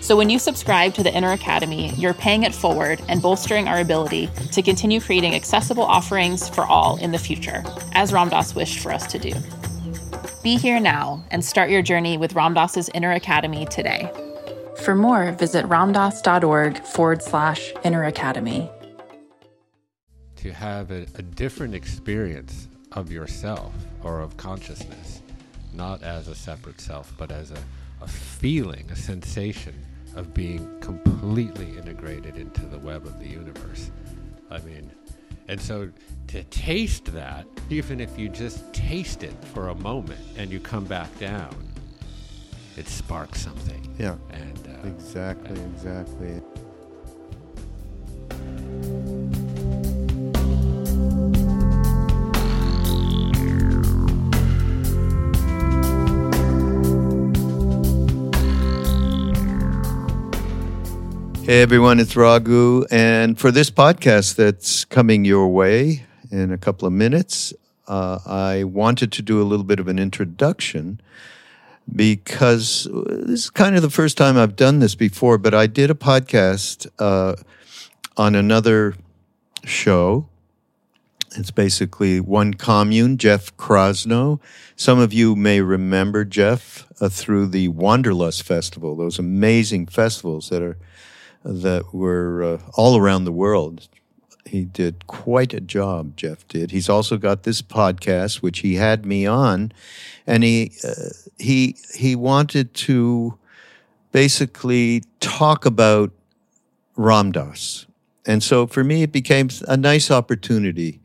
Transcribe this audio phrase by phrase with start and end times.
[0.00, 3.80] So when you subscribe to the Inner Academy, you're paying it forward and bolstering our
[3.80, 8.80] ability to continue creating accessible offerings for all in the future, as Ram Dass wished
[8.80, 9.32] for us to do.
[10.42, 14.10] Be here now and start your journey with Ram Dass's Inner Academy today.
[14.84, 18.70] For more, visit ramdass.org forward slash inner academy.
[20.36, 25.20] To have a, a different experience of yourself or of consciousness,
[25.74, 27.62] not as a separate self, but as a,
[28.00, 29.74] a feeling, a sensation
[30.16, 33.90] of being completely integrated into the web of the universe.
[34.50, 34.90] I mean,
[35.48, 35.90] and so
[36.28, 40.84] to taste that, even if you just taste it for a moment and you come
[40.84, 41.54] back down,
[42.76, 43.94] it sparks something.
[43.98, 44.16] Yeah.
[44.30, 46.40] And uh, exactly, and exactly.
[61.50, 62.84] Hey everyone, it's Raghu.
[62.92, 67.52] And for this podcast that's coming your way in a couple of minutes,
[67.88, 71.00] uh, I wanted to do a little bit of an introduction
[71.92, 75.90] because this is kind of the first time I've done this before, but I did
[75.90, 77.34] a podcast uh,
[78.16, 78.94] on another
[79.64, 80.28] show.
[81.36, 84.38] It's basically one commune, Jeff Krasno.
[84.76, 90.62] Some of you may remember Jeff uh, through the Wanderlust Festival, those amazing festivals that
[90.62, 90.78] are
[91.44, 93.88] that were uh, all around the world.
[94.46, 96.70] He did quite a job, Jeff did.
[96.70, 99.72] He's also got this podcast, which he had me on,
[100.26, 103.38] and he uh, he he wanted to
[104.12, 106.10] basically talk about
[106.96, 107.86] Ram Dass.
[108.26, 111.00] And so for me, it became a nice opportunity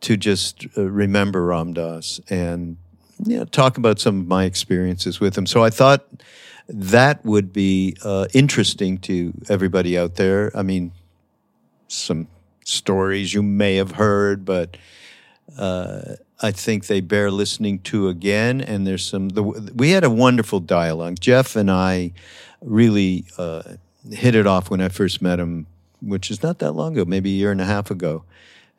[0.00, 2.76] to just uh, remember Ram Dass and
[3.24, 5.46] you know, talk about some of my experiences with him.
[5.46, 6.06] So I thought
[6.72, 10.56] that would be uh, interesting to everybody out there.
[10.56, 10.92] I mean,
[11.88, 12.28] some
[12.64, 14.76] stories you may have heard, but
[15.58, 18.60] uh, I think they bear listening to again.
[18.60, 19.30] And there's some.
[19.30, 21.18] The, we had a wonderful dialogue.
[21.20, 22.12] Jeff and I
[22.60, 23.62] really uh,
[24.10, 25.66] hit it off when I first met him,
[26.00, 28.24] which is not that long ago, maybe a year and a half ago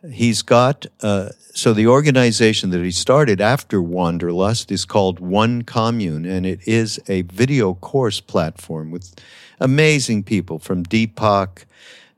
[0.09, 6.25] he's got uh, so the organization that he started after Wanderlust is called One Commune,
[6.25, 9.13] and it is a video course platform with
[9.59, 11.66] amazing people from Deepak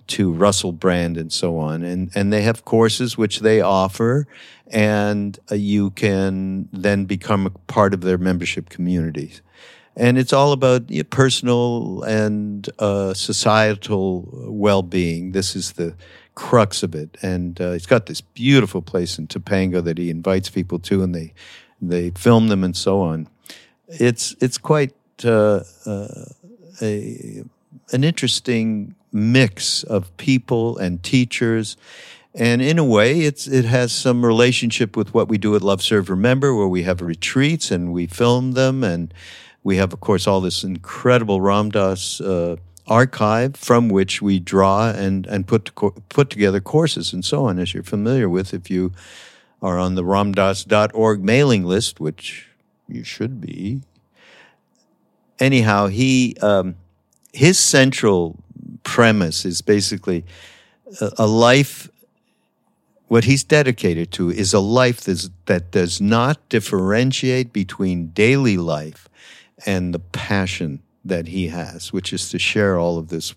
[0.06, 4.28] to Russell Brand and so on, and and they have courses which they offer,
[4.68, 9.42] and uh, you can then become a part of their membership communities.
[9.96, 15.34] And it's all about you know, personal and uh, societal well being.
[15.34, 15.96] This is the
[16.36, 17.18] crux of it.
[17.22, 21.14] And uh, he's got this beautiful place in Topanga that he invites people to, and
[21.14, 21.34] they
[21.82, 23.28] they film them and so on.
[23.88, 26.26] It's it's quite uh, uh,
[26.82, 27.44] a
[27.92, 31.78] an interesting mix of people and teachers.
[32.36, 35.84] And in a way, it's it has some relationship with what we do at Love
[35.84, 39.14] Serve Remember, where we have retreats and we film them, and
[39.64, 42.56] we have, of course, all this incredible Ram Dass uh,
[42.88, 45.74] archive from which we draw and, and put,
[46.10, 48.92] put together courses and so on, as you're familiar with if you
[49.62, 52.50] are on the ramdass.org mailing list, which
[52.88, 53.82] you should be.
[55.40, 56.76] Anyhow, he, um,
[57.32, 58.38] his central
[58.84, 60.26] premise is basically
[61.00, 61.90] a, a life
[63.14, 69.08] what he's dedicated to is a life that does not differentiate between daily life
[69.68, 73.34] and the passion that he has, which is to share all of this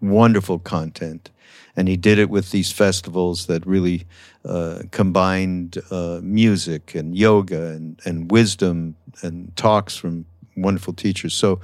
[0.00, 1.30] wonderful content.
[1.76, 4.06] And he did it with these festivals that really
[4.44, 10.26] uh, combined uh, music and yoga and, and wisdom and talks from
[10.56, 11.34] wonderful teachers.
[11.34, 11.60] So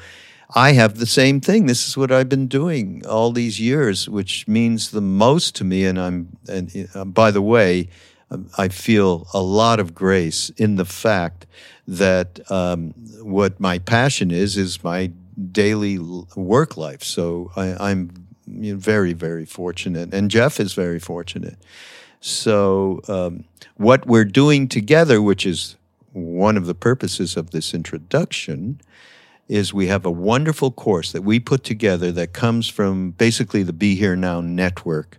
[0.55, 1.67] I have the same thing.
[1.67, 5.85] This is what I've been doing all these years, which means the most to me.
[5.85, 7.88] And I'm, and uh, by the way,
[8.31, 11.47] um, I feel a lot of grace in the fact
[11.88, 15.11] that um, what my passion is is my
[15.53, 17.03] daily work life.
[17.03, 21.59] So I, am very, very fortunate, and Jeff is very fortunate.
[22.21, 23.44] So um,
[23.77, 25.77] what we're doing together, which is
[26.12, 28.81] one of the purposes of this introduction,
[29.49, 33.73] is we have a wonderful course that we put together that comes from basically the
[33.73, 35.19] Be Here Now network.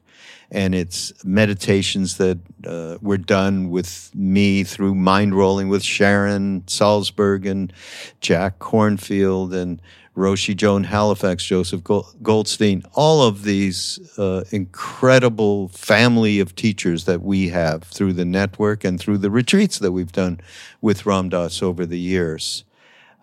[0.49, 7.73] And it's meditations that uh, were done with me through Mindrolling with Sharon Salzberg and
[8.21, 9.81] Jack Kornfield and
[10.17, 17.49] Roshi Joan Halifax, Joseph Goldstein, all of these uh, incredible family of teachers that we
[17.49, 20.39] have through the network and through the retreats that we've done
[20.81, 22.63] with Ram Dass over the years.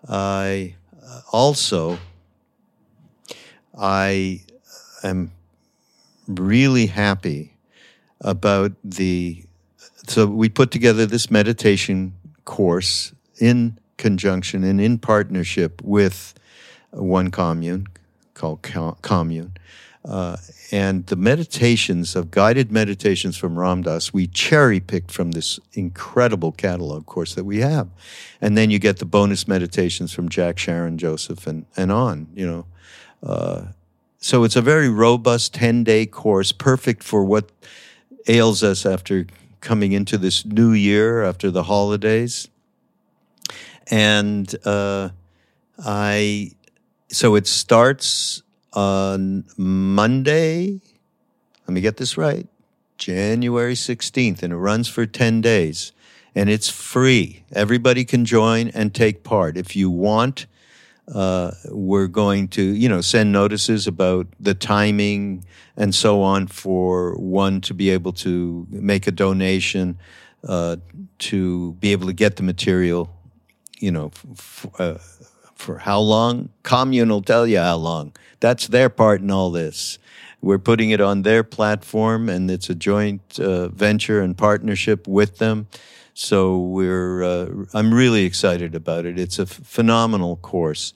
[0.07, 0.75] I
[1.33, 1.99] also,
[3.77, 4.41] I
[5.03, 5.31] am
[6.27, 7.57] really happy
[8.21, 9.43] about the.
[10.07, 12.13] So we put together this meditation
[12.45, 16.35] course in conjunction and in partnership with
[17.01, 17.87] one commune
[18.33, 18.61] called
[19.01, 19.53] Commune.
[20.03, 20.37] Uh,
[20.71, 26.51] and the meditations of guided meditations from Ram Dass, we cherry picked from this incredible
[26.51, 27.89] catalog course that we have.
[28.39, 32.45] And then you get the bonus meditations from Jack, Sharon, Joseph, and, and on, you
[32.45, 32.65] know.
[33.23, 33.65] Uh,
[34.19, 37.51] so it's a very robust 10 day course, perfect for what
[38.27, 39.25] ails us after
[39.61, 42.47] coming into this new year, after the holidays.
[43.89, 45.09] And uh,
[45.83, 46.51] I,
[47.09, 48.43] so it starts
[48.73, 50.81] on Monday.
[51.67, 52.47] Let me get this right.
[52.97, 55.91] January 16th, and it runs for 10 days.
[56.33, 57.43] And it's free.
[57.53, 59.57] Everybody can join and take part.
[59.57, 60.47] If you want,
[61.13, 65.45] uh, we're going to, you know, send notices about the timing
[65.77, 69.97] and so on for one to be able to make a donation
[70.47, 70.77] uh,
[71.19, 73.09] to be able to get the material,
[73.79, 74.97] you know, f- uh,
[75.55, 76.49] for how long?
[76.63, 78.13] Commune will tell you how long.
[78.39, 79.97] That's their part in all this.
[80.41, 85.39] We're putting it on their platform, and it's a joint uh, venture and partnership with
[85.39, 85.67] them.
[86.13, 89.17] So we're, uh, I'm really excited about it.
[89.17, 90.93] It's a phenomenal course.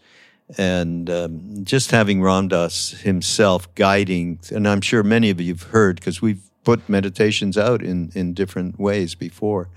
[0.58, 5.64] And um, just having Ram Dass himself guiding, and I'm sure many of you have
[5.64, 9.70] heard because we've put meditations out in, in different ways before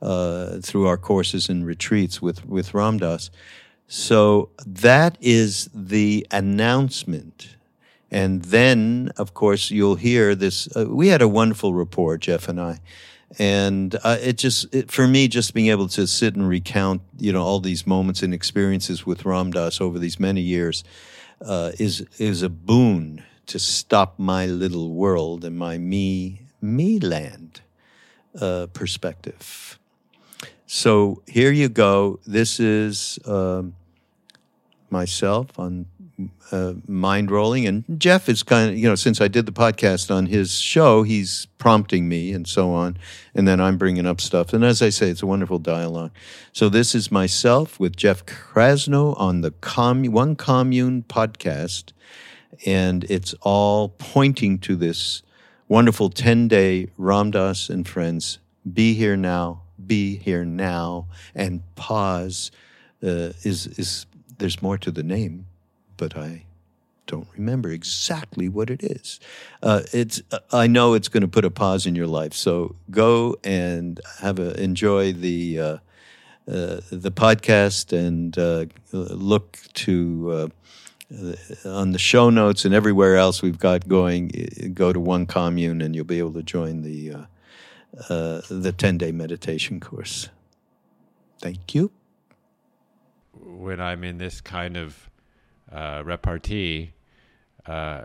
[0.00, 3.30] uh, through our courses and retreats with, with Ram Dass.
[3.86, 7.56] So that is the announcement.
[8.10, 10.68] And then, of course, you'll hear this.
[10.76, 12.80] Uh, we had a wonderful rapport, Jeff and I.
[13.38, 17.32] And uh, it just, it, for me, just being able to sit and recount, you
[17.32, 20.84] know, all these moments and experiences with Ram Dass over these many years
[21.44, 27.62] uh, is is a boon to stop my little world and my me me land
[28.40, 29.78] uh, perspective.
[30.74, 32.18] So here you go.
[32.26, 33.74] This is um,
[34.88, 35.84] myself on
[36.50, 40.24] uh, Mindrolling, and Jeff is kind of you know since I did the podcast on
[40.24, 42.96] his show, he's prompting me and so on,
[43.34, 44.54] and then I'm bringing up stuff.
[44.54, 46.10] And as I say, it's a wonderful dialogue.
[46.54, 51.92] So this is myself with Jeff Krasno on the Com- One Commune podcast,
[52.64, 55.22] and it's all pointing to this
[55.68, 58.38] wonderful ten day Ram Dass and friends.
[58.72, 62.50] Be here now, be here now, and pause.
[63.02, 64.06] Uh, is is
[64.38, 65.46] there's more to the name,
[65.96, 66.44] but I
[67.06, 69.20] don't remember exactly what it is.
[69.62, 70.22] Uh, it's
[70.52, 74.38] I know it's going to put a pause in your life, so go and have
[74.38, 75.64] a enjoy the uh,
[76.48, 80.50] uh, the podcast and uh, look to
[81.14, 84.30] uh, on the show notes and everywhere else we've got going.
[84.74, 87.14] Go to one commune and you'll be able to join the
[88.08, 90.28] uh, the ten day meditation course.
[91.40, 91.90] Thank you
[93.42, 95.10] when I'm in this kind of
[95.70, 96.92] uh, repartee,
[97.66, 98.02] uh,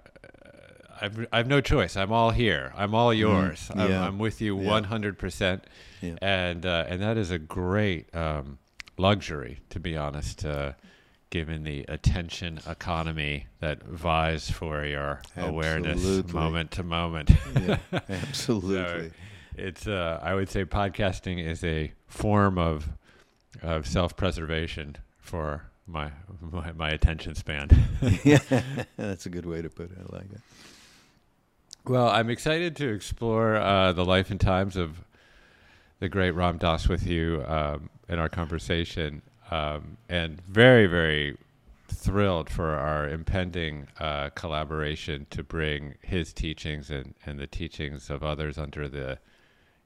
[0.99, 1.95] I've I've no choice.
[1.95, 2.73] I'm all here.
[2.75, 3.69] I'm all mm, yours.
[3.73, 4.01] Mm, yeah.
[4.01, 5.65] I'm, I'm, with you 100 percent,
[6.01, 8.57] and uh, and that is a great um,
[8.97, 10.45] luxury, to be honest.
[10.45, 10.73] Uh,
[11.29, 15.49] given the attention economy that vies for your absolutely.
[15.49, 17.29] awareness moment to moment.
[17.59, 17.79] yeah,
[18.09, 19.09] absolutely.
[19.09, 19.15] so
[19.57, 22.89] it's uh, I would say podcasting is a form of
[23.61, 26.11] of self preservation for my,
[26.41, 27.69] my, my attention span.
[28.23, 28.39] yeah,
[28.97, 29.97] that's a good way to put it.
[29.97, 30.41] I like it.
[31.85, 35.01] Well, I'm excited to explore uh, the life and times of
[35.99, 41.37] the great Ram Dass with you um, in our conversation, um, and very, very
[41.87, 48.21] thrilled for our impending uh, collaboration to bring his teachings and, and the teachings of
[48.21, 49.17] others under the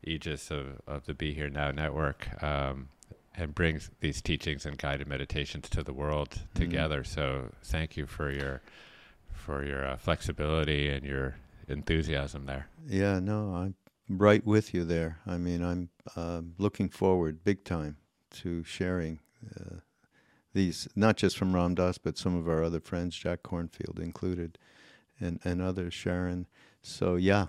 [0.03, 2.89] aegis of, of the Be Here Now network um,
[3.35, 6.53] and brings these teachings and guided meditations to the world mm.
[6.53, 7.03] together.
[7.03, 8.61] So thank you for your
[9.33, 11.35] for your uh, flexibility and your
[11.67, 12.67] enthusiasm there.
[12.87, 13.75] Yeah, no, I'm
[14.07, 15.19] right with you there.
[15.25, 17.97] I mean, I'm uh, looking forward big time
[18.31, 19.19] to sharing
[19.59, 19.77] uh,
[20.53, 24.57] these, not just from Ram Dass, but some of our other friends, Jack Kornfield included,
[25.19, 26.47] and, and others, Sharon.
[26.81, 27.47] So, yeah,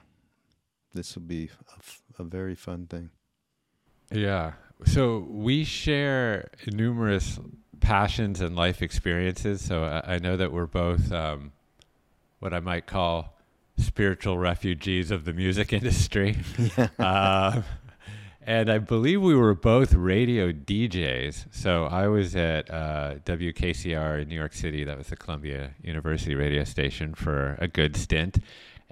[0.95, 3.11] this will be a, f- a very fun thing.
[4.11, 4.53] Yeah.
[4.85, 7.39] So, we share numerous
[7.81, 9.63] passions and life experiences.
[9.63, 11.53] So, I, I know that we're both um,
[12.41, 13.37] what I might call
[13.77, 16.37] spiritual refugees of the music industry.
[16.77, 16.89] Yeah.
[16.99, 17.63] Uh,
[18.45, 21.47] and I believe we were both radio DJs.
[21.53, 24.83] So I was at uh, WKCR in New York City.
[24.83, 28.39] That was the Columbia University radio station for a good stint.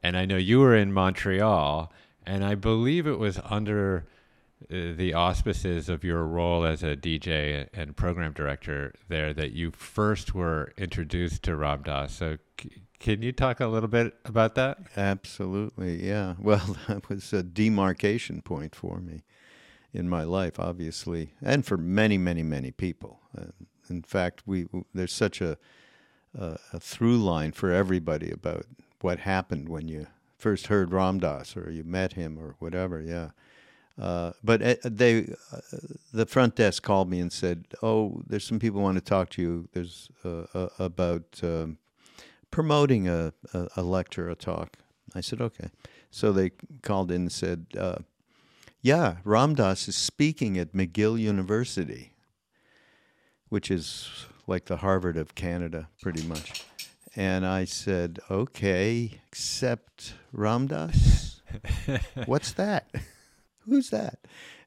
[0.02, 1.92] And I know you were in Montreal,
[2.26, 4.06] and I believe it was under
[4.70, 9.70] uh, the auspices of your role as a DJ and program director there that you
[9.70, 12.12] first were introduced to Ram Dass.
[12.12, 12.36] So
[12.98, 14.78] can you talk a little bit about that?
[14.96, 16.34] Absolutely, yeah.
[16.40, 19.24] Well, that was a demarcation point for me
[19.92, 23.20] in my life, obviously, and for many, many, many people.
[23.88, 25.56] In fact, we there's such a,
[26.38, 28.66] a, a through line for everybody about
[29.00, 30.06] what happened when you
[30.40, 33.00] first heard Ram Dass or you met him or whatever.
[33.00, 33.30] Yeah.
[34.00, 35.58] Uh, but uh, they, uh,
[36.12, 39.42] the front desk called me and said, "Oh, there's some people want to talk to
[39.42, 39.68] you.
[39.72, 41.76] There's uh, about um,
[42.50, 44.76] promoting a, a, a, lecture, a talk.
[45.14, 45.70] I said, okay.
[46.10, 46.50] So they
[46.82, 47.98] called in and said, uh,
[48.80, 52.14] yeah, Ram Dass is speaking at McGill University,
[53.48, 56.64] which is like the Harvard of Canada, pretty much.
[57.16, 61.42] And I said, okay, except Ram Dass?
[62.26, 62.88] What's that?
[63.66, 64.18] Who's that?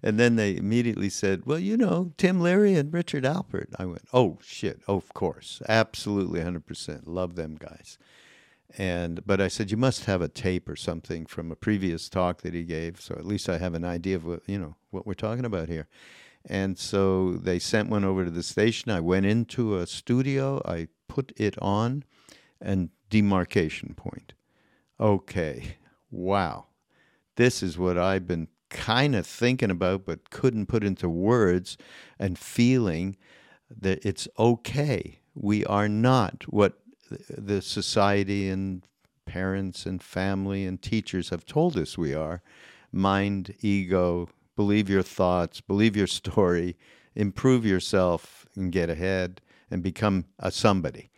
[0.01, 3.67] And then they immediately said, Well, you know, Tim Leary and Richard Alpert.
[3.79, 4.81] I went, Oh, shit.
[4.87, 5.61] Oh, of course.
[5.67, 7.03] Absolutely 100%.
[7.05, 7.97] Love them guys.
[8.77, 12.41] And, but I said, You must have a tape or something from a previous talk
[12.41, 12.99] that he gave.
[12.99, 15.69] So at least I have an idea of what, you know, what we're talking about
[15.69, 15.87] here.
[16.45, 18.91] And so they sent one over to the station.
[18.91, 22.03] I went into a studio, I put it on,
[22.63, 24.33] and demarcation point.
[24.99, 25.77] Okay,
[26.09, 26.65] wow.
[27.35, 31.77] This is what I've been kind of thinking about but couldn't put into words
[32.17, 33.17] and feeling
[33.69, 35.19] that it's okay.
[35.35, 36.79] We are not what
[37.29, 38.85] the society and
[39.25, 42.41] parents and family and teachers have told us we are
[42.91, 46.77] mind, ego, believe your thoughts, believe your story,
[47.15, 49.41] improve yourself and get ahead
[49.71, 51.09] and become a somebody.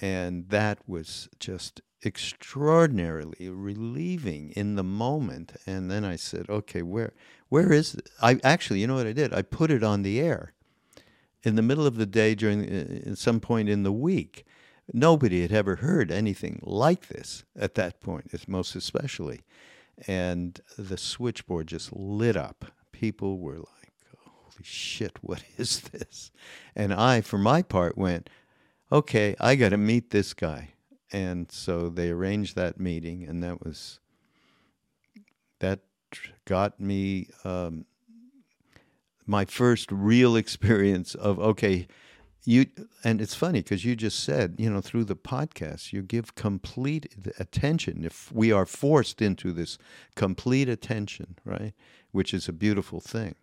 [0.00, 5.52] And that was just extraordinarily relieving in the moment.
[5.66, 7.12] And then I said, okay, where
[7.48, 8.08] where is it?
[8.22, 9.34] I actually, you know what I did?
[9.34, 10.52] I put it on the air
[11.42, 14.46] in the middle of the day during uh, some point in the week.
[14.92, 19.40] Nobody had ever heard anything like this at that point, most especially.
[20.06, 22.66] And the switchboard just lit up.
[22.92, 26.30] People were like, holy shit, what is this?
[26.74, 28.30] And I, for my part, went,
[28.90, 30.70] okay, I got to meet this guy.
[31.12, 33.98] And so they arranged that meeting, and that was
[35.58, 35.80] that
[36.44, 37.84] got me um,
[39.26, 41.86] my first real experience of okay
[42.44, 42.66] you
[43.04, 47.14] and it's funny because you just said you know through the podcast you give complete
[47.38, 48.04] attention.
[48.04, 49.78] If we are forced into this
[50.16, 51.74] complete attention right
[52.12, 53.34] which is a beautiful thing.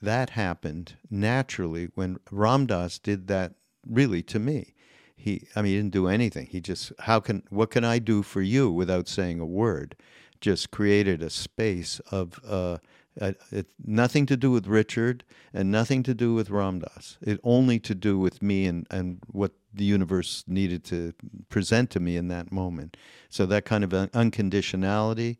[0.00, 3.54] That happened naturally when Ram Dass did that
[3.88, 4.74] really to me
[5.16, 8.22] he i mean he didn't do anything he just how can what can i do
[8.22, 9.96] for you without saying a word
[10.40, 12.78] just created a space of uh,
[13.20, 17.18] it, nothing to do with Richard and nothing to do with Ram Dass.
[17.20, 21.14] It only to do with me and, and what the universe needed to
[21.48, 22.96] present to me in that moment.
[23.28, 25.38] So that kind of unconditionality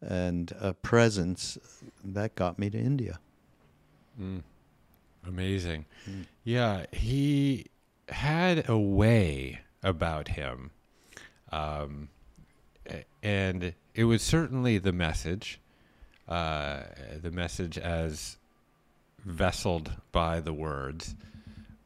[0.00, 1.58] and presence
[2.04, 3.18] that got me to India.
[4.20, 4.42] Mm.
[5.26, 5.86] Amazing.
[6.08, 6.26] Mm.
[6.44, 7.66] Yeah, he
[8.08, 10.70] had a way about him.
[11.52, 12.08] Um,
[13.22, 15.60] and it was certainly the message,
[16.28, 16.82] uh,
[17.20, 18.36] the message as
[19.24, 21.14] vesseled by the words,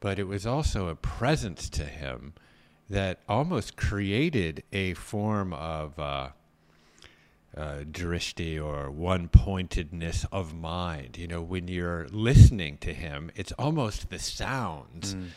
[0.00, 2.32] but it was also a presence to him
[2.90, 6.28] that almost created a form of uh,
[7.56, 11.18] uh, drishti or one pointedness of mind.
[11.18, 15.14] You know, when you're listening to him, it's almost the sounds.
[15.14, 15.28] Mm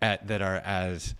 [0.00, 1.14] at, that are as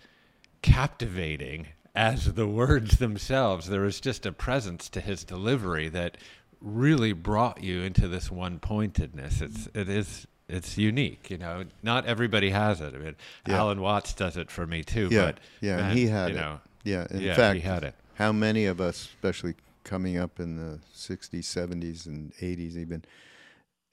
[0.61, 3.67] captivating as the words themselves.
[3.69, 6.17] There was just a presence to his delivery that
[6.61, 9.41] really brought you into this one pointedness.
[9.41, 9.79] It's mm-hmm.
[9.79, 11.65] it is it's unique, you know.
[11.81, 12.93] Not everybody has it.
[12.93, 13.15] I mean,
[13.47, 13.57] Yeah.
[13.57, 15.07] Alan Watts does it for me too.
[15.11, 16.39] Yeah, but yeah, man, and he had you it.
[16.39, 17.95] know, Yeah, in yeah, fact, he had it.
[18.15, 23.03] how many of us, especially coming up in the 60s, 70s, and 80s even,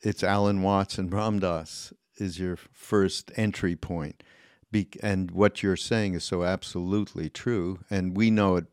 [0.02, 4.22] it's Alan Watts and Ram Dass is your first entry point.
[4.70, 7.80] Be- and what you're saying is so absolutely true.
[7.90, 8.66] And we know it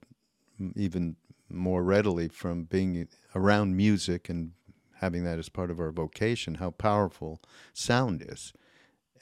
[0.75, 1.15] even
[1.49, 4.51] more readily from being around music and
[4.99, 7.41] having that as part of our vocation, how powerful
[7.73, 8.53] sound is.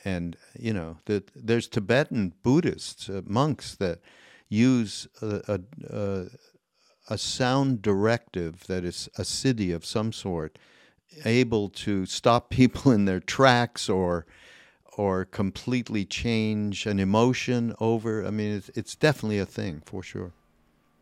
[0.03, 3.99] And, you know, that there's Tibetan Buddhists, uh, monks that
[4.47, 6.25] use a, a, a,
[7.09, 10.57] a sound directive that is a city of some sort,
[11.25, 14.25] able to stop people in their tracks or
[14.97, 18.25] or completely change an emotion over.
[18.25, 20.31] I mean, it's, it's definitely a thing for sure.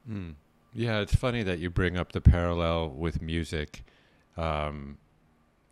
[0.09, 0.33] Mm.
[0.73, 3.83] Yeah, it's funny that you bring up the parallel with music.
[4.35, 4.97] Um,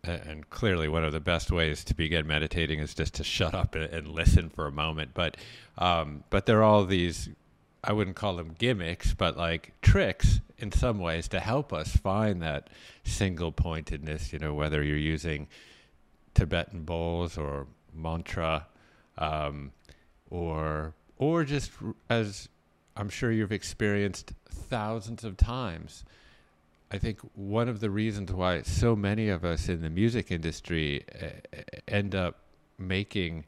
[0.04, 3.74] and clearly, one of the best ways to begin meditating is just to shut up
[3.74, 5.10] and, listen for a moment.
[5.14, 5.36] But,
[5.78, 7.28] um, but there are all these,
[7.84, 12.42] I wouldn't call them gimmicks, but like tricks in some ways to help us find
[12.42, 12.68] that
[13.04, 14.32] single pointedness.
[14.32, 15.48] You know, whether you're using
[16.34, 18.66] Tibetan bowls or mantra,
[19.18, 19.72] um,
[20.30, 21.70] or or just
[22.08, 22.48] as
[22.96, 26.04] I'm sure you've experienced thousands of times.
[26.90, 31.04] I think one of the reasons why so many of us in the music industry
[31.22, 31.58] uh,
[31.88, 32.40] end up
[32.78, 33.46] making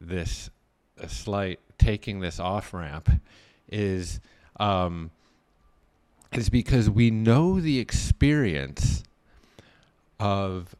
[0.00, 0.50] this
[0.98, 3.10] a slight taking this off ramp
[3.68, 4.20] is
[4.60, 5.10] um,
[6.32, 9.02] is because we know the experience
[10.20, 10.74] of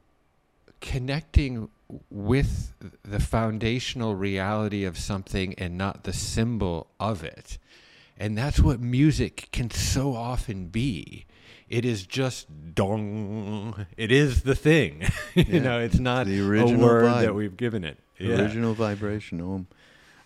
[0.80, 1.68] connecting
[2.10, 2.72] with
[3.02, 7.58] the foundational reality of something and not the symbol of it.
[8.16, 11.26] And that's what music can so often be.
[11.68, 13.86] It is just dong.
[13.96, 15.02] It is the thing.
[15.34, 15.60] you Yeah.
[15.60, 17.20] know, it's not The a word vibe.
[17.22, 17.98] that we've given it.
[18.18, 18.40] Yeah.
[18.40, 19.40] Original vibration.
[19.40, 19.66] Om.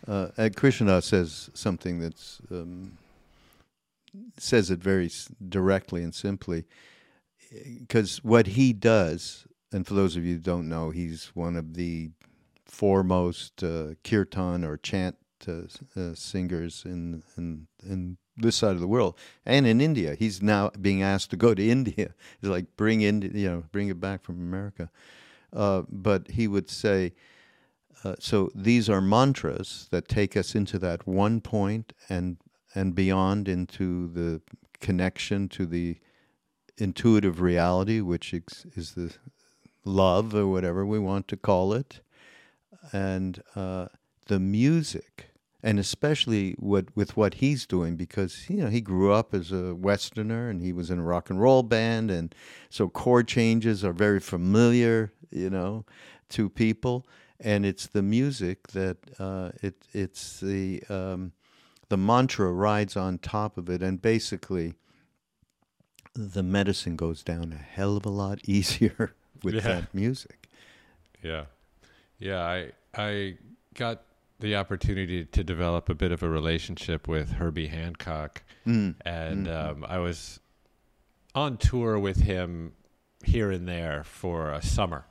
[0.07, 2.99] Uh, Ed Krishna says something that's um,
[4.39, 6.65] says it very s- directly and simply,
[7.79, 11.75] because what he does, and for those of you who don't know, he's one of
[11.75, 12.11] the
[12.65, 15.63] foremost uh, kirtan or chant uh,
[15.97, 20.15] uh, singers in, in in this side of the world and in India.
[20.15, 22.15] He's now being asked to go to India.
[22.41, 24.91] He's like bring India, you know, bring it back from America.
[25.53, 27.15] Uh, but he would say,
[28.05, 32.39] uh, so these are mantras that take us into that one point and
[32.75, 34.41] and beyond into the
[34.81, 35.97] connection to the
[36.77, 39.13] intuitive reality, which is the
[39.89, 42.01] love or whatever we want to call it,
[42.93, 43.87] and uh,
[44.27, 45.31] the music,
[45.63, 49.75] and especially what with what he's doing because you know he grew up as a
[49.75, 52.35] Westerner and he was in a rock and roll band, and
[52.71, 55.85] so chord changes are very familiar, you know,
[56.31, 57.07] to people,
[57.41, 61.33] and it's the music that uh, it it's the um,
[61.89, 64.75] the mantra rides on top of it, and basically
[66.15, 69.61] the medicine goes down a hell of a lot easier with Yeah.
[69.61, 70.49] that music.
[71.23, 71.45] Yeah,
[72.19, 72.43] yeah.
[72.43, 73.37] I I
[73.75, 74.03] got
[74.41, 78.95] the opportunity to develop a bit of a relationship with Herbie Hancock, Mm.
[79.05, 79.71] and Mhm.
[79.71, 80.39] um, I was
[81.35, 82.73] on tour with him
[83.25, 85.07] here and there for a summer,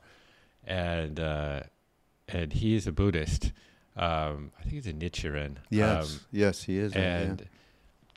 [0.64, 1.62] and uh,
[2.26, 3.52] and he's a Buddhist.
[3.96, 5.56] Um, I think he's a Nichiren.
[5.70, 6.94] Yes, Um, yes, he is.
[6.94, 7.18] yeah.
[7.18, 7.48] and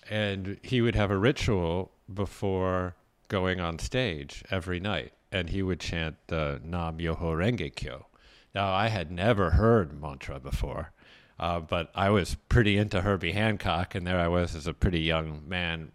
[0.09, 2.95] and he would have a ritual before
[3.27, 8.07] going on stage every night, and he would chant uh, Nam Myoho Renge Kyo.
[8.53, 10.91] Now, I had never heard mantra before,
[11.39, 15.01] uh, but I was pretty into Herbie Hancock, and there I was as a pretty
[15.01, 15.91] young man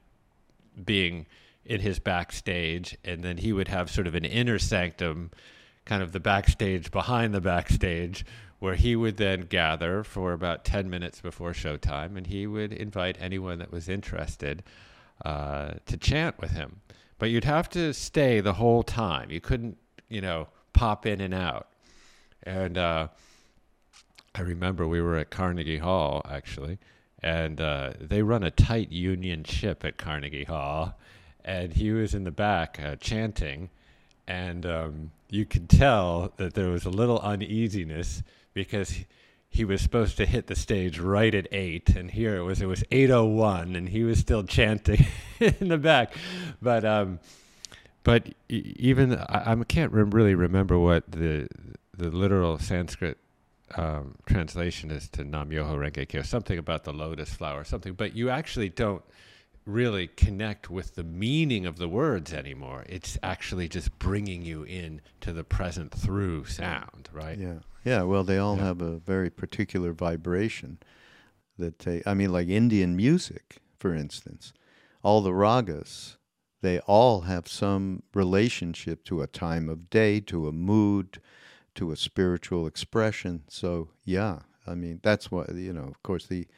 [0.82, 1.26] being
[1.64, 5.30] in his backstage, and then he would have sort of an inner sanctum,
[5.84, 8.24] kind of the backstage behind the backstage,
[8.58, 13.16] where he would then gather for about 10 minutes before showtime, and he would invite
[13.20, 14.62] anyone that was interested
[15.24, 16.80] uh, to chant with him.
[17.18, 19.30] But you'd have to stay the whole time.
[19.30, 21.68] You couldn't, you know, pop in and out.
[22.42, 23.08] And uh,
[24.34, 26.78] I remember we were at Carnegie Hall, actually,
[27.22, 30.98] and uh, they run a tight union ship at Carnegie Hall.
[31.44, 33.70] And he was in the back uh, chanting,
[34.26, 39.06] and um, you could tell that there was a little uneasiness because he,
[39.48, 42.66] he was supposed to hit the stage right at eight, and here it was it
[42.66, 45.06] was eight oh one, and he was still chanting
[45.40, 46.14] in the back.
[46.60, 47.20] But um,
[48.02, 51.48] but even I, I can't rem- really remember what the
[51.96, 53.18] the literal Sanskrit
[53.74, 58.14] um, translation is to Nam Myoho Renge Kyo, something about the lotus flower, something, but
[58.14, 59.02] you actually don't
[59.64, 62.84] really connect with the meaning of the words anymore.
[62.88, 67.38] It's actually just bringing you in to the present through sound, right?
[67.38, 67.58] Yeah.
[67.86, 68.02] Yeah.
[68.02, 68.64] Well, they all Yeah.
[68.64, 70.78] have a very particular vibration
[71.56, 74.52] that they, I mean, like Indian music, for instance,
[75.02, 76.16] all the ragas,
[76.62, 81.20] they all have some relationship to a time of day, to a mood,
[81.76, 83.44] to a spiritual expression.
[83.48, 86.48] So, yeah, I mean, that's why, you know, of course, the,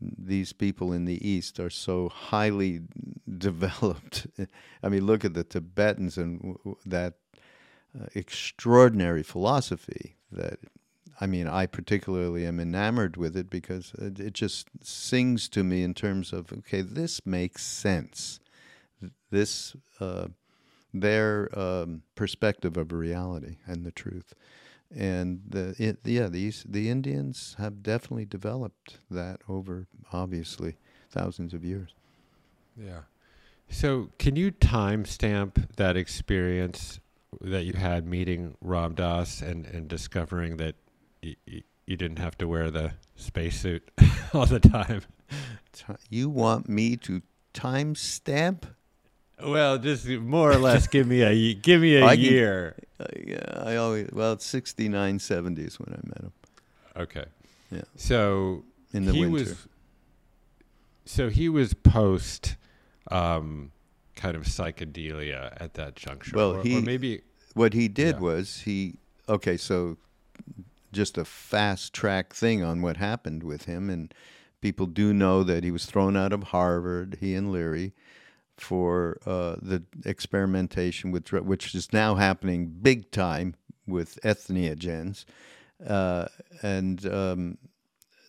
[0.00, 2.80] these people in the East are so highly
[3.38, 4.26] developed.
[4.82, 7.14] I mean, look at the Tibetans and that
[7.98, 10.58] uh, extraordinary philosophy that
[11.20, 15.82] I mean, I particularly am enamored with it because it, it just sings to me
[15.82, 18.40] in terms of okay, this makes sense.
[19.30, 20.28] This uh,
[20.92, 24.34] their um, perspective of reality and the truth,
[24.94, 30.76] and the it, yeah, these the Indians have definitely developed that over obviously
[31.10, 31.94] thousands of years.
[32.76, 33.02] Yeah.
[33.68, 37.00] So, can you timestamp that experience
[37.40, 40.74] that you had meeting Ram Dass and, and discovering that
[41.22, 43.88] y- y- you didn't have to wear the spacesuit
[44.34, 45.02] all the time?
[46.08, 47.22] You want me to
[47.54, 48.62] timestamp?
[49.42, 52.76] Well, just more or less give me a give me a I can- year.
[52.98, 56.32] Uh, yeah, I always well, it's sixty nine seventies when I met him
[56.96, 57.24] Okay.
[57.70, 57.82] Yeah.
[57.96, 59.50] So in the he winter.
[59.50, 59.68] was
[61.04, 62.56] so he was post
[63.10, 63.72] um,
[64.16, 66.34] kind of psychedelia at that juncture.
[66.34, 67.20] Well, or, he- or maybe
[67.54, 68.20] what he did Yeah.
[68.20, 68.94] was he
[69.28, 69.96] okay so
[70.92, 74.12] just a fast track thing on what happened with him and
[74.60, 77.92] people do know that he was thrown out of harvard he and leary
[78.56, 83.54] for uh, the experimentation with which is now happening big time
[83.86, 85.24] with entheogens
[85.86, 86.26] uh,
[86.62, 87.58] and um,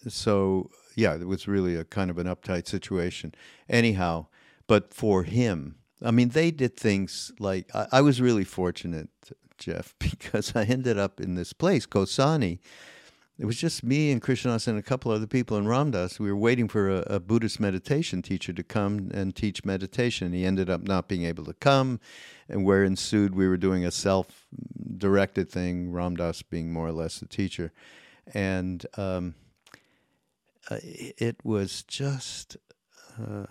[0.08, 3.34] so yeah it was really a kind of an uptight situation
[3.70, 4.26] anyhow
[4.68, 9.10] but for him i mean they did things like i, I was really fortunate
[9.58, 12.60] jeff because i ended up in this place Kausani
[13.40, 16.20] it was just me and Krishnas and a couple other people in Ram Dass.
[16.20, 20.34] We were waiting for a, a Buddhist meditation teacher to come and teach meditation.
[20.34, 22.00] He ended up not being able to come,
[22.50, 25.92] and where ensued we were doing a self-directed thing.
[25.92, 27.72] Ram Dass being more or less the teacher,
[28.34, 29.36] and um,
[30.72, 32.58] uh, it was just
[33.22, 33.46] uh,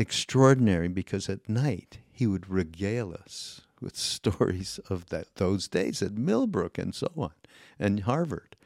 [0.00, 6.12] extraordinary because at night he would regale us with stories of that those days at
[6.12, 7.32] Millbrook and so on,
[7.78, 8.56] and Harvard.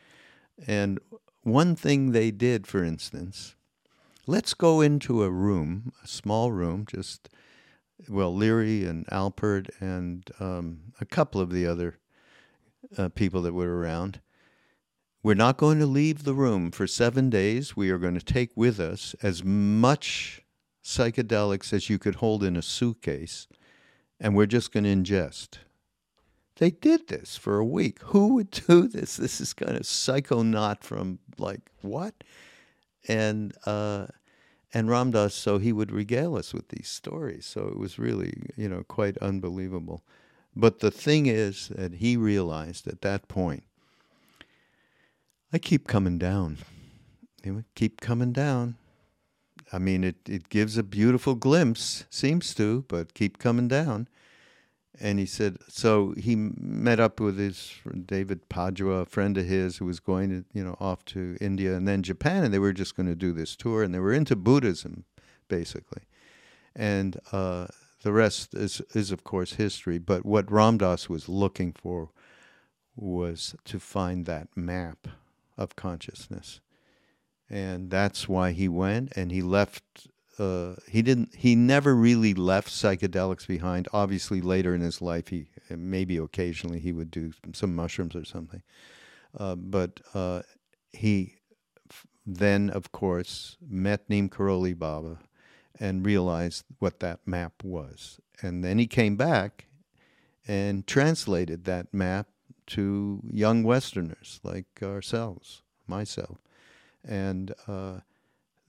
[0.67, 1.01] And
[1.43, 3.55] one thing they did, for instance,
[4.27, 7.29] let's go into a room, a small room, just
[8.09, 11.99] well, Leary and Alpert and um, a couple of the other
[12.97, 14.21] uh, people that were around.
[15.23, 17.77] We're not going to leave the room for seven days.
[17.77, 20.42] We are going to take with us as much
[20.83, 23.47] psychedelics as you could hold in a suitcase,
[24.21, 25.59] and we're just going to ingest.
[26.57, 28.01] They did this for a week.
[28.03, 29.17] Who would do this?
[29.17, 32.15] This is kind of psychonaut from like what?
[33.09, 34.07] And uh,
[34.75, 37.45] and Ram Dass, so he would regale us with these stories.
[37.45, 40.03] So it was really, you know, quite unbelievable.
[40.55, 43.65] But the thing is that he realized at that point,
[45.53, 46.59] I keep coming down.
[47.75, 48.77] Keep coming down.
[49.73, 54.09] I mean, it, it gives a beautiful glimpse, seems to, but keep coming down.
[55.01, 59.79] And he said, so he met up with his David Padwa, a friend of his
[59.79, 62.75] who was going to, you know, off to India and then Japan, and they were
[62.75, 65.05] just going to do this tour, and they were into Buddhism,
[65.49, 66.03] basically.
[66.77, 67.69] And uh,
[68.03, 69.99] the rest is, is, of course, history.
[69.99, 72.11] But what Ram Dass was looking for
[72.95, 75.09] was to find that map
[75.57, 76.61] of consciousness.
[77.53, 82.69] And that's why he went, and he left uh, he didn't he never really left
[82.69, 83.89] psychedelics behind.
[83.93, 88.63] Obviously later in his life he maybe occasionally he would do some mushrooms or something.
[89.39, 90.43] Uh, but uh,
[90.93, 91.35] he
[91.91, 95.19] f- then of course met neem karoli baba
[95.79, 98.19] and realized what that map was.
[98.41, 99.67] And then he came back
[100.49, 102.29] and translated that map
[102.69, 106.39] to young westerners like ourselves myself
[107.05, 108.01] and uh,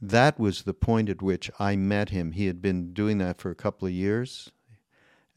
[0.01, 2.33] that was the point at which I met him.
[2.33, 4.51] He had been doing that for a couple of years,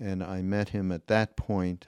[0.01, 1.87] and I met him at that point.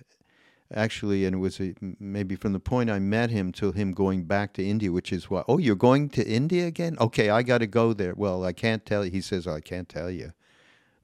[0.73, 4.25] Actually, and it was a, maybe from the point I met him till him going
[4.25, 5.47] back to India, which is what?
[5.49, 6.97] Oh, you're going to India again?
[7.01, 8.13] Okay, I got to go there.
[8.15, 9.11] Well, I can't tell you.
[9.11, 10.33] He says, I can't tell you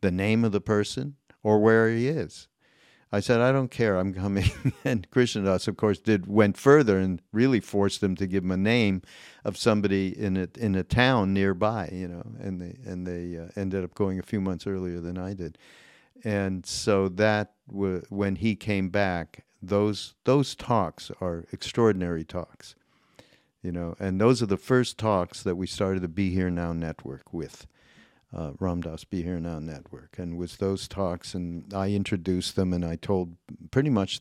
[0.03, 2.47] the name of the person or where he is.
[3.15, 4.51] I said, I don't care, I'm coming.
[4.85, 8.51] and Krishna Das, of course, did went further and really forced them to give him
[8.51, 9.03] a name
[9.45, 13.51] of somebody in a in a town nearby, you know, and they and they uh,
[13.55, 15.59] ended up going a few months earlier than I did,
[16.25, 22.75] and so that w- when he came back, those those talks are extraordinary talks,
[23.63, 26.73] you know, and those are the first talks that we started the Be Here Now
[26.73, 27.69] network with
[28.35, 32.73] uh, Ram Dass Be Here Now Network, and was those talks, and I introduced them,
[32.73, 33.37] and I told
[33.71, 34.21] pretty much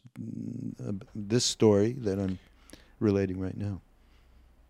[0.85, 2.39] uh, this story that I'm
[2.99, 3.81] relating right now.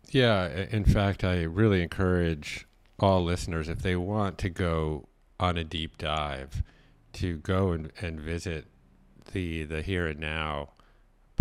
[0.10, 2.67] Yeah, in fact, I really encourage
[2.99, 5.08] all listeners if they want to go
[5.39, 6.63] on a deep dive
[7.13, 8.65] to go and, and visit
[9.34, 10.69] the the here and now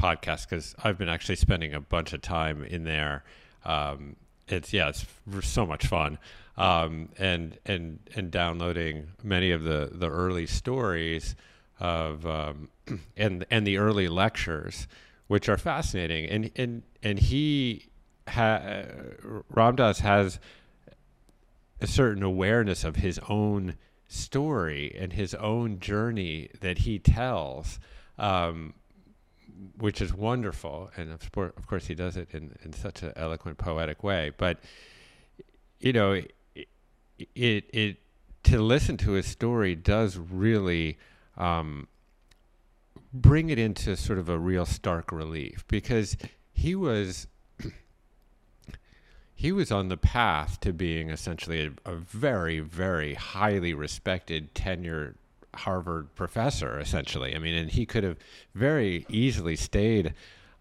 [0.00, 3.24] podcast because I've been actually spending a bunch of time in there.
[3.64, 4.16] Um,
[4.48, 5.04] it's yeah, it's
[5.42, 6.18] so much fun
[6.56, 11.34] um, and and and downloading many of the the early stories
[11.80, 12.68] of um,
[13.16, 14.86] and and the early lectures,
[15.28, 16.26] which are fascinating.
[16.26, 17.86] And and and he
[18.28, 18.84] ha-
[19.48, 20.38] Ram Dass has
[21.80, 27.78] a certain awareness of his own story and his own journey that he tells.
[28.18, 28.74] Um,
[29.78, 31.30] which is wonderful, and of
[31.66, 34.32] course he does it in, in such an eloquent, poetic way.
[34.36, 34.58] But
[35.78, 36.20] you know,
[37.34, 37.96] it it
[38.44, 40.98] to listen to his story does really
[41.36, 41.86] um,
[43.12, 46.16] bring it into sort of a real stark relief because
[46.52, 47.26] he was
[49.34, 55.14] he was on the path to being essentially a, a very very highly respected tenured
[55.54, 57.34] Harvard professor essentially.
[57.36, 58.16] I mean and he could have
[58.54, 60.14] very easily stayed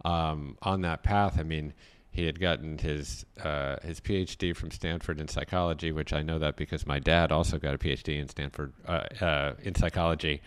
[0.04, 1.39] um, on that path.
[1.39, 1.74] I mean
[2.12, 6.58] he had gotten his uh, his PhD from Stanford in psychology, which I know that
[6.58, 10.41] because my dad also got a PhD in Stanford uh, uh, in psychology.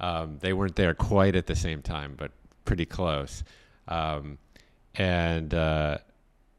[0.00, 2.32] Um, they weren't there quite at the same time, but
[2.64, 3.44] pretty close.
[3.86, 4.38] Um,
[4.94, 5.98] and uh,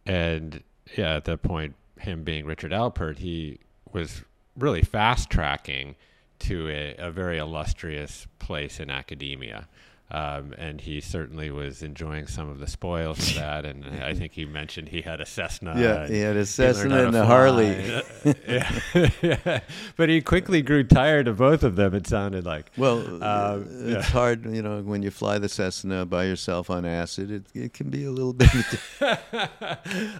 [0.05, 0.61] and
[0.95, 3.59] yeah, at that point, him being Richard Alpert, he
[3.91, 4.23] was
[4.55, 5.95] really fast tracking
[6.39, 9.67] to a, a very illustrious place in academia.
[10.13, 13.65] Um, and he certainly was enjoying some of the spoils of that.
[13.65, 15.73] And I think he mentioned he had a Cessna.
[15.77, 18.01] Yeah, he had a Cessna and a Harley.
[18.45, 18.79] yeah.
[19.21, 19.59] yeah.
[19.95, 22.71] But he quickly grew tired of both of them, it sounded like.
[22.75, 24.01] Well, um, it's yeah.
[24.01, 27.89] hard, you know, when you fly the Cessna by yourself on acid, it, it can
[27.89, 28.49] be a little bit.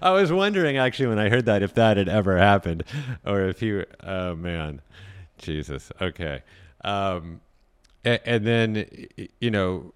[0.02, 2.84] I was wondering, actually, when I heard that, if that had ever happened
[3.26, 4.82] or if you, oh man,
[5.38, 5.92] Jesus.
[6.00, 6.44] Okay.
[6.84, 7.42] Um,
[8.04, 8.86] and, then
[9.40, 9.94] you know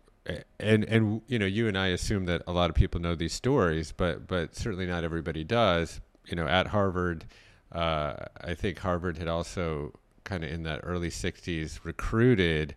[0.59, 3.33] and and you know you and I assume that a lot of people know these
[3.33, 6.01] stories, but but certainly not everybody does.
[6.25, 7.25] You know, at Harvard,
[7.71, 12.75] uh, I think Harvard had also kind of in that early '60s recruited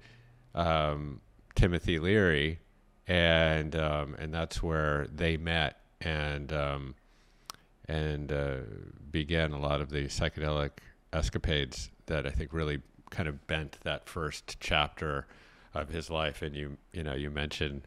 [0.55, 1.21] um,
[1.55, 2.61] Timothy Leary,
[3.07, 6.95] and um, and that's where they met and um,
[7.87, 8.59] and uh,
[9.11, 10.71] began a lot of the psychedelic
[11.13, 15.27] escapades that I think really kind of bent that first chapter
[15.75, 16.43] of his life.
[16.43, 17.83] And you, you know, you mentioned,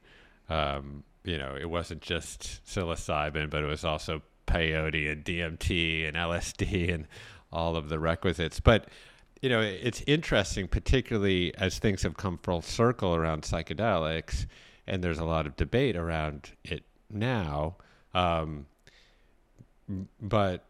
[0.50, 6.18] um, you know, it wasn't just psilocybin, but it was also peyote and DMT and
[6.18, 7.08] LSD and
[7.52, 8.60] all of the requisites.
[8.60, 8.88] But
[9.42, 14.46] you know, it's interesting, particularly as things have come full circle around psychedelics,
[14.86, 17.78] and there's a lot of debate around it now.
[18.14, 18.68] Um,
[20.22, 20.64] but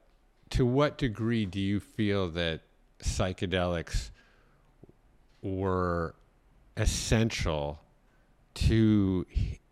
[0.52, 2.62] to what degree do you feel that
[3.00, 4.12] psychedelics
[5.42, 6.16] were
[6.78, 7.80] essential
[8.54, 9.26] to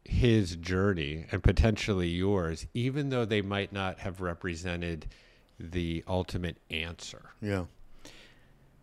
[0.03, 5.05] his journey and potentially yours, even though they might not have represented
[5.60, 7.32] the ultimate answer.
[7.41, 7.65] Yeah.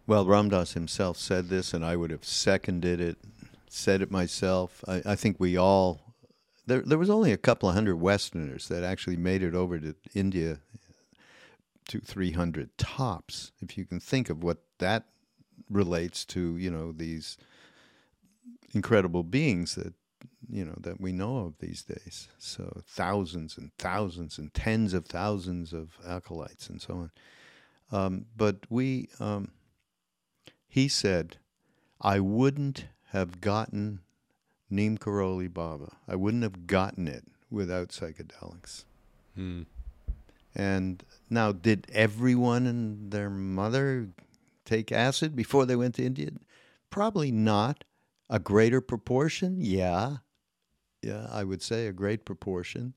[0.07, 3.19] Well, Ram Dass himself said this, and I would have seconded it,
[3.69, 4.85] said it myself.
[4.87, 6.15] I, I think we all,
[6.67, 9.97] there, there was only a couple of hundred Westerners that actually made it over to
[10.15, 10.61] India
[11.89, 15.07] to 300 tops, if you can think of what that
[15.71, 17.37] relates to you know these
[18.73, 19.95] incredible beings that
[20.49, 22.29] you know that we know of these days.
[22.39, 27.11] So thousands and thousands and tens of thousands of acolytes and so on.
[27.93, 29.53] Um, but we, um,
[30.69, 31.37] he said,
[32.01, 34.01] I wouldn't have gotten
[34.69, 35.97] Neem Karoli Baba.
[36.09, 38.85] I wouldn't have gotten it without psychedelics.
[39.35, 39.63] Hmm.
[40.55, 44.09] And now, did everyone and their mother
[44.67, 46.31] take acid before they went to India?
[46.91, 47.85] Probably not.
[48.29, 49.57] A greater proportion?
[49.61, 50.17] Yeah.
[51.03, 52.95] Yeah, I would say a great proportion.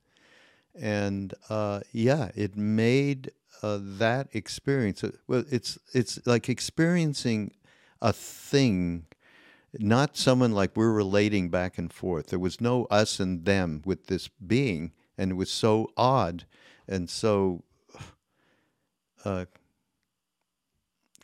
[0.76, 5.04] And uh, yeah, it made uh, that experience.
[5.04, 7.52] Uh, well, it's it's like experiencing
[8.02, 9.06] a thing
[9.78, 12.28] not someone like we're relating back and forth.
[12.28, 16.46] There was no us and them with this being, and it was so odd
[16.88, 17.64] and so
[19.24, 19.46] uh,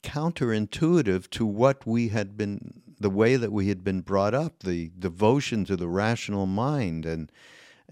[0.06, 4.92] counterintuitive to what we had been, the way that we had been brought up, the
[4.98, 7.32] devotion to the rational mind, and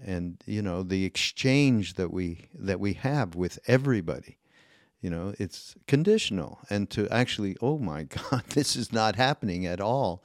[0.02, 4.38] and you know the exchange that we that we have with everybody.
[5.00, 9.80] You know, it's conditional, and to actually, oh my God, this is not happening at
[9.80, 10.24] all.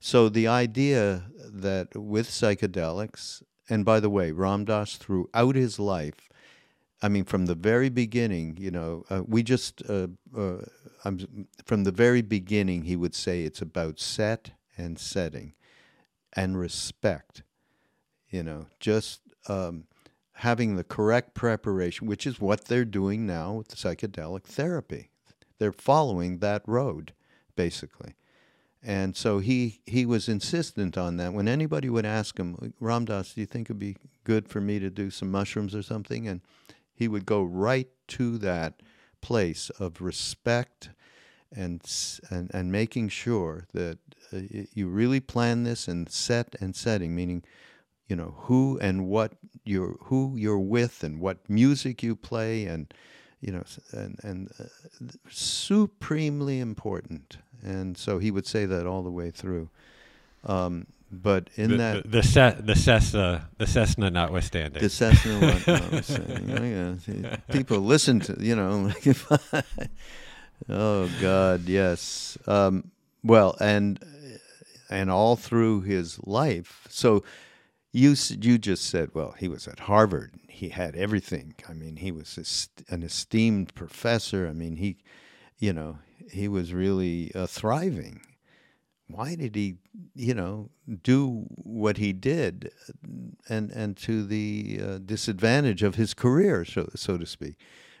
[0.00, 6.28] So the idea that with psychedelics, and by the way, Ram Dass throughout his life
[7.04, 10.56] I mean, from the very beginning, you know, uh, we just, uh, uh,
[11.66, 15.52] from the very beginning, he would say it's about set and setting
[16.32, 17.42] and respect,
[18.30, 19.84] you know, just um,
[20.32, 25.10] having the correct preparation, which is what they're doing now with the psychedelic therapy.
[25.58, 27.12] They're following that road,
[27.54, 28.14] basically.
[28.82, 31.34] And so he, he was insistent on that.
[31.34, 34.78] When anybody would ask him, Ram Dass, do you think it'd be good for me
[34.78, 36.26] to do some mushrooms or something?
[36.26, 36.40] And
[36.94, 38.74] he would go right to that
[39.20, 40.90] place of respect
[41.54, 41.80] and
[42.30, 43.98] and, and making sure that
[44.32, 44.40] uh,
[44.72, 47.44] you really plan this and set and setting, meaning,
[48.08, 49.32] you know, who and what
[49.64, 52.92] you're who you're with and what music you play and
[53.40, 54.64] you know and and uh,
[55.30, 57.38] supremely important.
[57.62, 59.70] And so he would say that all the way through.
[60.44, 65.40] Um, but in the, that the the, Ce- the Cessna the Cessna notwithstanding the Cessna
[65.66, 67.36] notwithstanding, yeah.
[67.50, 68.92] people listen to you know.
[70.68, 72.38] oh God, yes.
[72.46, 72.90] Um,
[73.22, 73.98] well, and
[74.90, 76.86] and all through his life.
[76.90, 77.24] So
[77.92, 80.34] you you just said, well, he was at Harvard.
[80.48, 81.54] He had everything.
[81.68, 84.48] I mean, he was an esteemed professor.
[84.48, 84.98] I mean, he,
[85.58, 85.98] you know,
[86.30, 88.20] he was really uh, thriving
[89.08, 89.76] why did he,
[90.14, 90.70] you know,
[91.02, 92.72] do what he did,
[93.48, 97.56] and and to the uh, disadvantage of his career, so so to speak?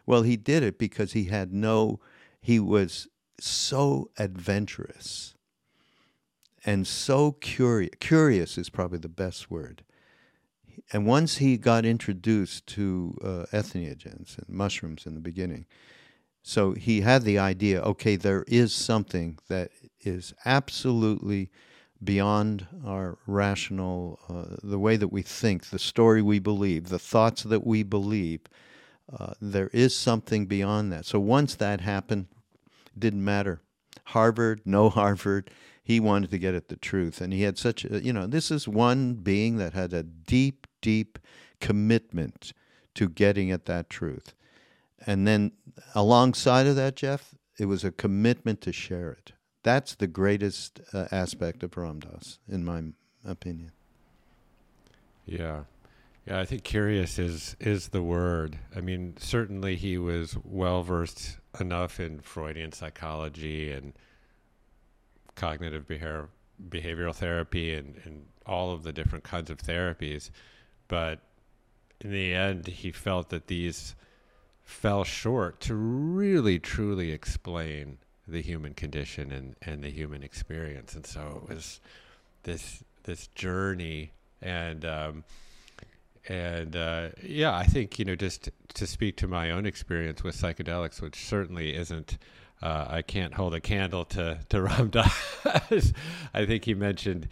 [0.06, 2.00] Well, he did it because he had no,
[2.40, 3.08] he was
[3.40, 5.34] so adventurous
[6.64, 7.92] and so curious.
[8.00, 9.82] Curious is probably the best word.
[10.92, 15.66] And once he got introduced to uh, entheogens and mushrooms in the beginning,
[16.42, 19.70] so he had the idea okay, there is something that
[20.04, 21.50] is absolutely
[22.02, 27.42] beyond our rational, uh, the way that we think, the story we believe, the thoughts
[27.44, 28.40] that we believe.
[29.12, 31.04] Uh, there is something beyond that.
[31.04, 32.26] So once that happened,
[32.98, 33.60] didn't matter.
[34.04, 35.50] Harvard, no Harvard,
[35.82, 37.20] he wanted to get at the truth.
[37.20, 40.66] And he had such a, you know, this is one being that had a deep,
[40.80, 41.18] deep
[41.60, 42.52] commitment
[42.94, 44.34] to getting at that truth.
[45.06, 45.52] And then
[45.94, 49.33] alongside of that, Jeff, it was a commitment to share it.
[49.64, 52.82] That's the greatest uh, aspect of Ram Dass, in my
[53.26, 53.72] opinion.
[55.26, 55.64] Yeah.
[56.26, 58.58] Yeah, I think curious is is the word.
[58.74, 63.94] I mean, certainly he was well versed enough in Freudian psychology and
[65.34, 66.28] cognitive behavior,
[66.68, 70.30] behavioral therapy and, and all of the different kinds of therapies.
[70.88, 71.20] But
[72.00, 73.94] in the end, he felt that these
[74.62, 80.94] fell short to really truly explain the human condition and, and the human experience.
[80.94, 81.80] And so it was
[82.44, 85.24] this this journey and um,
[86.28, 90.36] and uh, yeah, I think you know just to speak to my own experience with
[90.36, 92.18] psychedelics, which certainly isn't.
[92.62, 95.92] Uh, I can't hold a candle to to Ram Dass.
[96.32, 97.28] I think he mentioned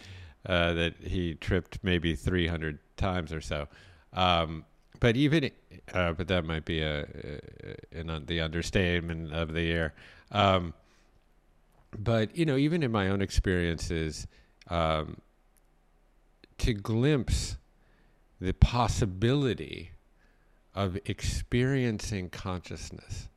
[0.46, 3.68] uh, that he tripped maybe 300 times or so.
[4.12, 4.64] Um,
[5.00, 5.50] but even,
[5.94, 9.94] uh, but that might be a, a, an, the understatement of the year.
[10.30, 10.74] Um,
[11.98, 14.26] but you know, even in my own experiences,
[14.68, 15.18] um,
[16.58, 17.56] to glimpse
[18.40, 19.90] the possibility
[20.74, 23.28] of experiencing consciousness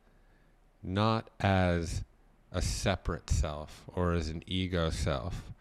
[0.82, 2.04] not as
[2.52, 5.52] a separate self or as an ego self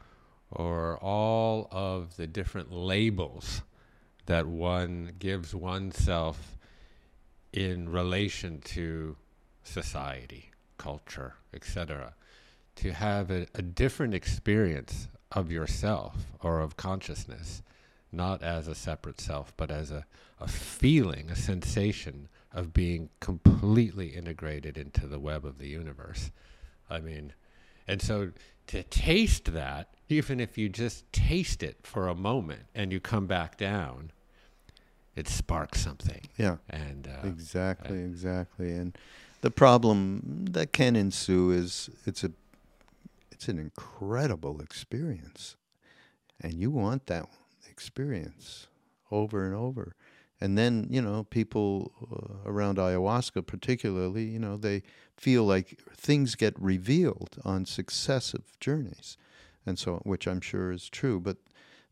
[0.51, 3.63] or all of the different labels
[4.27, 6.57] that one gives oneself
[7.51, 9.15] in relation to
[9.63, 12.13] society, culture, etc.
[12.77, 17.63] To have a, a different experience of yourself or of consciousness,
[18.11, 20.05] not as a separate self, but as a,
[20.39, 26.31] a feeling, a sensation of being completely integrated into the web of the universe.
[26.89, 27.33] I mean,
[27.87, 28.31] and so
[28.67, 33.27] to taste that, even if you just taste it for a moment and you come
[33.27, 34.11] back down,
[35.15, 36.21] it sparks something.
[36.37, 36.57] Yeah.
[36.69, 38.71] And uh, exactly, uh, exactly.
[38.71, 38.97] And
[39.41, 42.31] the problem that can ensue is it's a
[43.35, 45.57] it's an incredible experience.
[46.39, 47.27] And you want that
[47.69, 48.67] experience
[49.11, 49.93] over and over.
[50.39, 54.83] And then, you know, people uh, around ayahuasca, particularly, you know, they
[55.17, 59.17] feel like things get revealed on successive journeys.
[59.65, 61.19] And so, which I'm sure is true.
[61.19, 61.37] But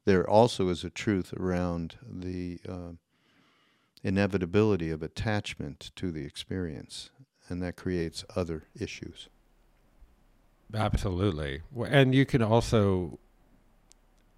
[0.06, 2.94] there also is a truth around the uh,
[4.02, 7.10] inevitability of attachment to the experience.
[7.50, 9.28] And that creates other issues.
[10.74, 11.62] Absolutely.
[11.88, 13.20] And you can also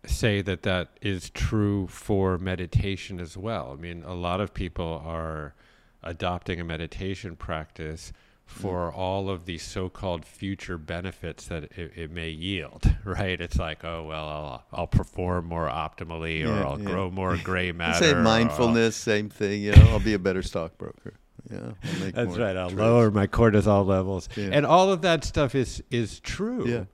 [0.05, 3.75] say that that is true for meditation as well.
[3.77, 5.55] I mean, a lot of people are
[6.03, 8.13] adopting a meditation practice
[8.45, 8.97] for mm.
[8.97, 13.41] all of the so-called future benefits that it, it, may yield, right?
[13.41, 16.85] It's like, oh well, I'll I'll perform more optimally, yeah, or I'll yeah.
[16.85, 18.05] grow more gray matter.
[18.05, 19.63] Say mindfulness, same thing.
[19.63, 21.15] You know, I'll be a better stockbroker.
[21.51, 21.71] Yeah,
[22.11, 22.55] that's right.
[22.57, 22.81] I'll trades.
[22.81, 24.49] lower my cortisol levels, yeah.
[24.51, 26.67] and all of that stuff is is true.
[26.67, 26.85] Yeah.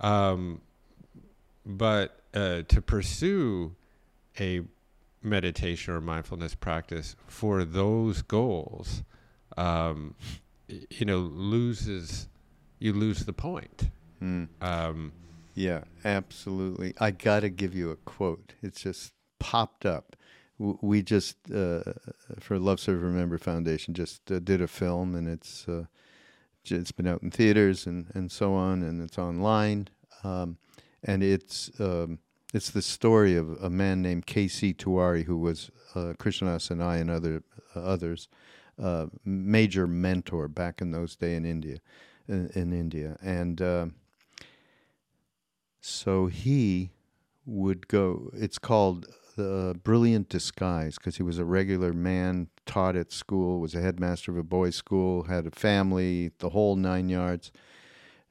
[0.00, 0.60] Um,
[1.64, 3.74] but uh, to pursue
[4.38, 4.62] a
[5.22, 9.02] meditation or mindfulness practice for those goals,
[9.56, 10.14] um,
[10.68, 12.28] you know, loses
[12.78, 13.90] you lose the point.
[14.22, 14.48] Mm.
[14.60, 15.12] Um,
[15.54, 16.94] yeah, absolutely.
[17.00, 18.52] I got to give you a quote.
[18.62, 20.16] It's just popped up.
[20.58, 21.82] We just uh,
[22.40, 25.84] for Love Serve Remember Foundation just uh, did a film, and it's uh,
[26.64, 29.88] it's been out in theaters and and so on, and it's online.
[30.24, 30.58] Um,
[31.04, 32.18] and it's um,
[32.54, 34.74] it's the story of a man named K.C.
[34.74, 37.42] Tiwari, who was uh, Krishna Das and I and other
[37.76, 38.28] uh, others
[38.82, 41.78] uh, major mentor back in those days in India,
[42.26, 43.86] in, in India, and uh,
[45.80, 46.90] so he
[47.44, 48.30] would go.
[48.34, 49.06] It's called
[49.38, 54.32] the Brilliant Disguise because he was a regular man, taught at school, was a headmaster
[54.32, 57.50] of a boys' school, had a family, the whole nine yards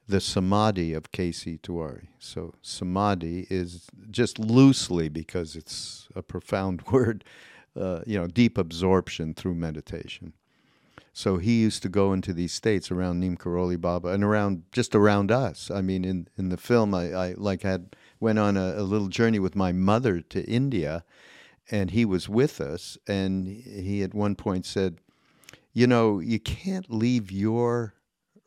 [0.08, 1.58] the samadhi of K.C.
[1.62, 2.08] Tiwari.
[2.18, 7.24] So samadhi is just loosely because it's a profound word,
[7.78, 10.32] uh, you know, deep absorption through meditation.
[11.12, 14.94] So he used to go into these states around Neem Karoli Baba and around just
[14.94, 15.70] around us.
[15.70, 19.08] I mean, in, in the film, I, I like had went on a, a little
[19.08, 21.04] journey with my mother to India,
[21.70, 22.98] and he was with us.
[23.06, 24.98] And he at one point said,
[25.72, 27.94] "You know, you can't leave your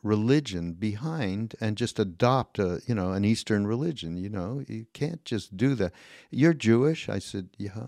[0.04, 4.18] religion behind and just adopt a you know an Eastern religion.
[4.18, 5.94] You know, you can't just do that.
[6.30, 7.10] You're Jewish.
[7.10, 7.88] I said, yeah.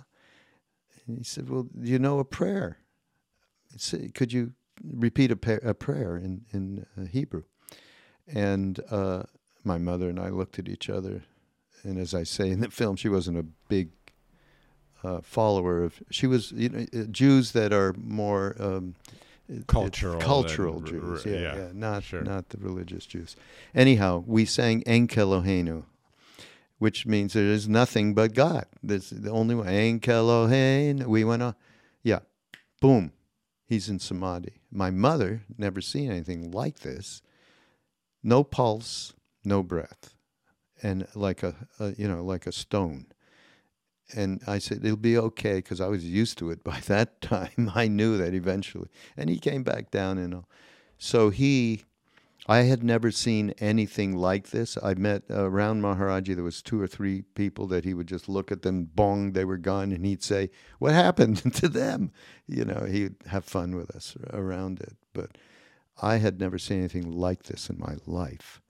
[1.06, 2.78] And he said, well, you know a prayer?
[3.76, 4.54] Said, Could you
[4.84, 7.44] repeat a, pa- a prayer in in uh, Hebrew?
[8.28, 9.24] And uh,
[9.64, 11.24] my mother and I looked at each other,
[11.84, 13.90] and as I say in the film, she wasn't a big
[15.04, 16.02] uh, follower of.
[16.10, 18.56] She was, you know, uh, Jews that are more.
[18.60, 18.96] Um,
[19.68, 21.26] cultural cultural and, Jews.
[21.26, 22.22] Yeah, yeah, yeah, not sure.
[22.22, 23.36] not the religious Jews.
[23.76, 25.84] Anyhow, we sang Ein Kelohenu,
[26.80, 28.66] which means there is nothing but God.
[28.82, 29.68] That's the only one.
[29.68, 31.06] Ein Kelohein.
[31.06, 31.56] We went on.
[32.04, 32.20] Yeah,
[32.82, 33.12] boom,
[33.68, 34.62] he's in samadhi.
[34.72, 37.22] My mother never seen anything like this.
[38.24, 39.14] No pulse,
[39.44, 40.14] no breath,
[40.84, 43.08] and like a, a you know like a stone
[44.16, 47.72] and I said it'll be okay because I was used to it by that time.
[47.76, 50.50] I knew that eventually, and he came back down and all.
[50.98, 51.84] So he,
[52.48, 54.78] I had never seen anything like this.
[54.82, 56.36] I met uh, around Maharaji.
[56.36, 59.46] There was two or three people that he would just look at them, bong, they
[59.46, 62.12] were gone, and he'd say, "What happened to them?"
[62.48, 64.96] You know, he'd have fun with us around it.
[65.14, 65.38] But
[66.02, 68.62] I had never seen anything like this in my life,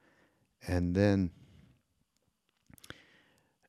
[0.68, 1.32] and then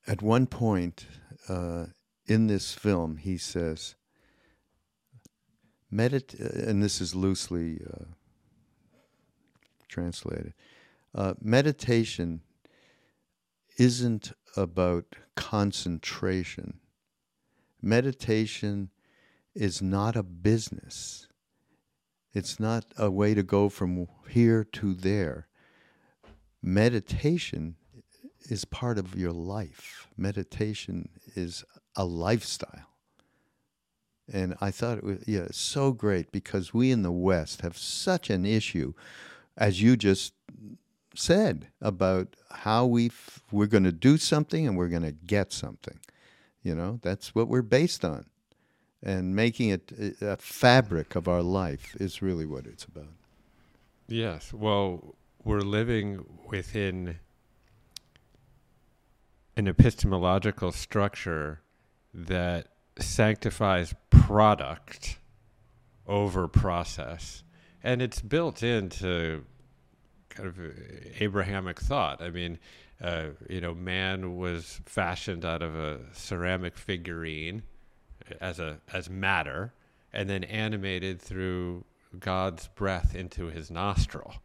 [0.06, 1.06] at one point
[1.48, 1.86] uh,
[2.26, 3.94] in this film, he says,
[5.92, 8.04] medit- uh, and this is loosely uh,
[9.88, 10.54] translated,
[11.14, 12.40] uh, meditation
[13.78, 16.80] isn't about concentration.
[17.80, 18.90] Meditation
[19.54, 21.28] is not a business.
[22.32, 25.48] It's not a way to go from here to there.
[26.60, 27.76] Meditation
[28.48, 30.06] is part of your life.
[30.16, 31.64] Meditation is
[31.96, 32.94] a lifestyle.
[34.32, 38.30] And I thought it was yeah, so great because we in the West have such
[38.30, 38.94] an issue,
[39.56, 40.32] as you just
[41.14, 43.10] said, about how we
[43.52, 45.98] we're going to do something and we're going to get something.
[46.62, 48.26] You know, that's what we're based on.
[49.02, 49.92] And making it
[50.22, 53.12] uh, a fabric of our life is really what it's about.
[54.08, 54.52] Yes.
[54.54, 55.14] Well,
[55.44, 57.16] we're living within
[59.56, 61.60] an epistemological structure
[62.12, 65.18] that sanctifies product
[66.06, 67.42] over process.
[67.82, 69.44] And it's built into
[70.28, 70.58] kind of
[71.20, 72.22] Abrahamic thought.
[72.22, 72.58] I mean,
[73.00, 77.62] uh, you know, man was fashioned out of a ceramic figurine
[78.40, 79.74] as a as matter,
[80.12, 81.84] and then animated through
[82.18, 84.36] God's breath into his nostril.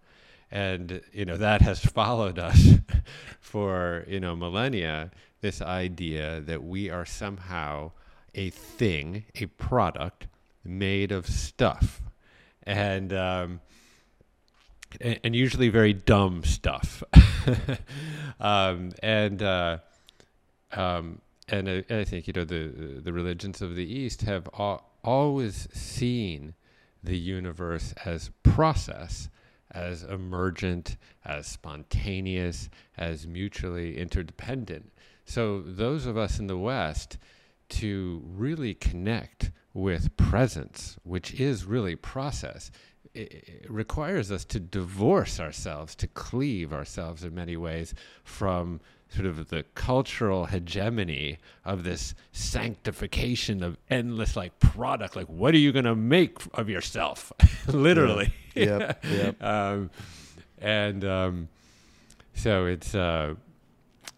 [0.52, 2.70] And you know that has followed us
[3.40, 5.12] for you know millennia.
[5.42, 7.92] This idea that we are somehow
[8.36, 10.28] a thing, a product
[10.64, 12.02] made of stuff,
[12.64, 13.62] and um,
[15.00, 17.04] and, usually very dumb stuff.
[18.40, 19.78] um, and uh,
[20.74, 24.86] um, and I, I, think you know the the religions of the East have al-
[25.04, 26.54] always seen
[27.04, 29.30] the universe as process,
[29.72, 34.92] as emergent, as spontaneous, as mutually interdependent.
[35.26, 37.18] So those of us in the West
[37.70, 42.72] to really connect with presence, which is really process,
[43.14, 47.94] it, requires us to divorce ourselves, to cleave ourselves in many ways
[48.24, 55.16] from sort of the cultural hegemony of this sanctification of endless like product.
[55.16, 57.32] Like, what are you going to make of yourself?
[57.68, 58.34] Literally.
[58.56, 59.04] Yep.
[59.04, 59.06] Yep.
[59.12, 59.44] yep.
[59.44, 59.90] um,
[60.60, 61.50] and um,
[62.34, 63.36] so it's, uh,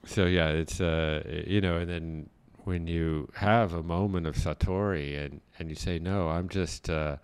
[0.06, 2.30] so yeah, it's, uh, you know, and then
[2.64, 7.18] when you have a moment of Satori and, and you say, no, I'm just, uh,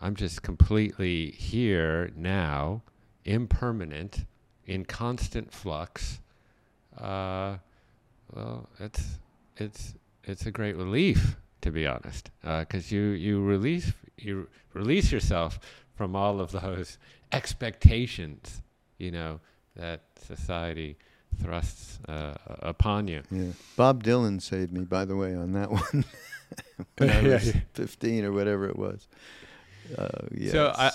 [0.00, 2.82] I'm just completely here now,
[3.24, 4.26] impermanent,
[4.66, 6.20] in constant flux.
[6.98, 7.58] Uh,
[8.34, 9.18] well, it's
[9.56, 15.10] it's it's a great relief to be honest, because uh, you you release you release
[15.10, 15.58] yourself
[15.94, 16.98] from all of those
[17.32, 18.60] expectations,
[18.98, 19.40] you know,
[19.76, 20.96] that society
[21.40, 23.22] thrusts uh, upon you.
[23.30, 23.52] Yeah.
[23.76, 26.04] Bob Dylan saved me, by the way, on that one.
[26.98, 29.08] when I was 15 or whatever it was.
[29.96, 30.52] Uh, yes.
[30.52, 30.90] So I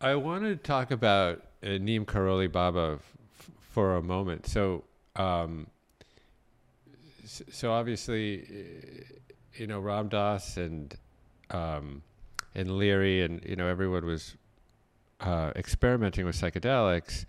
[0.00, 4.46] I want to talk about uh, Neem Karoli Baba f- for a moment.
[4.46, 4.84] So
[5.16, 5.68] um,
[7.24, 9.16] so obviously, uh,
[9.56, 10.94] you know, Ram Dass and
[11.50, 12.02] um,
[12.54, 14.36] and Leary and you know everyone was
[15.20, 17.24] uh, experimenting with psychedelics,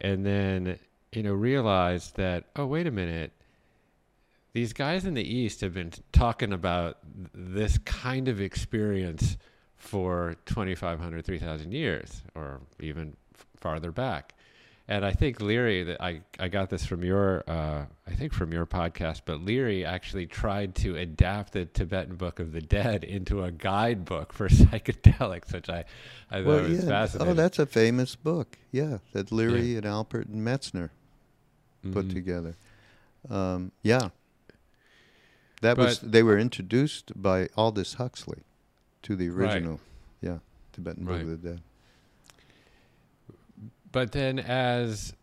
[0.00, 0.78] and then
[1.12, 3.32] you know realized that oh wait a minute,
[4.52, 6.98] these guys in the East have been talking about
[7.34, 9.36] this kind of experience
[9.76, 13.16] for 2,500, 3,000 years, or even
[13.56, 14.34] farther back.
[14.88, 18.52] And I think Leary, that I, I got this from your, uh, I think from
[18.52, 23.42] your podcast, but Leary actually tried to adapt the Tibetan Book of the Dead into
[23.42, 25.84] a guidebook for psychedelics, which I,
[26.30, 26.88] I thought well, was yeah.
[26.88, 27.32] fascinating.
[27.32, 28.58] Oh, that's a famous book.
[28.70, 29.78] Yeah, that Leary yeah.
[29.78, 30.90] and Alpert and Metzner
[31.84, 31.92] mm-hmm.
[31.92, 32.54] put together.
[33.28, 34.10] Um, yeah,
[35.62, 38.44] that but, was they were introduced by Aldous Huxley
[39.02, 39.80] to the original, right.
[40.30, 40.38] yeah,
[40.72, 41.60] Tibetan Book of the Dead.
[43.96, 45.14] But then, as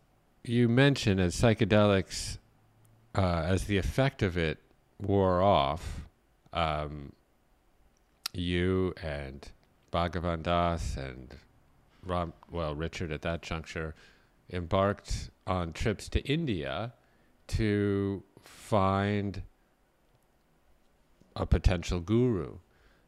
[0.42, 2.38] you mentioned, as psychedelics,
[3.14, 4.58] uh, as the effect of it
[5.00, 6.08] wore off,
[6.52, 7.12] um,
[8.32, 9.48] you and
[9.92, 11.36] Bhagavan Das and
[12.04, 13.94] Ram, well, Richard at that juncture
[14.52, 16.94] embarked on trips to India
[17.46, 19.42] to find
[21.36, 22.56] a potential guru.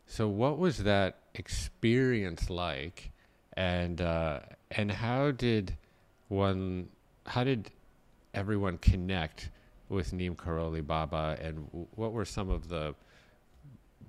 [0.07, 3.11] So, what was that experience like,
[3.57, 4.39] and uh,
[4.71, 5.77] and how did
[6.29, 6.89] one,
[7.27, 7.71] how did
[8.35, 9.51] everyone connect
[9.89, 12.95] with Neem Karoli Baba, and what were some of the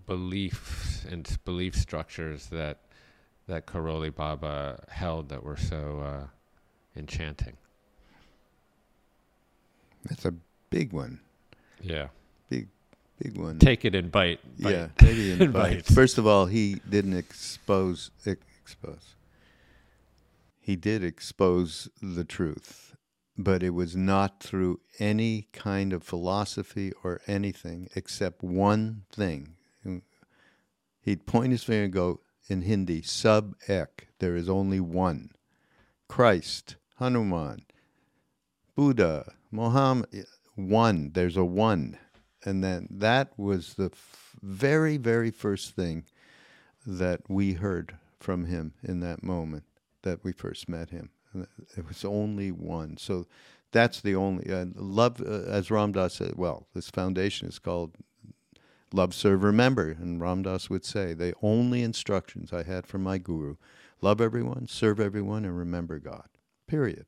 [0.06, 2.80] beliefs and belief structures that
[3.48, 6.28] that Karoli Baba held that were so uh,
[7.00, 7.56] enchanting?
[10.06, 10.34] That's a
[10.70, 11.20] big one.
[11.82, 12.08] Yeah.
[12.50, 12.68] Big
[13.22, 13.60] big one.
[13.60, 14.40] Take it and bite.
[14.60, 14.72] bite.
[14.72, 15.86] Yeah, take it and bite.
[15.86, 19.16] First of all, he didn't expose expose.
[20.68, 22.98] He did expose the truth,
[23.38, 29.56] but it was not through any kind of philosophy or anything except one thing.
[31.00, 35.30] He'd point his finger and go in Hindi, sub ek, there is only one.
[36.10, 37.62] Christ, Hanuman,
[38.76, 41.98] Buddha, Muhammad, one, there's a one
[42.44, 46.04] and then that was the f- very, very first thing
[46.86, 49.64] that we heard from him in that moment
[50.08, 51.10] that we first met him.
[51.76, 52.98] It was only one.
[52.98, 53.28] So
[53.72, 55.22] that's the only uh, love.
[55.22, 57.96] Uh, as Ram Dass said, well, this foundation is called
[58.94, 63.18] Love, Serve, Remember, and Ram Dass would say the only instructions I had from my
[63.18, 63.58] guru:
[64.02, 66.30] love everyone, serve everyone, and remember God.
[66.66, 67.08] Period,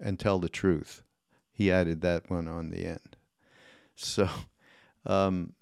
[0.00, 1.02] and tell the truth.
[1.52, 3.00] He added that one on the end.
[4.00, 4.28] So
[5.04, 5.54] um,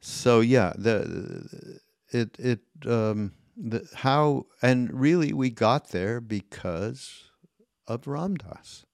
[0.00, 1.78] so yeah, the
[2.08, 3.32] it it um,
[3.62, 7.30] the how and really we got there because
[7.86, 8.84] of Ram Dass.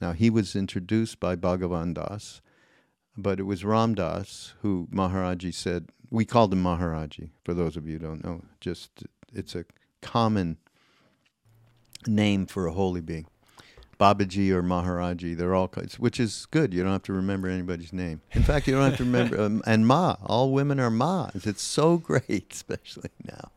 [0.00, 2.40] Now, he was introduced by Bhagavan Das,
[3.16, 7.86] but it was Ram Dass who Maharaji said, we called him Maharaji, for those of
[7.86, 8.42] you who don't know.
[8.60, 9.64] Just, it's a
[10.00, 10.58] common
[12.06, 13.26] name for a holy being.
[13.98, 16.74] Babaji or Maharaji, they're all, which is good.
[16.74, 18.20] You don't have to remember anybody's name.
[18.32, 21.46] In fact, you don't have to remember, um, and Ma, all women are Ma's.
[21.46, 23.50] It's so great, especially now.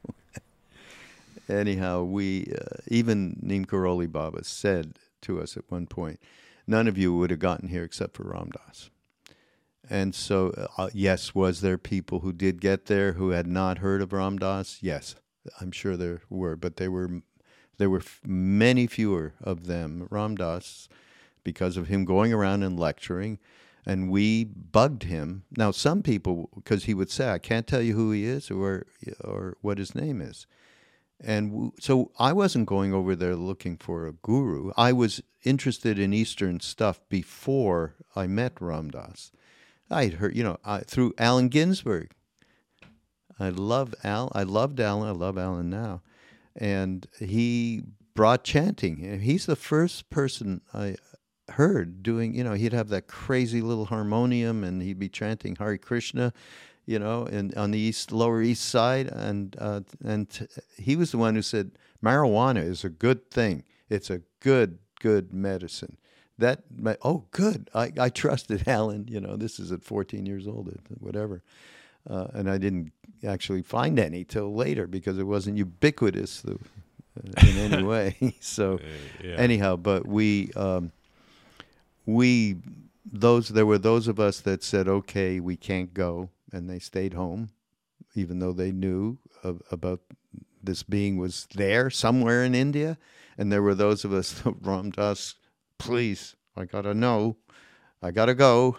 [1.49, 6.19] Anyhow, we, uh, even Neem Karoli Baba said to us at one point,
[6.67, 8.89] none of you would have gotten here except for Ram Dass.
[9.89, 14.01] And so, uh, yes, was there people who did get there who had not heard
[14.01, 14.77] of Ram Dass?
[14.81, 15.15] Yes,
[15.59, 17.23] I'm sure there were, but they were
[17.79, 20.07] there were f- many fewer of them.
[20.11, 20.87] Ram Dass,
[21.43, 23.39] because of him going around and lecturing,
[23.85, 25.43] and we bugged him.
[25.57, 28.85] Now, some people, because he would say, "I can't tell you who he is or
[29.23, 30.45] or what his name is,"
[31.19, 34.71] and w- so I wasn't going over there looking for a guru.
[34.77, 39.31] I was interested in Eastern stuff before I met Ram Dass.
[39.89, 42.11] I'd heard, you know, I, through Allen Ginsberg.
[43.39, 44.29] I love Al.
[44.35, 45.07] I loved Allen.
[45.07, 46.01] I love Allen now
[46.59, 47.83] and he
[48.13, 49.21] brought chanting.
[49.21, 50.97] He's the first person I
[51.53, 52.33] heard doing.
[52.35, 56.33] You know, he'd have that crazy little harmonium, and he'd be chanting Hare Krishna.
[56.85, 60.47] You know, and on the east, lower east side, and uh, and
[60.77, 61.71] he was the one who said
[62.03, 63.63] marijuana is a good thing.
[63.89, 65.97] It's a good good medicine.
[66.37, 66.63] That
[67.03, 69.05] oh good, I I trusted Allen.
[69.07, 71.43] You know, this is at 14 years old, whatever.
[72.07, 72.91] Uh, and I didn't
[73.25, 76.55] actually find any till later because it wasn't ubiquitous uh,
[77.47, 78.35] in any way.
[78.39, 78.79] so uh,
[79.23, 79.35] yeah.
[79.35, 80.91] anyhow, but we um,
[82.05, 82.57] we
[83.11, 87.13] those there were those of us that said, okay, we can't go, and they stayed
[87.13, 87.49] home,
[88.15, 90.01] even though they knew of, about
[90.61, 92.97] this being was there somewhere in India,
[93.37, 95.35] and there were those of us that Ram Dass,
[95.77, 97.37] please, I gotta know,
[98.01, 98.77] I gotta go.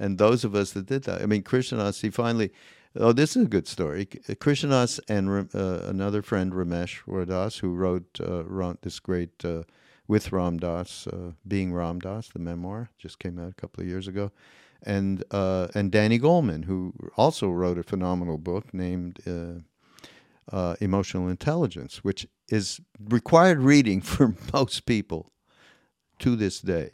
[0.00, 1.20] And those of us that did that.
[1.20, 2.50] I mean, Krishna Das, he finally,
[2.96, 4.06] oh, this is a good story.
[4.40, 9.64] Krishna Das and uh, another friend, Rameshwar Das, who wrote uh, this great uh,
[10.08, 13.88] with Ram Dass, uh, Being Ram Dass, the memoir, just came out a couple of
[13.88, 14.32] years ago,
[14.82, 19.20] and uh, and Danny Goleman, who also wrote a phenomenal book named.
[20.52, 25.30] Uh, emotional intelligence, which is required reading for most people
[26.18, 26.90] to this day.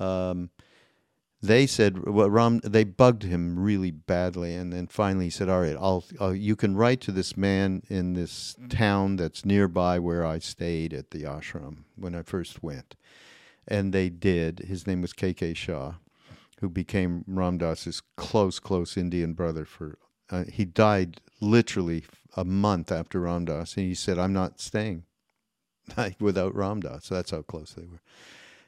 [0.00, 0.50] Um,
[1.46, 5.60] they said well, Ram, they bugged him really badly, and then finally he said, "All
[5.60, 10.24] right, I'll, I'll, you can write to this man in this town that's nearby where
[10.24, 12.96] I stayed at the ashram when I first went,"
[13.68, 14.60] and they did.
[14.60, 15.54] His name was K.K.
[15.54, 15.94] Shah,
[16.60, 19.66] who became Ram Dass's close, close Indian brother.
[19.66, 19.98] For
[20.30, 22.04] uh, he died literally
[22.36, 25.04] a month after Ram Dass, and he said, "I'm not staying
[26.20, 28.00] without Ram Dass." So that's how close they were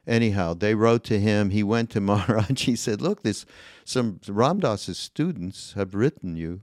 [0.06, 1.50] anyhow, they wrote to him.
[1.50, 2.62] He went to Maharaj.
[2.62, 3.44] He said, "Look, this
[3.84, 6.62] some Ram Dass's students have written you,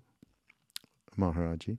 [1.18, 1.78] Maharaji,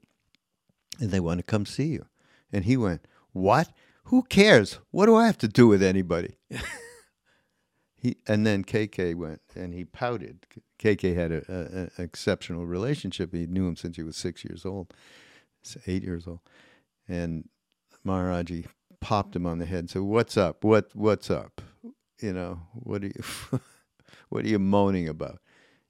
[0.99, 2.05] and they want to come see you."
[2.51, 3.71] And he went, "What?
[4.05, 4.79] Who cares?
[4.91, 6.37] What do I have to do with anybody?"
[7.97, 10.45] he and then KK went and he pouted.
[10.79, 13.33] KK had an exceptional relationship.
[13.33, 14.93] He knew him since he was six years old,
[15.87, 16.41] eight years old,
[17.07, 17.49] and
[18.05, 18.67] Maharaji
[18.99, 20.63] popped him on the head and said, "What's up?
[20.63, 21.61] What what's up?
[22.21, 23.23] You know, what are you
[24.29, 25.39] what are you moaning about?"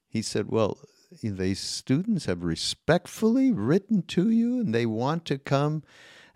[0.08, 0.78] He said, "Well,
[1.22, 5.82] these students have respectfully written to you and they want to come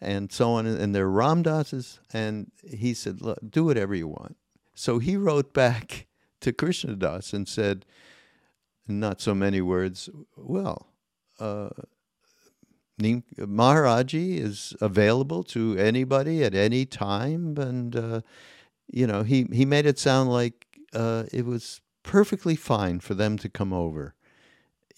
[0.01, 4.37] and so on and they're Ram Dass's and he said, Look, do whatever you want."
[4.75, 6.07] So he wrote back
[6.41, 7.85] to Krishna Das and said,
[8.91, 10.89] not so many words, well,
[11.39, 11.71] uh,
[13.01, 18.20] Maharaji is available to anybody at any time, and uh,
[18.86, 23.38] you know he he made it sound like uh, it was perfectly fine for them
[23.38, 24.14] to come over,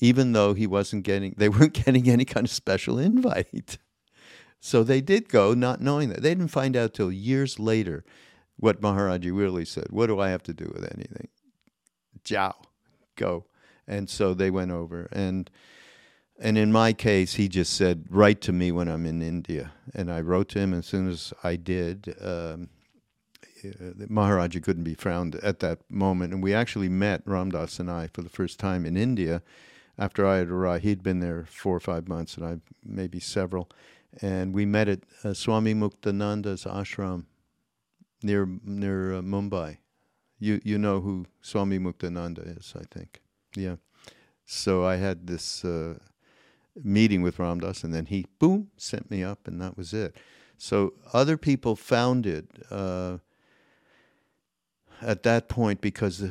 [0.00, 3.78] even though he wasn't getting they weren't getting any kind of special invite.
[4.64, 6.22] So they did go, not knowing that.
[6.22, 8.04] They didn't find out till years later
[8.56, 9.86] what Maharaji really said.
[9.90, 11.26] What do I have to do with anything?
[12.24, 12.54] Jiao,
[13.16, 13.46] go.
[13.88, 15.50] And so they went over and
[16.42, 20.10] and in my case, he just said, "Write to me when I'm in India," and
[20.10, 20.74] I wrote to him.
[20.74, 22.68] As soon as I did, um,
[23.64, 27.88] uh, Maharaji couldn't be found at that moment, and we actually met Ram Dass and
[27.88, 29.40] I for the first time in India
[29.96, 30.82] after I had arrived.
[30.82, 33.70] He'd been there four or five months, and I maybe several,
[34.20, 37.26] and we met at uh, Swami Muktananda's ashram
[38.20, 39.76] near near uh, Mumbai.
[40.40, 43.22] You you know who Swami Muktananda is, I think.
[43.54, 43.76] Yeah.
[44.44, 45.64] So I had this.
[45.64, 45.98] Uh,
[46.82, 50.16] meeting with Ram Dass, and then he boom sent me up, and that was it.
[50.56, 53.18] So other people found it uh,
[55.00, 56.24] at that point because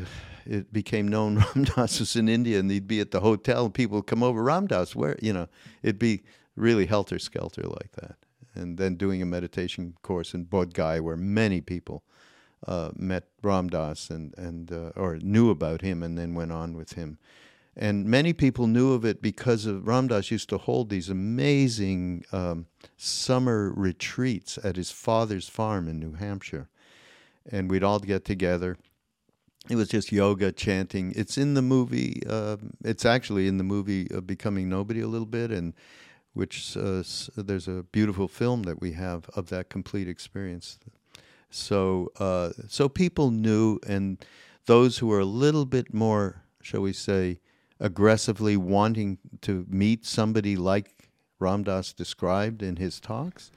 [0.45, 3.73] it became known Ram Dass was in India, and he'd be at the hotel, and
[3.73, 4.41] people would come over.
[4.43, 5.47] Ram Dass, where you know,
[5.83, 6.23] it'd be
[6.55, 8.15] really helter skelter like that.
[8.53, 12.03] And then doing a meditation course in Bodh Gaya, where many people
[12.67, 16.75] uh, met Ram Dass and and uh, or knew about him, and then went on
[16.75, 17.17] with him.
[17.75, 22.25] And many people knew of it because of Ram Dass used to hold these amazing
[22.31, 22.67] um,
[22.97, 26.69] summer retreats at his father's farm in New Hampshire.
[27.49, 28.77] And we'd all get together.
[29.69, 31.13] It was just yoga, chanting.
[31.15, 32.21] It's in the movie.
[32.27, 35.73] Uh, it's actually in the movie Becoming Nobody a little bit, and
[36.33, 37.03] which uh,
[37.35, 40.79] there's a beautiful film that we have of that complete experience.
[41.49, 44.17] So, uh, so people knew, and
[44.65, 47.39] those who were a little bit more, shall we say,
[47.81, 51.09] aggressively wanting to meet somebody like
[51.39, 53.51] Ram Dass described in his talks,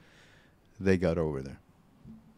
[0.79, 1.59] they got over there.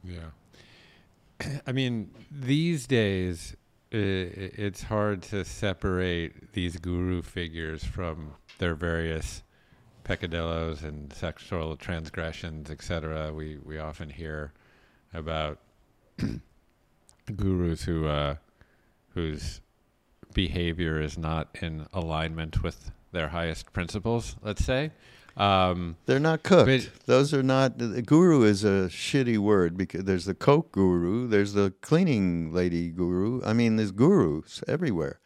[0.03, 1.49] Yeah.
[1.67, 3.55] I mean, these days,
[3.89, 9.43] it's hard to separate these guru figures from their various
[10.03, 13.31] peccadillos and sexual transgressions, etc.
[13.33, 14.51] We we often hear
[15.13, 15.59] about
[17.35, 18.35] gurus who uh,
[19.13, 19.61] whose
[20.37, 24.91] behavior is not in alignment with their highest principles, let's say.
[25.35, 26.91] Um, They're not cooked.
[27.07, 27.79] Those are not.
[27.79, 32.89] The guru is a shitty word because there's the coke guru, there's the cleaning lady
[32.89, 33.41] guru.
[33.43, 35.19] I mean, there's gurus everywhere.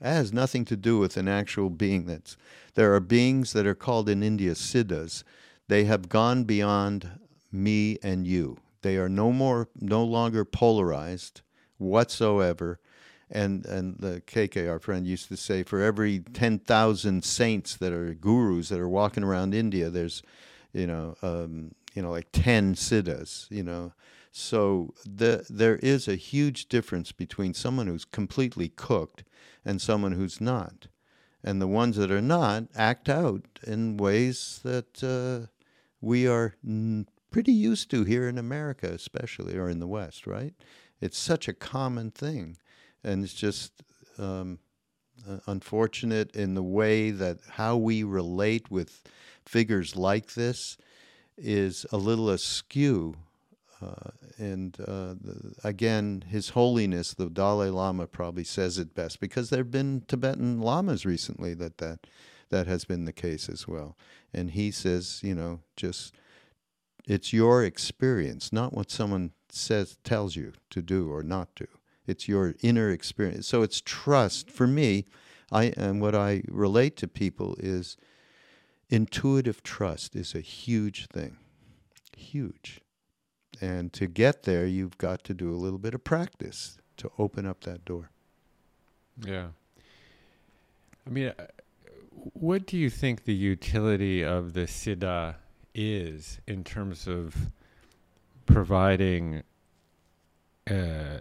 [0.00, 2.06] It has nothing to do with an actual being.
[2.06, 2.36] That's
[2.74, 5.24] there are beings that are called in India siddhas.
[5.66, 7.10] They have gone beyond
[7.50, 8.58] me and you.
[8.82, 11.40] They are no more, no longer polarized
[11.78, 12.78] whatsoever
[13.30, 17.92] and and the KK, our friend, used to say, for every ten thousand saints that
[17.92, 20.22] are gurus that are walking around India, there's,
[20.72, 23.92] you know, um, you know, like ten siddhas, you know.
[24.30, 29.24] So the, there is a huge difference between someone who's completely cooked
[29.64, 30.86] and someone who's not,
[31.42, 35.48] and the ones that are not act out in ways that uh,
[36.00, 40.54] we are n- pretty used to here in America, especially or in the West, right?
[41.00, 42.56] It's such a common thing
[43.04, 43.72] and it's just
[44.18, 44.58] um,
[45.28, 49.02] uh, unfortunate in the way that how we relate with
[49.44, 50.76] figures like this
[51.36, 53.14] is a little askew.
[53.80, 59.50] Uh, and uh, the, again, His Holiness, the Dalai Lama, probably says it best because
[59.50, 62.00] there have been Tibetan lamas recently that, that
[62.50, 63.96] that has been the case as well.
[64.32, 66.14] And he says, you know, just
[67.06, 71.66] it's your experience, not what someone says tells you to do or not do.
[72.08, 73.46] It's your inner experience.
[73.46, 74.50] So it's trust.
[74.50, 75.04] For me,
[75.52, 77.96] I and what I relate to people is
[78.88, 81.36] intuitive trust is a huge thing.
[82.16, 82.80] Huge.
[83.60, 87.46] And to get there, you've got to do a little bit of practice to open
[87.46, 88.10] up that door.
[89.24, 89.48] Yeah.
[91.06, 91.46] I mean, uh,
[92.12, 95.36] what do you think the utility of the Siddha
[95.74, 97.50] is in terms of
[98.46, 99.42] providing
[100.68, 101.18] uh,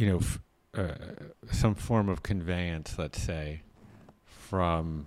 [0.00, 0.40] you know, f-
[0.74, 0.94] uh,
[1.52, 3.60] some form of conveyance, let's say,
[4.24, 5.06] from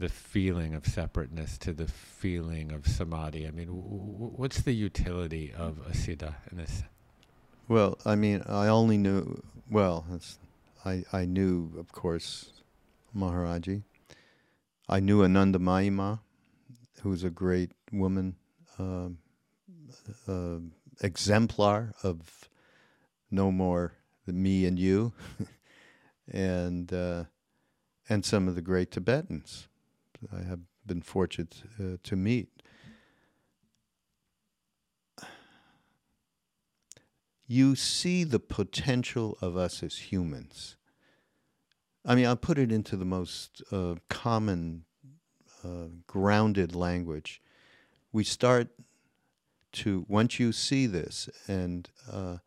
[0.00, 3.46] the feeling of separateness to the feeling of samadhi.
[3.46, 6.82] I mean, w- w- what's the utility of a siddha in this?
[7.68, 10.04] Well, I mean, I only knew, well,
[10.84, 12.50] I, I knew, of course,
[13.16, 13.84] Maharaji.
[14.88, 16.18] I knew Anandamayi Ma,
[17.02, 18.34] who's a great woman,
[18.76, 19.10] uh,
[20.26, 20.58] uh,
[21.00, 22.48] exemplar of
[23.30, 23.92] no more
[24.32, 25.12] me and you,
[26.30, 27.24] and uh,
[28.08, 29.68] and some of the great Tibetans
[30.32, 32.48] I have been fortunate uh, to meet.
[37.46, 40.76] You see the potential of us as humans.
[42.04, 44.84] I mean, I'll put it into the most uh, common,
[45.64, 47.42] uh, grounded language.
[48.12, 48.68] We start
[49.72, 52.38] to, once you see this, and uh,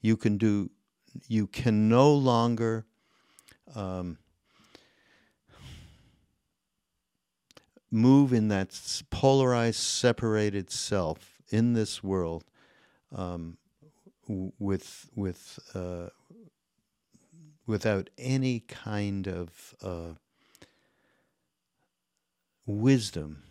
[0.00, 0.70] you can do
[1.26, 2.86] you can no longer
[3.74, 4.18] um,
[7.90, 12.44] move in that polarized, separated self in this world
[13.14, 13.56] um,
[14.28, 16.08] with with uh,
[17.66, 20.14] without any kind of uh,
[22.66, 23.42] wisdom,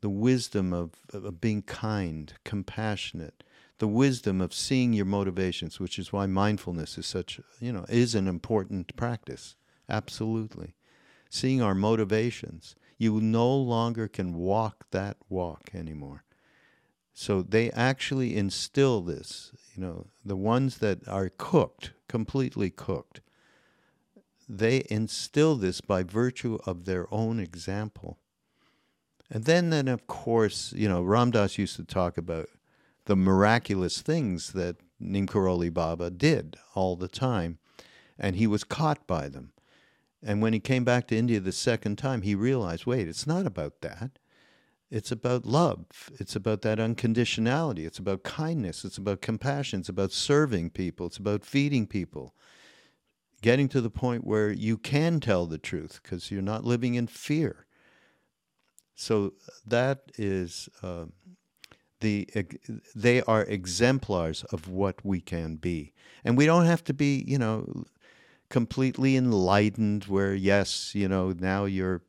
[0.00, 3.42] the wisdom of, of being kind, compassionate,
[3.82, 8.14] the wisdom of seeing your motivations, which is why mindfulness is such, you know, is
[8.14, 9.56] an important practice.
[9.88, 10.76] Absolutely.
[11.28, 12.76] Seeing our motivations.
[12.96, 16.22] You no longer can walk that walk anymore.
[17.12, 23.20] So they actually instill this, you know, the ones that are cooked, completely cooked,
[24.48, 28.20] they instill this by virtue of their own example.
[29.28, 32.48] And then, then of course, you know, Ram Dass used to talk about
[33.04, 37.58] the miraculous things that Neem Karoli Baba did all the time,
[38.18, 39.52] and he was caught by them.
[40.22, 43.46] And when he came back to India the second time, he realized wait, it's not
[43.46, 44.18] about that.
[44.90, 46.10] It's about love.
[46.20, 47.86] It's about that unconditionality.
[47.86, 48.84] It's about kindness.
[48.84, 49.80] It's about compassion.
[49.80, 51.06] It's about serving people.
[51.06, 52.34] It's about feeding people.
[53.40, 57.06] Getting to the point where you can tell the truth because you're not living in
[57.06, 57.66] fear.
[58.94, 59.32] So
[59.66, 61.06] that is uh,
[62.02, 62.28] the
[62.94, 65.94] they are exemplars of what we can be,
[66.24, 67.84] and we don't have to be, you know,
[68.50, 70.04] completely enlightened.
[70.04, 72.02] Where yes, you know, now you're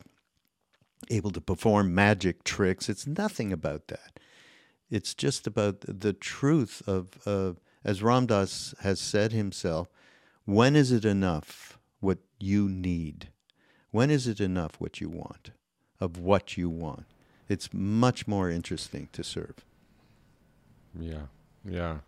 [1.10, 2.88] able to perform magic tricks.
[2.88, 4.20] It's nothing about that.
[4.90, 9.88] It's just about the truth of, uh, as Ram Dass has said himself,
[10.44, 13.28] when is it enough what you need?
[13.90, 15.50] When is it enough what you want,
[16.00, 17.06] of what you want?
[17.48, 19.64] It's much more interesting to serve.
[20.98, 21.26] Yeah,
[21.64, 21.98] yeah.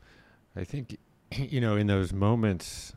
[0.54, 0.98] I think,
[1.32, 2.94] you know, in those moments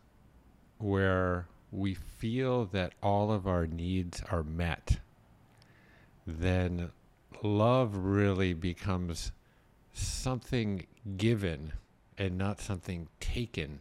[0.77, 4.99] where we feel that all of our needs are met,
[6.25, 6.91] then
[7.43, 9.31] love really becomes
[9.93, 10.85] something
[11.17, 11.73] given
[12.17, 13.79] and not something taken.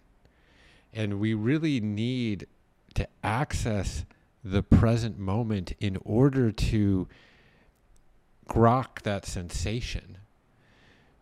[0.93, 2.47] And we really need
[2.95, 4.05] to access
[4.45, 7.09] the present moment in order to
[8.49, 10.19] grok that sensation.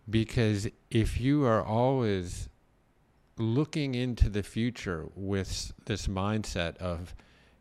[0.08, 2.48] Because if you are always
[3.38, 7.14] looking into the future with this mindset of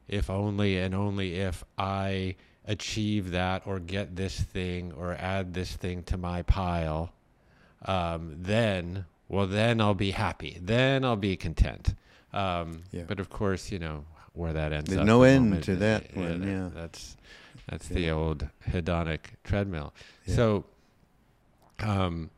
[0.07, 2.35] if only and only if I
[2.65, 7.11] achieve that or get this thing or add this thing to my pile,
[7.85, 10.59] um, then, well, then I'll be happy.
[10.61, 11.93] Then I'll be content.
[12.33, 13.03] Um, yeah.
[13.07, 15.07] But of course, you know where that ends There's up.
[15.07, 16.43] no end moment, to that uh, one.
[16.43, 17.15] Yeah, that's
[17.69, 17.95] that's yeah.
[17.95, 19.93] the old hedonic treadmill.
[20.25, 20.35] Yeah.
[20.35, 20.65] So,
[21.79, 22.29] um,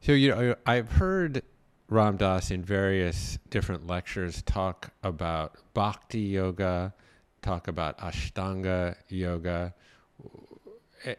[0.00, 1.42] so you know, I've heard
[1.88, 6.94] Ram Dass in various different lectures talk about bhakti yoga,
[7.42, 9.74] talk about Ashtanga yoga.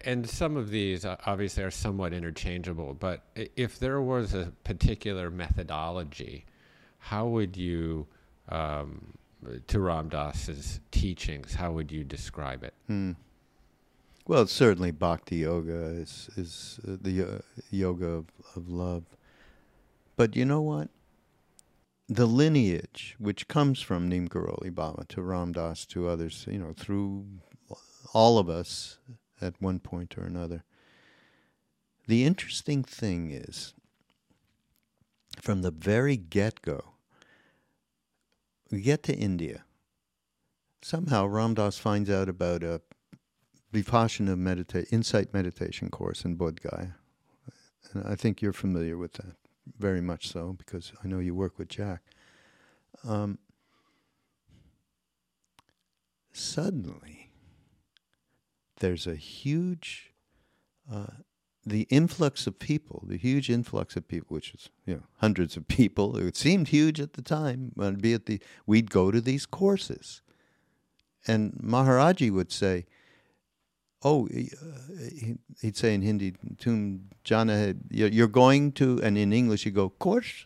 [0.05, 5.31] And some of these uh, obviously are somewhat interchangeable, but if there was a particular
[5.31, 6.45] methodology,
[6.99, 8.05] how would you,
[8.49, 9.13] um,
[9.67, 12.75] to Ram Dass's teachings, how would you describe it?
[12.87, 13.13] Hmm.
[14.27, 19.03] Well, certainly Bhakti Yoga is, is uh, the uh, yoga of, of love.
[20.15, 20.89] But you know what?
[22.11, 26.73] the lineage which comes from Neem Karoli Baba to Ram Dass to others, you know,
[26.75, 27.25] through
[28.13, 28.97] all of us
[29.39, 30.65] at one point or another.
[32.07, 33.73] The interesting thing is,
[35.39, 36.95] from the very get go,
[38.69, 39.63] we get to India.
[40.81, 42.81] Somehow Ram Dass finds out about a
[43.73, 46.95] Vipassana medita- insight meditation course in Bodh Gaya.
[47.93, 49.35] And I think you're familiar with that
[49.77, 52.01] very much so because I know you work with Jack.
[53.07, 53.39] Um,
[56.31, 57.31] suddenly,
[58.79, 60.13] there's a huge,
[60.91, 61.07] uh,
[61.65, 65.67] the influx of people, the huge influx of people, which is you know hundreds of
[65.67, 66.17] people.
[66.17, 67.71] It seemed huge at the time.
[67.75, 70.21] But be at the, we'd go to these courses,
[71.27, 72.85] and Maharaji would say,
[74.03, 79.71] oh, uh, he'd say in Hindi, "Tum jana you're going to," and in English you
[79.71, 80.45] go, "Course,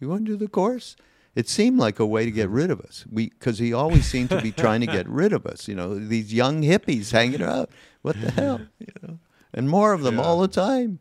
[0.00, 0.96] you want to do the course?"
[1.34, 3.04] It seemed like a way to get rid of us.
[3.10, 5.68] We because he always seemed to be trying to get rid of us.
[5.68, 7.70] You know, these young hippies hanging out.
[8.02, 8.60] What the hell?
[8.78, 9.18] You know,
[9.54, 10.22] and more of them yeah.
[10.22, 10.98] all the time,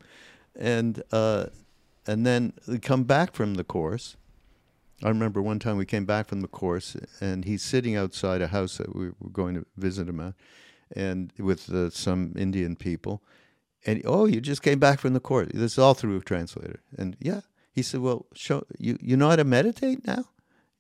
[0.55, 1.47] and uh,
[2.05, 4.15] and then we come back from the course.
[5.03, 8.47] I remember one time we came back from the course, and he's sitting outside a
[8.47, 10.34] house that we were going to visit him at
[10.95, 13.23] and with uh, some Indian people.
[13.85, 15.51] And oh, you just came back from the court.
[15.53, 16.81] This is all through a translator.
[16.97, 18.97] And yeah, he said, well, show you.
[19.01, 20.25] You know how to meditate now?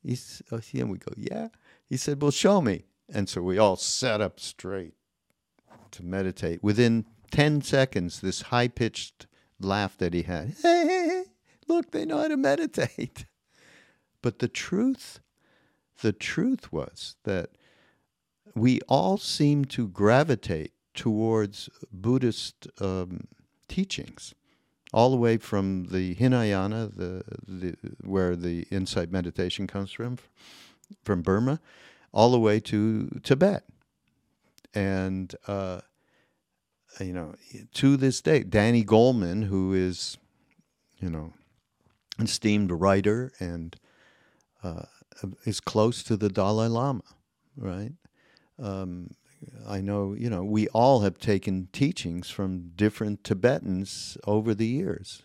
[0.03, 0.17] He
[0.51, 0.59] oh.
[0.73, 1.49] And we go, yeah.
[1.85, 2.85] He said, well, show me.
[3.13, 4.93] And so we all sat up straight
[5.91, 6.61] to meditate.
[6.63, 9.27] Within ten seconds, this high pitched
[9.59, 10.55] laugh that he had.
[10.61, 11.23] Hey, hey,
[11.67, 13.25] look, they know how to meditate.
[14.23, 15.19] But the truth,
[16.01, 17.51] the truth was that
[18.59, 23.27] we all seem to gravitate towards Buddhist um,
[23.67, 24.33] teachings,
[24.93, 30.17] all the way from the Hinayana, the, the, where the insight meditation comes from,
[31.03, 31.59] from Burma,
[32.11, 33.63] all the way to Tibet.
[34.73, 35.81] And uh,
[36.99, 37.35] you know,
[37.75, 40.17] to this day, Danny Goleman, who is,
[40.99, 41.33] you know,
[42.17, 43.75] an esteemed writer and
[44.63, 44.83] uh,
[45.45, 47.03] is close to the Dalai Lama,
[47.55, 47.91] right?
[48.61, 49.11] Um,
[49.67, 55.23] I know, you know, we all have taken teachings from different Tibetans over the years.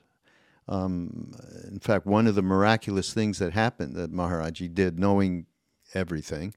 [0.69, 1.33] Um,
[1.69, 5.47] in fact, one of the miraculous things that happened that Maharaji did, knowing
[5.95, 6.55] everything,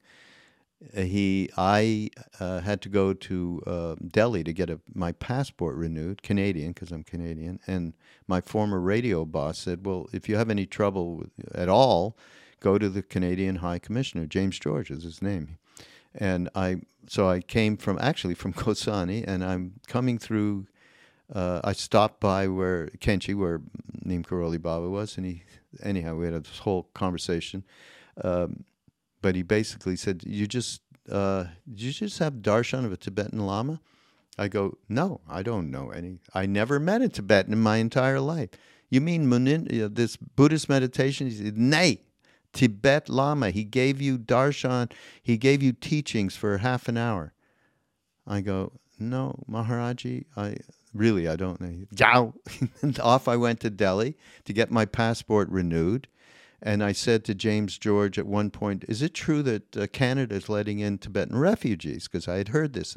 [0.96, 5.76] uh, he I uh, had to go to uh, Delhi to get a, my passport
[5.76, 7.60] renewed, Canadian, because I'm Canadian.
[7.66, 7.94] And
[8.28, 11.24] my former radio boss said, "Well, if you have any trouble
[11.54, 12.16] at all,
[12.60, 15.58] go to the Canadian High Commissioner, James George is his name."
[16.16, 20.66] And I so I came from actually from Kausani, and I'm coming through.
[21.32, 23.60] Uh, I stopped by where Kainchi, where
[24.04, 25.42] Neem Karoli Baba was, and he
[25.82, 27.64] anyhow we had this whole conversation.
[28.22, 28.64] Um,
[29.22, 33.80] but he basically said, "You just uh, you just have darshan of a Tibetan Lama?"
[34.38, 36.20] I go, "No, I don't know any.
[36.32, 38.50] I never met a Tibetan in my entire life."
[38.88, 41.26] You mean Munin, uh, this Buddhist meditation?
[41.26, 42.02] He said, "Nay,
[42.56, 43.50] Tibet Lama.
[43.50, 44.90] He gave you darshan.
[45.22, 47.32] He gave you teachings for half an hour."
[48.26, 50.56] I go, "No, Maharaji, I."
[50.94, 52.34] Really, I don't know.
[52.82, 56.08] and off I went to Delhi to get my passport renewed
[56.62, 60.34] and I said to James George at one point, Is it true that uh, Canada
[60.34, 62.08] is letting in Tibetan refugees?
[62.08, 62.96] Because I had heard this.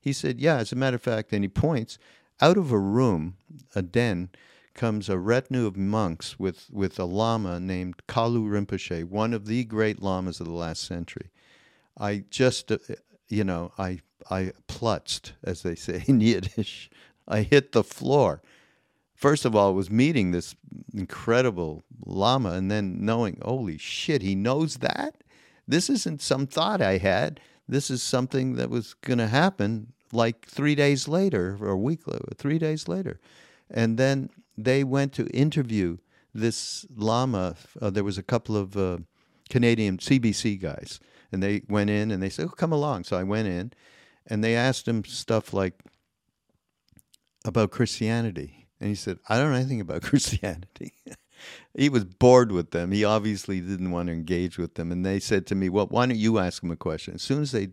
[0.00, 1.98] He said, Yeah, as a matter of fact, and he points
[2.40, 3.36] out of a room,
[3.74, 4.30] a den,
[4.74, 9.64] comes a retinue of monks with, with a lama named Kalu Rinpoche, one of the
[9.64, 11.30] great lamas of the last century.
[11.98, 12.78] I just, uh,
[13.28, 14.00] you know, I,
[14.30, 16.90] I plutzed, as they say in Yiddish.
[17.28, 18.42] I hit the floor
[19.20, 20.54] first of all was meeting this
[20.94, 25.22] incredible lama and then knowing holy shit he knows that
[25.68, 30.46] this isn't some thought i had this is something that was going to happen like
[30.46, 33.20] three days later or a week later three days later
[33.70, 34.30] and then
[34.64, 35.98] they went to interview
[36.34, 38.98] this lama uh, there was a couple of uh,
[39.48, 41.00] canadian cbc guys
[41.32, 43.72] and they went in and they said oh, come along so i went in
[44.26, 45.82] and they asked him stuff like
[47.44, 50.94] about christianity and he said, I don't know anything about Christianity.
[51.76, 52.92] he was bored with them.
[52.92, 54.90] He obviously didn't want to engage with them.
[54.90, 57.14] And they said to me, Well, why don't you ask him a question?
[57.14, 57.68] As soon as they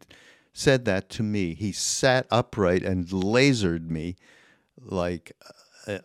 [0.53, 4.17] said that to me, he sat upright and lasered me
[4.79, 5.31] like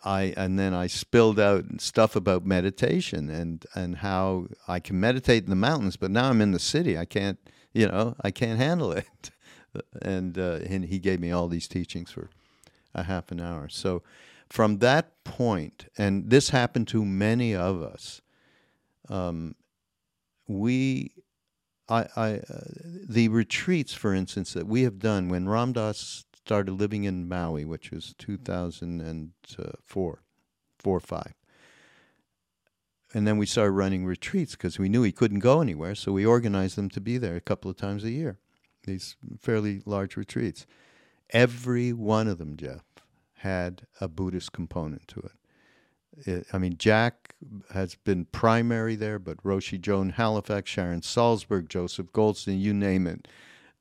[0.05, 5.45] I and then I spilled out stuff about meditation and and how I can meditate
[5.45, 6.97] in the mountains, but now I'm in the city.
[6.97, 7.39] I can't,
[7.72, 9.30] you know, I can't handle it.
[10.01, 12.30] and uh, and he gave me all these teachings for
[12.95, 13.68] a half an hour.
[13.68, 14.03] So
[14.49, 18.20] from that point, and this happened to many of us,
[19.09, 19.55] um,
[20.47, 21.12] we,
[21.89, 22.61] I, I uh,
[23.09, 27.64] the retreats, for instance, that we have done when Ram Dass started living in Maui,
[27.64, 30.22] which was 2004,
[30.78, 31.34] four or five.
[33.14, 36.24] And then we started running retreats because we knew he couldn't go anywhere, so we
[36.24, 38.38] organized them to be there a couple of times a year,
[38.84, 40.66] these fairly large retreats.
[41.30, 42.84] Every one of them, Jeff,
[43.38, 46.26] had a Buddhist component to it.
[46.26, 46.47] it.
[46.53, 47.34] I mean, Jack
[47.72, 53.28] has been primary there, but Roshi Joan Halifax, Sharon Salzberg, Joseph Goldstein, you name it.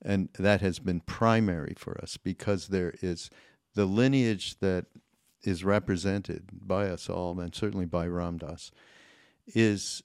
[0.04, 3.30] And that has been primary for us because there is
[3.74, 4.86] the lineage that
[5.44, 8.70] is represented by us all, and certainly by Ram Dass
[9.46, 10.02] is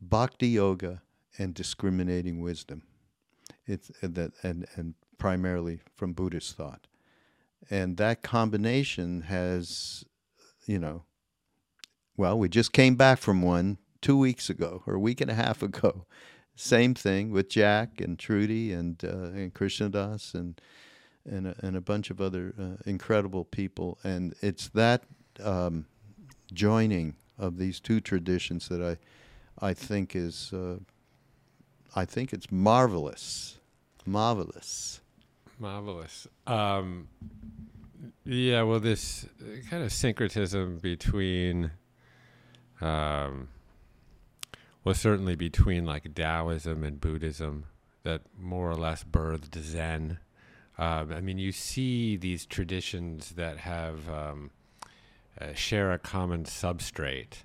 [0.00, 1.02] bhakti yoga
[1.38, 2.82] and discriminating wisdom.
[3.66, 6.86] It's uh, that and, and primarily from Buddhist thought
[7.70, 10.04] and that combination has,
[10.66, 11.04] you know,
[12.16, 15.34] well, we just came back from one two weeks ago or a week and a
[15.34, 16.06] half ago.
[16.56, 20.60] Same thing with Jack and Trudy and uh, and Krishna Das and
[21.28, 25.02] and a, and a bunch of other uh, incredible people, and it's that
[25.42, 25.86] um,
[26.52, 30.76] joining of these two traditions that I I think is uh,
[31.96, 33.58] I think it's marvelous,
[34.04, 35.00] marvelous.
[35.60, 36.26] Marvelous.
[36.46, 37.08] Um,
[38.24, 39.26] yeah, well, this
[39.70, 41.70] kind of syncretism between,
[42.80, 43.48] um,
[44.84, 47.66] well, certainly between like Taoism and Buddhism
[48.02, 50.18] that more or less birthed Zen.
[50.76, 54.50] Um, I mean, you see these traditions that have um,
[55.40, 57.44] uh, share a common substrate,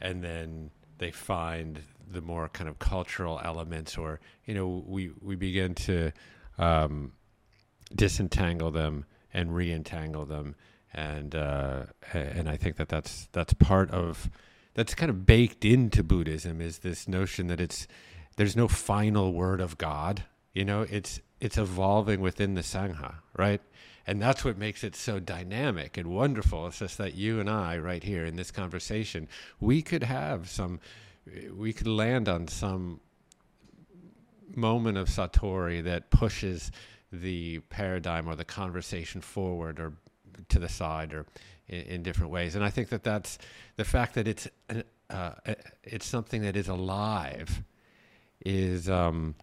[0.00, 1.80] and then they find
[2.10, 6.12] the more kind of cultural elements, or you know, we we begin to
[6.58, 7.12] um,
[7.94, 10.54] disentangle them and reentangle them
[10.94, 14.30] and uh, and I think that that's that's part of
[14.74, 17.86] that's kind of baked into Buddhism is this notion that it's
[18.36, 23.60] there's no final word of God You know, it's it's evolving within the sangha, right?
[24.06, 26.66] And that's what makes it so dynamic and wonderful.
[26.66, 29.28] It's just that you and I, right here in this conversation,
[29.60, 30.80] we could have some,
[31.54, 33.00] we could land on some
[34.54, 36.70] moment of satori that pushes
[37.12, 39.94] the paradigm or the conversation forward or
[40.48, 41.26] to the side or
[41.72, 42.54] in, in different ways.
[42.54, 43.38] And I think that that's
[43.76, 44.48] the fact that it's
[45.10, 45.32] uh,
[45.82, 47.62] it's something that is alive
[48.44, 49.34] is um,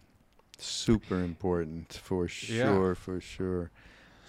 [0.58, 2.94] super important for sure, yeah.
[2.94, 3.70] for sure.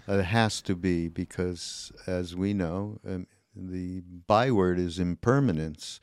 [0.08, 6.00] It has to be because, as we know, um, the byword is impermanence,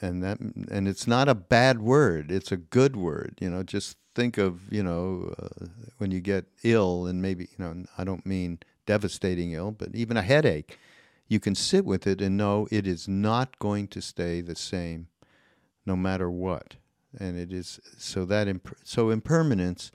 [0.00, 3.38] and that and it's not a bad word; it's a good word.
[3.40, 5.66] You know, just think of you know uh,
[5.98, 10.16] when you get ill, and maybe you know I don't mean devastating ill, but even
[10.16, 10.78] a headache,
[11.32, 15.08] you can sit with it and know it is not going to stay the same,
[15.86, 16.76] no matter what.
[17.18, 19.90] And it is so that imp- so impermanence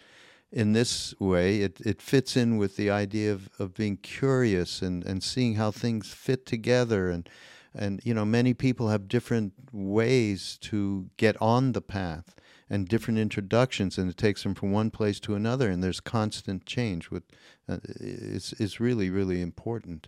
[0.52, 5.06] in this way, it, it fits in with the idea of, of being curious and,
[5.06, 7.10] and seeing how things fit together.
[7.10, 7.30] And,
[7.76, 12.34] and, you know, many people have different ways to get on the path
[12.70, 16.66] and different introductions, and it takes them from one place to another, and there's constant
[16.66, 17.12] change.
[17.12, 17.24] With,
[17.70, 20.08] uh, it's, it's really, really important.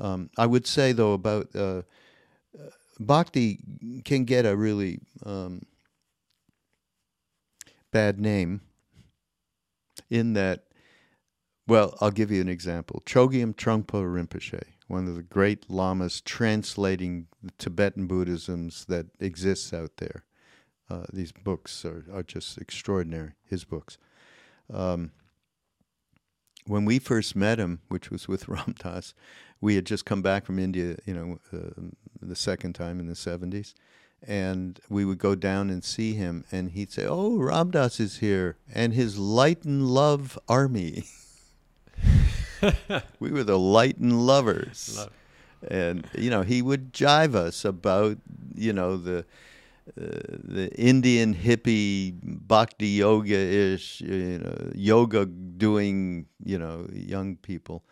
[0.00, 1.82] Um, I would say, though, about uh,
[2.98, 3.58] bhakti
[4.04, 5.62] can get a really um,
[7.92, 8.62] bad name
[10.08, 10.64] in that,
[11.66, 13.02] well, I'll give you an example.
[13.06, 19.98] Chogyam Trungpa Rinpoche, one of the great lamas translating the Tibetan Buddhisms that exists out
[19.98, 20.24] there.
[20.88, 23.98] Uh, these books are, are just extraordinary, his books.
[24.72, 25.12] Um,
[26.66, 29.14] when we first met him, which was with Ram Dass,
[29.60, 31.82] we had just come back from India, you know, uh,
[32.22, 33.74] the second time in the 70s
[34.22, 38.18] and we would go down and see him, and he'd say, "Oh, Ram Dass is
[38.18, 41.04] here, and his light and love army."
[43.20, 45.12] we were the light and lovers, love.
[45.68, 48.18] and you know he would jive us about
[48.54, 49.24] you know the.
[49.98, 57.84] Uh, the Indian hippie bhakti yoga ish, you know, yoga doing, you know, young people,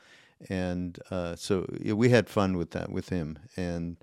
[0.49, 3.96] and uh, so we had fun with that with him, and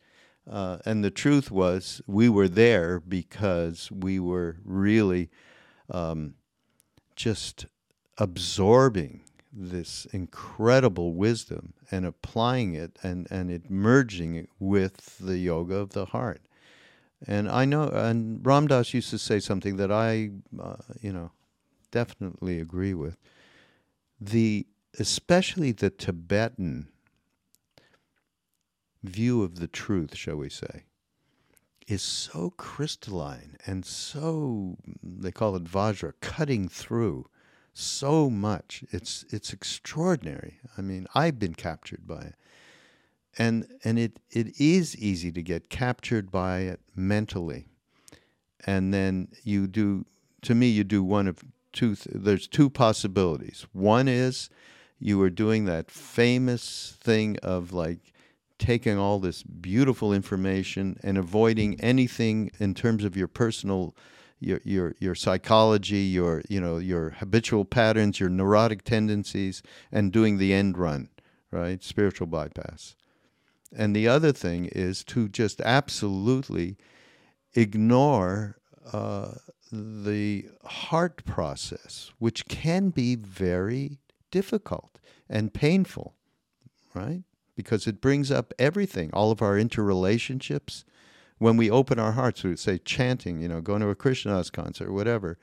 [0.50, 5.30] uh, and the truth was, we were there because we were really
[5.89, 6.36] um,
[7.16, 7.66] just
[8.18, 9.22] absorbing
[9.52, 15.91] this incredible wisdom and applying it and, and it merging it with the yoga of
[15.91, 16.41] the heart.
[17.26, 21.32] And I know, and Ram Dass used to say something that I, uh, you know,
[21.91, 23.18] definitely agree with.
[24.20, 24.68] The
[24.99, 26.88] especially the Tibetan
[29.03, 30.84] view of the truth, shall we say,
[31.88, 37.28] is so crystalline and so they call it vajra, cutting through
[37.74, 38.84] so much.
[38.91, 40.59] It's it's extraordinary.
[40.78, 42.36] I mean, I've been captured by it.
[43.38, 47.66] And and it, it is easy to get captured by it mentally.
[48.66, 50.06] And then you do
[50.44, 53.66] to me you do one of two th- there's two possibilities.
[53.74, 54.50] One is
[55.00, 58.14] you are doing that famous thing of like
[58.58, 63.96] taking all this beautiful information and avoiding anything in terms of your personal
[64.40, 69.62] your your your psychology, your you know your habitual patterns, your neurotic tendencies,
[69.92, 71.10] and doing the end run,
[71.52, 71.84] right?
[71.84, 72.96] Spiritual bypass.
[73.76, 76.78] And the other thing is to just absolutely
[77.54, 78.58] ignore
[78.92, 79.34] uh,
[79.72, 83.97] the heart process, which can be very
[84.32, 85.00] difficult
[85.30, 86.16] and painful,
[86.93, 87.24] right?
[87.56, 90.84] because it brings up everything, all of our interrelationships.
[91.38, 94.50] When we open our hearts, we say chanting, you know, going to a Krishna Das
[94.50, 95.38] concert, whatever,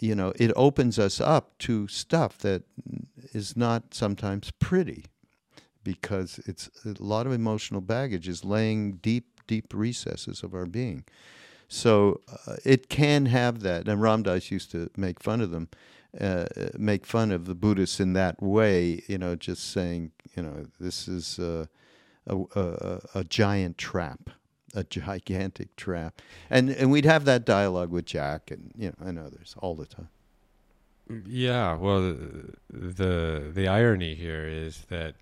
[0.00, 2.62] you know, it opens us up to stuff that
[3.32, 5.06] is not sometimes pretty
[5.86, 11.04] because it's a lot of emotional baggage is laying deep, deep recesses of our being.
[11.68, 13.86] So uh, it can have that.
[13.86, 15.68] And Ram Dass used to make fun of them
[16.20, 16.46] uh,
[16.76, 21.08] make fun of the Buddhists in that way, you know, just saying, you know, this
[21.08, 21.68] is a,
[22.26, 24.30] a, a, a giant trap,
[24.74, 26.20] a gigantic trap.
[26.48, 29.86] And, and we'd have that dialogue with Jack and, you know, and others all the
[29.86, 30.08] time.
[31.24, 32.16] Yeah, well,
[32.68, 35.14] the the irony here is that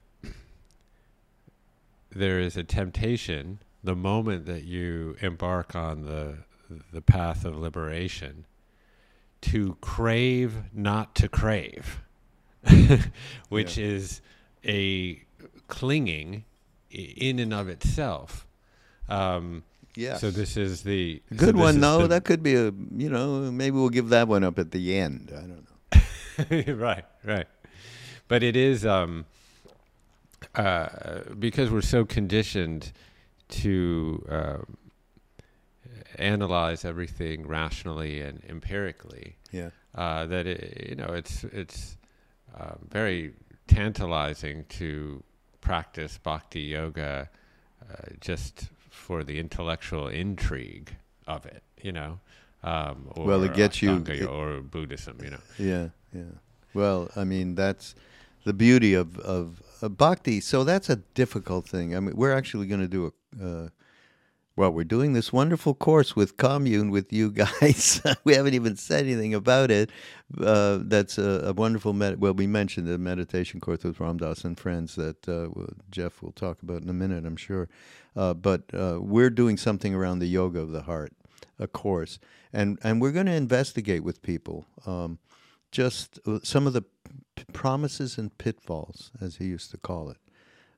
[2.14, 6.38] there is a temptation the moment that you embark on the
[6.92, 8.46] the path of liberation
[9.42, 12.00] to crave not to crave,
[13.50, 13.84] which yeah.
[13.84, 14.22] is
[14.64, 15.22] a
[15.68, 16.44] clinging
[16.90, 18.46] in and of itself.
[19.08, 19.64] Um,
[19.94, 20.16] yeah.
[20.16, 21.80] So this is the good so one.
[21.80, 22.06] though.
[22.06, 25.30] that could be a you know maybe we'll give that one up at the end.
[25.30, 26.74] I don't know.
[26.74, 27.46] right, right.
[28.26, 29.26] But it is um,
[30.54, 32.92] uh, because we're so conditioned
[33.48, 34.58] to uh,
[36.18, 39.36] analyze everything rationally and empirically.
[39.52, 39.70] Yeah.
[39.94, 41.96] Uh, that it, you know, it's it's
[42.58, 43.32] um, very
[43.66, 45.22] tantalizing to
[45.60, 47.28] practice bhakti yoga
[47.82, 50.96] uh, just for the intellectual intrigue
[51.26, 51.62] of it.
[51.82, 52.20] You know.
[52.62, 55.18] Um, or Well, it gets you- it- or Buddhism.
[55.22, 55.40] You know.
[55.58, 56.22] Yeah, yeah.
[56.72, 57.94] Well, I mean, that's
[58.44, 60.40] the beauty of of, of bhakti.
[60.40, 61.94] So that's a difficult thing.
[61.96, 63.44] I mean, we're actually going to do a.
[63.44, 63.68] Uh,
[64.56, 68.00] well, we're doing this wonderful course with commune with you guys.
[68.24, 69.90] we haven't even said anything about it.
[70.40, 71.92] Uh, that's a, a wonderful.
[71.92, 75.48] Med- well, we mentioned the meditation course with Ram Dass and friends that uh,
[75.90, 77.68] Jeff will talk about in a minute, I'm sure.
[78.14, 81.12] Uh, but uh, we're doing something around the yoga of the heart,
[81.58, 82.20] a course,
[82.52, 84.66] and and we're going to investigate with people.
[84.86, 85.18] Um,
[85.72, 86.84] just uh, some of the
[87.52, 90.18] promises and pitfalls, as he used to call it,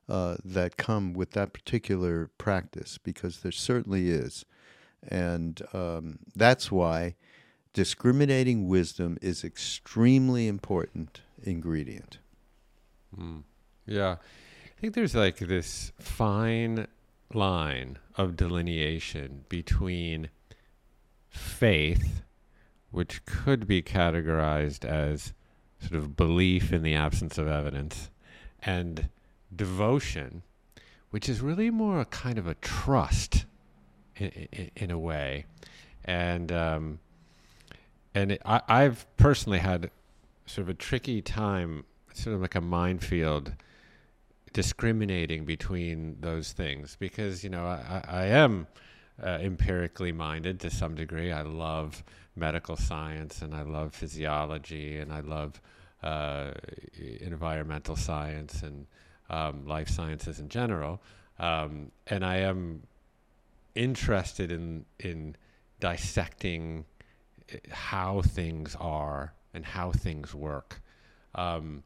[0.09, 4.45] uh, that come with that particular practice, because there certainly is.
[5.07, 7.15] And um, that's why
[7.73, 12.17] discriminating wisdom is extremely important ingredient.
[13.17, 13.43] Mm.
[13.85, 14.15] Yeah.
[14.15, 16.87] I think there's like this fine
[17.33, 20.29] line of delineation between
[21.29, 22.23] faith,
[22.91, 25.33] which could be categorized as
[25.79, 28.09] sort of belief in the absence of evidence,
[28.61, 29.09] and
[29.55, 30.43] devotion,
[31.11, 33.45] which is really more a kind of a trust
[34.17, 35.45] in, in, in a way.
[36.05, 36.99] And, um,
[38.15, 39.91] and it, I, I've personally had
[40.45, 43.53] sort of a tricky time, sort of like a minefield,
[44.53, 48.65] discriminating between those things because you know I, I am
[49.21, 51.31] uh, empirically minded to some degree.
[51.31, 52.03] I love
[52.37, 55.61] medical science and I love physiology and I love
[56.03, 56.51] uh,
[57.19, 58.85] environmental science and
[59.29, 61.01] um, life sciences in general.
[61.39, 62.83] Um, and I am
[63.75, 65.35] interested in in
[65.79, 66.85] dissecting
[67.51, 70.81] uh, how things are and how things work.
[71.35, 71.83] Um,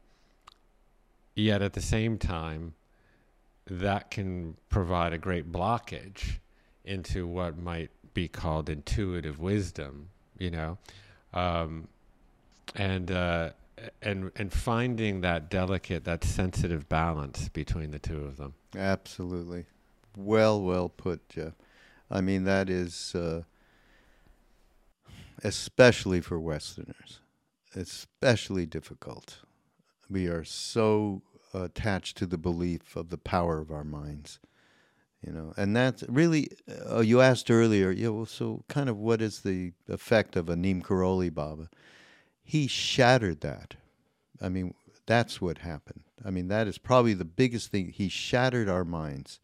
[1.34, 2.74] yet at the same time,
[3.66, 6.38] that can provide a great blockage
[6.84, 10.78] into what might be called intuitive wisdom, you know,
[11.34, 11.88] um,
[12.74, 13.50] and uh,
[14.00, 18.54] and and finding that delicate, that sensitive balance between the two of them.
[18.76, 19.66] Absolutely.
[20.16, 21.54] Well, well put, Jeff.
[22.10, 23.42] I mean, that is uh,
[25.42, 27.20] especially for Westerners,
[27.74, 29.38] especially difficult.
[30.10, 31.22] We are so
[31.54, 34.38] attached to the belief of the power of our minds,
[35.24, 36.48] you know, and that's really.
[36.90, 40.56] Uh, you asked earlier, you know, so kind of what is the effect of a
[40.56, 41.68] Neem Karoli Baba?
[42.42, 43.76] He shattered that.
[44.40, 44.74] I mean,
[45.06, 46.02] that's what happened.
[46.24, 47.90] I mean, that is probably the biggest thing.
[47.90, 49.40] He shattered our minds.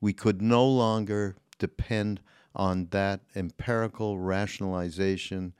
[0.00, 2.20] We could no longer depend
[2.54, 5.54] on that empirical rationalization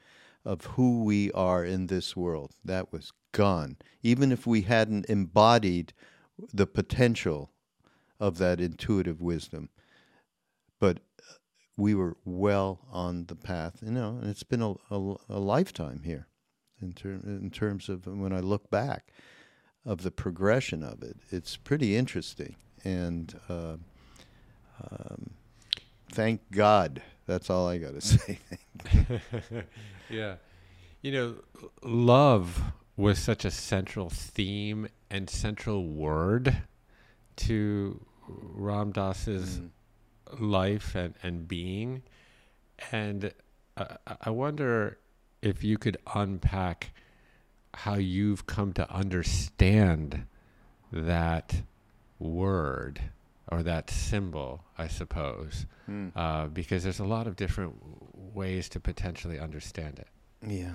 [0.44, 2.52] of who we are in this world.
[2.64, 3.76] That was gone.
[4.02, 5.92] Even if we hadn't embodied
[6.52, 7.50] the potential
[8.18, 9.68] of that intuitive wisdom.
[10.78, 11.34] But uh,
[11.76, 16.02] we were well on the path, you know, and it's been a, a, a lifetime
[16.04, 16.26] here
[16.80, 19.12] in, ter- in terms of when I look back
[19.84, 21.16] of the progression of it.
[21.30, 22.56] It's pretty interesting.
[22.84, 23.76] And uh,
[24.82, 25.30] um,
[26.10, 27.02] thank God.
[27.26, 28.38] That's all I got to say.
[30.10, 30.36] yeah.
[31.02, 31.34] You know,
[31.82, 32.60] love
[32.96, 36.62] was such a central theme and central word
[37.36, 39.60] to Ram Dass's
[40.38, 42.02] life and, and being.
[42.92, 43.32] And
[43.76, 44.98] uh, I- I wonder
[45.42, 46.90] if you could unpack
[47.74, 50.24] how you've come to understand
[50.92, 51.62] that
[52.18, 53.00] word
[53.52, 56.10] or that symbol, I suppose, Mm.
[56.16, 57.76] uh, because there's a lot of different
[58.34, 60.08] ways to potentially understand it.
[60.44, 60.72] Yeah.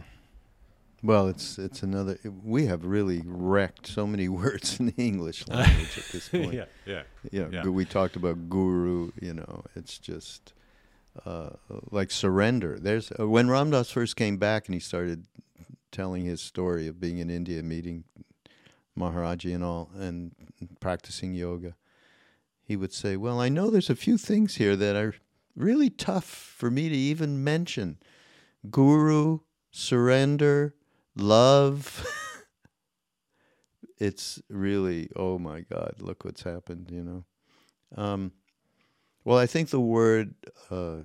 [1.03, 2.19] Well, it's it's another.
[2.43, 6.53] We have really wrecked so many words in the English language at this point.
[6.53, 7.03] yeah, yeah.
[7.31, 7.63] Yeah, Yeah.
[7.67, 9.11] we talked about guru.
[9.19, 10.53] You know, it's just
[11.25, 11.51] uh,
[11.91, 12.77] like surrender.
[12.79, 15.25] There's uh, when Ram Dass first came back and he started
[15.91, 18.03] telling his story of being in India, meeting
[18.97, 20.31] Maharaji and all, and
[20.79, 21.75] practicing yoga.
[22.63, 25.15] He would say, "Well, I know there's a few things here that are
[25.55, 27.97] really tough for me to even mention:
[28.69, 29.39] guru,
[29.71, 30.75] surrender,
[31.15, 32.05] love."
[33.97, 37.23] it's really oh my god look what's happened you know
[37.95, 38.31] um,
[39.23, 40.33] well i think the word
[40.71, 41.01] uh,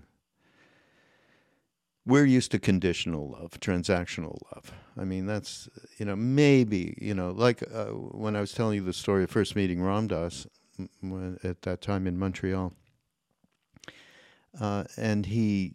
[2.06, 4.72] we're used to conditional love, transactional love.
[4.96, 5.68] I mean, that's,
[5.98, 9.30] you know, maybe, you know, like uh, when I was telling you the story of
[9.30, 10.46] first meeting Ram Dass
[11.00, 12.72] when, at that time in Montreal.
[14.58, 15.74] Uh, and he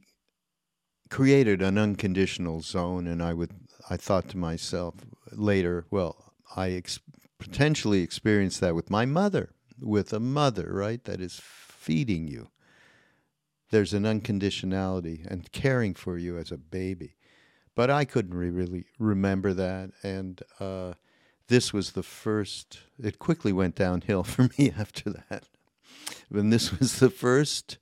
[1.10, 3.52] created an unconditional zone, and I would,
[3.90, 4.96] I thought to myself
[5.32, 7.00] later, well, I ex-
[7.40, 12.50] potentially experienced that with my mother, with a mother, right, that is feeding you
[13.72, 17.16] there's an unconditionality and caring for you as a baby.
[17.74, 19.92] But I couldn't really remember that.
[20.04, 20.94] And uh,
[21.48, 25.46] this was the first, it quickly went downhill for me after that.
[26.30, 27.78] When this was the first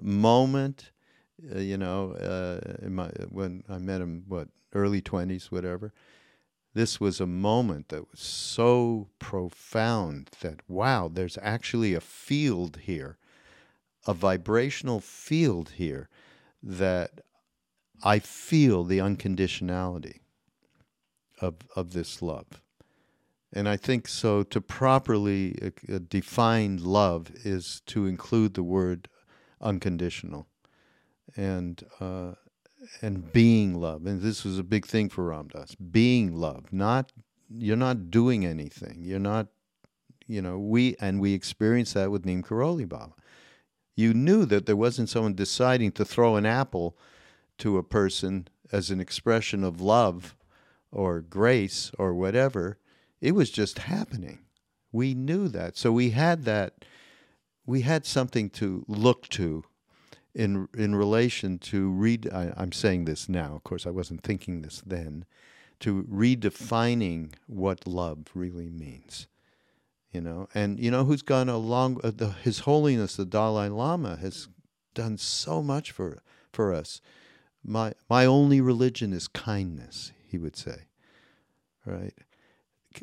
[0.00, 0.91] moment,
[1.54, 5.92] uh, you know, uh, my, when I met him, what, early 20s, whatever.
[6.74, 13.18] This was a moment that was so profound that, wow, there's actually a field here
[14.06, 16.08] a vibrational field here
[16.62, 17.20] that
[18.02, 20.20] I feel the unconditionality
[21.40, 22.62] of of this love.
[23.52, 29.08] And I think so to properly uh, define love is to include the word
[29.60, 30.46] unconditional
[31.36, 32.32] and uh,
[33.00, 34.06] and being love.
[34.06, 35.74] And this was a big thing for Ram Dass.
[35.74, 36.72] Being love.
[36.72, 37.12] Not
[37.54, 39.02] you're not doing anything.
[39.02, 39.48] You're not
[40.26, 43.14] you know, we and we experience that with Neem Karoli Baba
[43.94, 46.96] you knew that there wasn't someone deciding to throw an apple
[47.58, 50.34] to a person as an expression of love
[50.90, 52.78] or grace or whatever.
[53.20, 54.40] It was just happening.
[54.90, 55.76] We knew that.
[55.76, 56.84] So we had that
[57.64, 59.64] we had something to look to
[60.34, 64.82] in in relation to read I'm saying this now, of course I wasn't thinking this
[64.84, 65.24] then,
[65.80, 69.26] to redefining what love really means
[70.12, 70.48] you know?
[70.54, 74.48] And you know who's gone along uh, the, his holiness the dalai lama has
[74.94, 76.22] done so much for
[76.52, 77.00] for us.
[77.64, 80.86] My my only religion is kindness he would say
[81.86, 82.14] right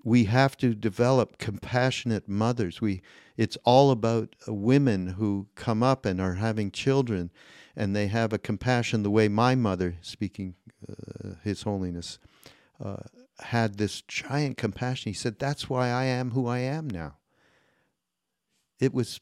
[0.04, 3.02] we have to develop compassionate mothers we
[3.38, 7.32] it's all about uh, women who come up and are having children
[7.76, 10.56] and they have a compassion the way my mother speaking
[10.88, 12.20] uh, his holiness
[12.84, 12.98] uh,
[13.42, 15.10] had this giant compassion.
[15.10, 17.16] He said, That's why I am who I am now.
[18.80, 19.20] It was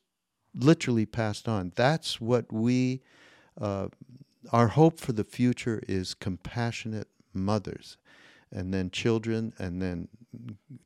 [0.53, 1.71] literally passed on.
[1.75, 3.01] That's what we,
[3.59, 3.87] uh,
[4.51, 7.97] our hope for the future is compassionate mothers,
[8.51, 10.07] and then children, and then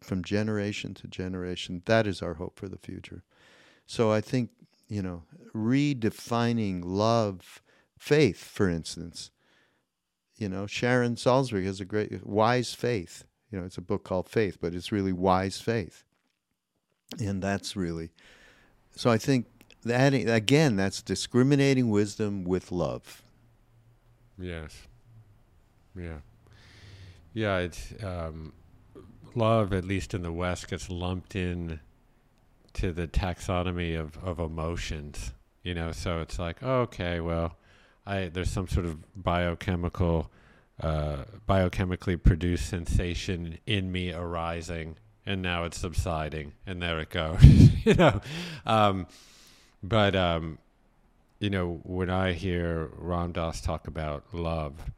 [0.01, 1.81] from generation to generation.
[1.85, 3.23] That is our hope for the future.
[3.85, 4.49] So I think,
[4.87, 5.23] you know,
[5.53, 7.61] redefining love,
[7.97, 9.31] faith, for instance
[10.41, 13.25] you know, Sharon Salzberg has a great wise faith.
[13.51, 16.03] You know, it's a book called Faith, but it's really wise faith,
[17.19, 18.09] and that's really.
[18.95, 19.45] So I think
[19.83, 23.21] that again, that's discriminating wisdom with love.
[24.39, 24.75] Yes.
[25.95, 26.21] Yeah.
[27.33, 28.53] Yeah, it's um,
[29.35, 29.73] love.
[29.73, 31.79] At least in the West, gets lumped in
[32.73, 35.33] to the taxonomy of of emotions.
[35.63, 37.55] You know, so it's like, okay, well,
[38.05, 40.31] I there's some sort of biochemical,
[40.79, 47.43] uh, biochemically produced sensation in me arising, and now it's subsiding, and there it goes.
[47.85, 48.21] you know,
[48.65, 49.07] um,
[49.83, 50.57] but um,
[51.39, 54.91] you know when I hear Ram Dass talk about love,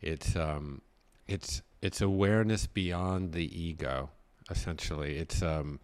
[0.00, 0.82] it's um,
[1.26, 4.10] it's it's awareness beyond the ego.
[4.50, 5.80] Essentially, it's um,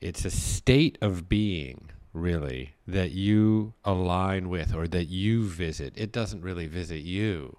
[0.00, 5.92] it's a state of being really that you align with or that you visit.
[5.96, 7.58] It doesn't really visit you.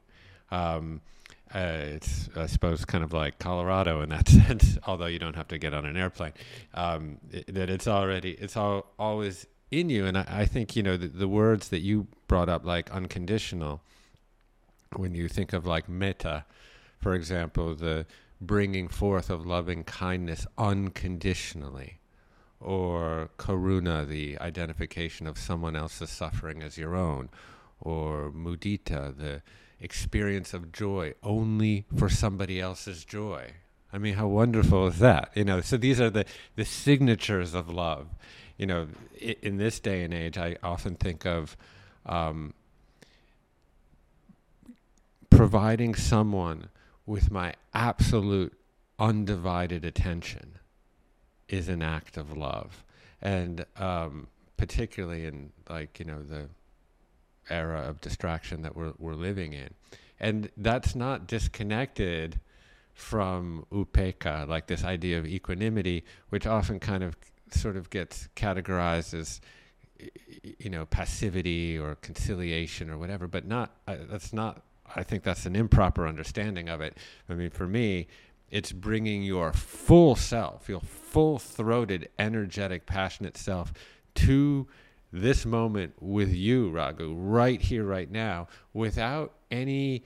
[0.50, 1.02] Um,
[1.54, 5.48] uh, it's, I suppose, kind of like Colorado in that sense, although you don't have
[5.50, 6.34] to get on an airplane.
[6.74, 10.06] Um, it, that it's already, it's all always in you.
[10.06, 13.82] And I, I think, you know, the, the, words that you brought up, like unconditional,
[14.96, 16.46] when you think of like metta,
[17.00, 18.06] for example, the
[18.40, 22.00] bringing forth of loving kindness unconditionally
[22.60, 27.30] or karuna, the identification of someone else's suffering as your own,
[27.80, 29.42] or mudita, the
[29.80, 33.52] experience of joy only for somebody else's joy.
[33.94, 35.32] I mean, how wonderful is that?
[35.36, 36.26] You know, so these are the,
[36.56, 38.08] the signatures of love.
[38.58, 38.88] You know,
[39.20, 41.56] in, this day and age, I often think of
[42.06, 42.54] um,
[45.30, 46.70] providing someone
[47.08, 48.54] with my absolute
[49.00, 50.60] undivided attention
[51.48, 52.84] is an act of love,
[53.22, 54.28] and um,
[54.58, 56.50] particularly in like you know the
[57.50, 59.74] era of distraction that we're we're living in,
[60.20, 62.40] and that's not disconnected
[62.94, 67.16] from upekkha, like this idea of equanimity, which often kind of
[67.52, 69.40] sort of gets categorized as
[70.60, 74.64] you know passivity or conciliation or whatever, but not uh, that's not
[74.96, 76.98] I think that's an improper understanding of it.
[77.30, 78.08] I mean, for me,
[78.50, 83.74] it's bringing your full self, your full throated, energetic, passionate self
[84.16, 84.68] to
[85.12, 90.04] this moment with you, Raghu, right here, right now, without any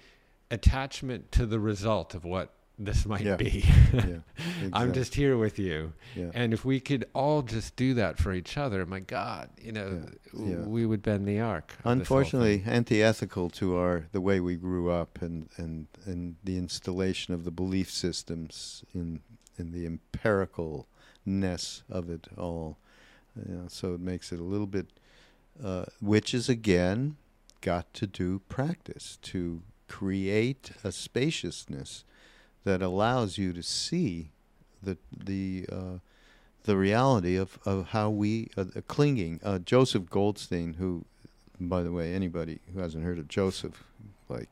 [0.49, 2.53] attachment to the result of what
[2.85, 3.35] this might Yeah.
[3.35, 3.63] be.
[3.93, 4.17] Yeah,
[4.73, 5.93] I'm just here with you.
[6.15, 6.31] Yeah.
[6.33, 10.05] And if we could all just do that for each other, my God, you know,
[10.33, 11.71] we would bend the arc.
[11.71, 16.35] of this whole unfortunately anti-ethical to our the way we grew up and and and
[16.43, 19.21] the installation of the belief systems in
[19.57, 22.77] in the empiricalness of it all
[23.47, 24.87] you know, so it makes it a little bit
[25.63, 27.15] uh, which is again
[27.61, 32.03] got to do practice to create a spaciousness
[32.63, 34.31] that allows you to see
[34.83, 35.97] the the uh,
[36.63, 39.39] the reality of, of how we uh, clinging.
[39.43, 41.05] Uh, Joseph Goldstein, who,
[41.59, 43.83] by the way, anybody who hasn't heard of Joseph,
[44.29, 44.47] like,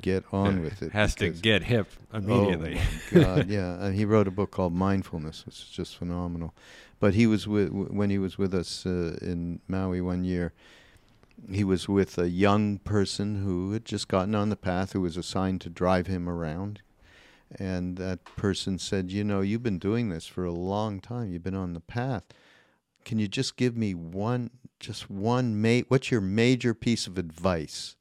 [0.00, 0.92] get on with it.
[0.92, 2.80] has to get hip immediately.
[3.14, 6.54] Oh God, yeah, and he wrote a book called Mindfulness, which is just phenomenal.
[7.00, 10.52] But he was with when he was with us uh, in Maui one year.
[11.50, 15.16] He was with a young person who had just gotten on the path, who was
[15.16, 16.80] assigned to drive him around.
[17.58, 21.32] And that person said, "You know, you've been doing this for a long time.
[21.32, 22.24] You've been on the path.
[23.04, 24.50] Can you just give me one,
[24.80, 27.96] just one What's your major piece of advice,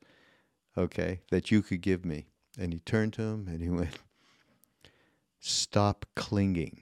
[0.78, 3.98] okay, that you could give me?" And he turned to him and he went,
[5.41, 6.82] stop clinging.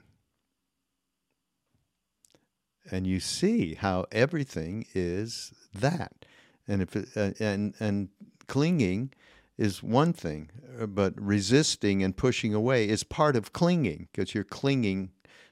[2.90, 6.24] And you see how everything is that.
[6.68, 8.08] And if it, uh, and and
[8.46, 9.12] clinging
[9.60, 10.48] is one thing,
[10.80, 15.10] uh, but resisting and pushing away is part of clinging because you're clinging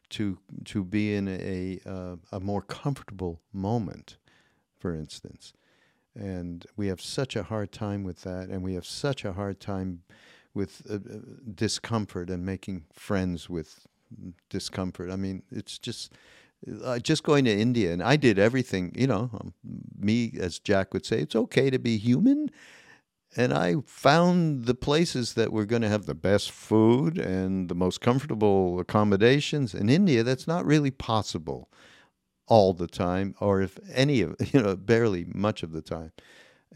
[0.09, 4.17] to to be in a uh, a more comfortable moment,
[4.79, 5.53] for instance.
[6.15, 9.61] And we have such a hard time with that, and we have such a hard
[9.61, 10.03] time
[10.55, 11.19] with uh, uh,
[11.55, 13.87] discomfort and making friends with
[14.49, 15.11] discomfort.
[15.11, 16.15] I mean, it's just
[16.83, 18.93] uh, just going to India, and I did everything.
[18.97, 19.53] You know, um,
[19.99, 22.51] me as Jack would say, it's okay to be human.
[23.37, 27.75] And I found the places that were going to have the best food and the
[27.75, 29.75] most comfortable accommodations.
[29.75, 31.69] In India, that's not really possible
[32.47, 36.13] all the time, or if any of you know, barely much of the time.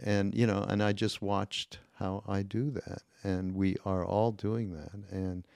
[0.01, 4.33] And you know, and I just watched how I do that, and we are all
[4.33, 5.47] doing that, and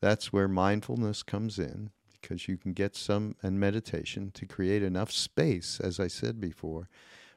[0.00, 1.90] that's where mindfulness comes in
[2.20, 6.88] because you can get some and meditation to create enough space, as I said before,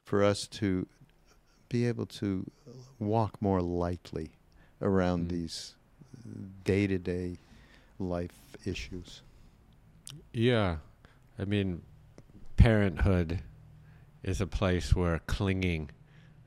[0.02, 0.88] for us to
[1.70, 2.44] be able to
[2.98, 4.32] walk more lightly
[4.82, 5.30] around Mm.
[5.30, 5.74] these
[6.64, 7.38] day to day
[7.98, 9.22] life issues.
[10.34, 10.76] Yeah.
[11.38, 11.80] I mean,
[12.56, 13.40] parenthood
[14.22, 15.90] is a place where clinging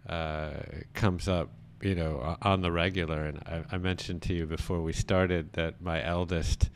[0.07, 0.51] uh,
[0.93, 1.49] comes up,
[1.81, 3.23] you know, on the regular.
[3.25, 6.69] And I, I mentioned to you before we started that my eldest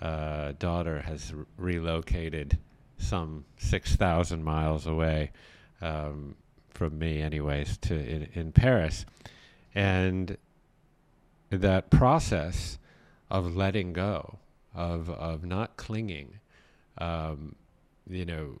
[0.00, 2.58] uh, daughter has r- relocated
[2.98, 5.30] some 6,000 miles away
[5.80, 6.34] um,
[6.82, 9.06] from me, anyways, to in, in Paris.
[9.72, 10.36] And
[11.50, 12.78] that process
[13.30, 14.40] of letting go,
[14.74, 16.40] of, of not clinging,
[16.98, 17.54] um,
[18.10, 18.58] you know,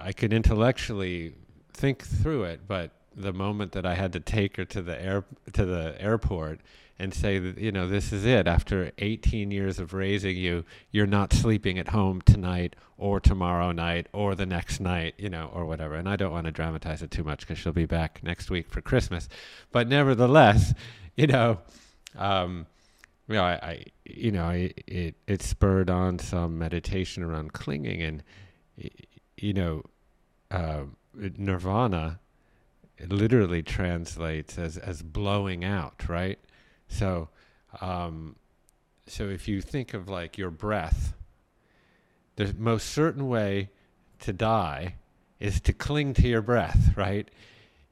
[0.00, 1.34] I could intellectually
[1.74, 5.24] think through it, but the moment that I had to take her to the air
[5.52, 6.60] to the airport
[6.98, 8.46] and say that you know this is it.
[8.46, 14.06] After 18 years of raising you you're not sleeping at home tonight or tomorrow night
[14.12, 15.94] or the next night you know or whatever.
[15.94, 18.68] And I don't want to dramatize it too much cuz she'll be back next week
[18.68, 19.28] for Christmas.
[19.72, 20.74] But nevertheless
[21.16, 21.58] you know
[22.16, 22.66] um
[23.28, 28.02] you know I, I you know I, it it spurred on some meditation around clinging
[28.02, 28.22] and
[29.36, 29.84] you know
[30.50, 30.84] uh,
[31.14, 32.18] nirvana
[33.00, 36.38] it literally translates as as blowing out, right?
[36.88, 37.28] So,
[37.80, 38.36] um,
[39.06, 41.14] so if you think of like your breath,
[42.36, 43.70] the most certain way
[44.20, 44.96] to die
[45.38, 47.28] is to cling to your breath, right?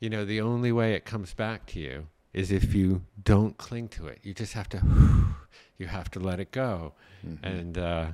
[0.01, 3.89] You know, the only way it comes back to you is if you don't cling
[3.89, 4.21] to it.
[4.23, 4.83] You just have to,
[5.79, 6.93] you have to let it go.
[7.27, 7.45] Mm-hmm.
[7.45, 8.07] And uh,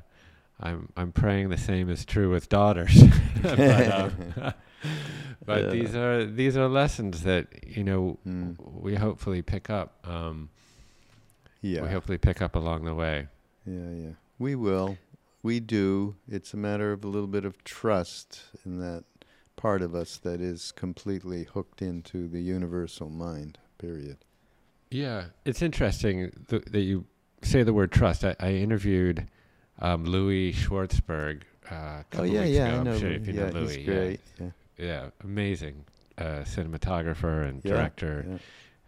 [0.60, 3.02] I'm I'm praying the same is true with daughters.
[3.42, 4.12] but um,
[5.46, 5.70] but Yeah.
[5.70, 8.56] these are these are lessons that you know Mm.
[8.80, 9.98] we hopefully pick up.
[10.04, 10.48] Um,
[11.60, 11.82] yeah.
[11.82, 13.28] We hopefully pick up along the way.
[13.66, 14.10] Yeah, yeah.
[14.38, 14.98] We will.
[15.42, 16.16] We do.
[16.28, 19.04] It's a matter of a little bit of trust in that
[19.56, 24.18] part of us that is completely hooked into the universal mind, period.
[24.90, 27.06] Yeah, it's interesting th- that you
[27.42, 28.24] say the word trust.
[28.24, 29.26] I, I interviewed
[29.80, 31.42] um, Louis Schwartzberg.
[31.70, 32.66] Uh, a Oh, yeah, weeks yeah.
[32.66, 32.74] ago.
[32.74, 32.98] I I'm know.
[32.98, 33.76] sure if you yeah, know Louis.
[33.76, 34.20] he's great.
[34.38, 34.46] Yeah.
[34.46, 34.50] yeah,
[35.22, 35.84] amazing
[36.18, 38.24] uh, cinematographer and Yeah, director.
[38.28, 38.38] yeah.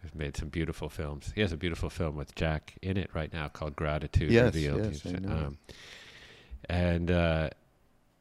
[0.03, 1.31] He's made some beautiful films.
[1.35, 4.85] He has a beautiful film with Jack in it right now called Gratitude Yes, Revealed.
[4.93, 5.29] yes, I know.
[5.47, 5.57] um,
[6.69, 7.49] and uh,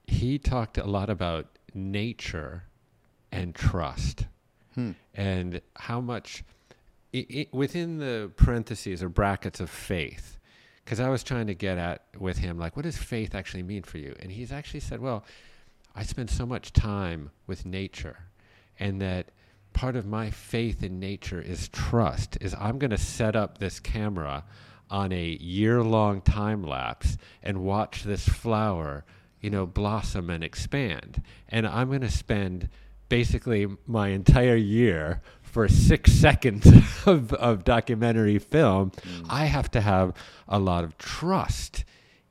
[0.06, 2.64] he talked a lot about nature
[3.32, 4.26] and trust
[4.74, 4.92] Hmm.
[5.14, 6.44] and how much
[7.14, 10.38] i i within the parentheses or brackets of faith
[10.84, 13.82] because i was trying to get at with him like what does faith actually mean
[13.82, 15.24] for you and he's actually said well
[15.96, 18.18] i spend so much time with nature
[18.78, 19.30] and that
[19.72, 23.80] part of my faith in nature is trust is i'm going to set up this
[23.80, 24.44] camera
[24.90, 29.04] on a year long time lapse and watch this flower
[29.40, 31.22] you know blossom and expand.
[31.48, 32.68] And i'm going to spend
[33.08, 36.66] basically my entire year for six seconds
[37.06, 39.26] of, of documentary film, mm.
[39.28, 40.12] I have to have
[40.48, 41.84] a lot of trust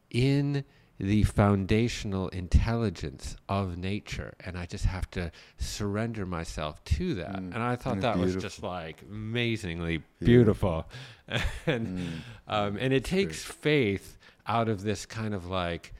[0.10, 0.66] in
[0.98, 4.34] the foundational intelligence of nature.
[4.40, 7.34] And I just have to surrender myself to that.
[7.36, 7.54] Mm.
[7.54, 10.88] And I thought Mm, that was just like amazingly beautiful.
[11.66, 12.08] and, Mm.
[12.48, 14.18] um, and it takes faith
[14.48, 15.94] out of this kind of like,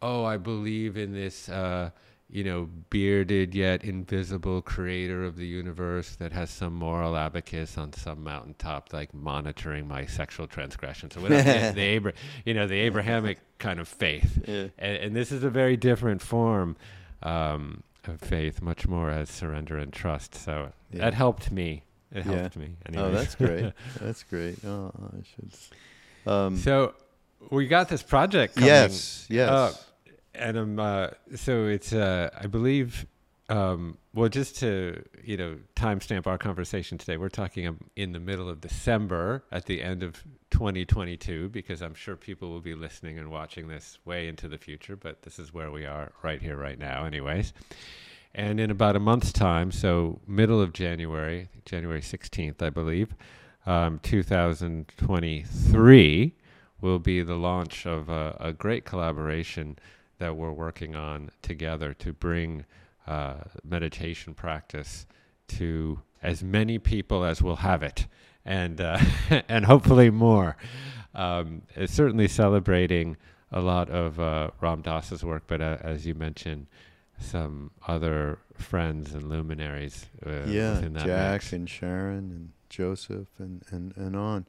[0.00, 1.90] oh, I believe in this, uh,
[2.30, 7.92] you know, bearded yet invisible creator of the universe that has some moral abacus on
[7.94, 11.72] some mountaintop, like monitoring my sexual transgressions So whatever.
[11.72, 12.12] the, Abra-
[12.44, 14.42] you know, the Abrahamic kind of faith.
[14.48, 14.68] Yeah.
[14.78, 16.76] And, and this is a very different form
[17.22, 20.34] um, of faith, much more as surrender and trust.
[20.34, 21.00] So Yeah.
[21.04, 21.82] that helped me.
[22.12, 22.32] It Yeah.
[22.40, 22.76] helped me.
[22.94, 23.72] Oh, that's great.
[24.00, 24.62] that's great.
[24.66, 26.30] Oh, I should.
[26.30, 26.94] Um, So
[27.50, 29.48] we got this project coming yes, yes.
[29.48, 29.74] up,
[30.38, 33.06] and um, uh, so it's uh, I believe.
[33.50, 38.20] Um, well, just to you know, timestamp our conversation today, we're talking um, in the
[38.20, 43.18] middle of December at the end of 2022, because I'm sure people will be listening
[43.18, 44.96] and watching this way into the future.
[44.96, 47.54] But this is where we are right here, right now, anyways.
[48.34, 53.14] And in about a month's time, so middle of January, January 16th, I believe,
[53.66, 56.34] um, 2023
[56.80, 59.78] will be the launch of a, a great collaboration
[60.18, 62.64] that we're working on together to bring
[63.06, 63.34] uh,
[63.64, 65.06] meditation practice
[65.48, 68.06] to as many people as will have it,
[68.44, 68.98] and uh,
[69.48, 70.56] and hopefully more.
[71.14, 73.16] Um, it's certainly celebrating
[73.50, 76.66] a lot of uh, Ram Dass's work, but uh, as you mentioned,
[77.18, 81.52] some other friends and luminaries uh, yeah, within that Jack mix.
[81.52, 84.46] and Sharon and Joseph and, and, and on.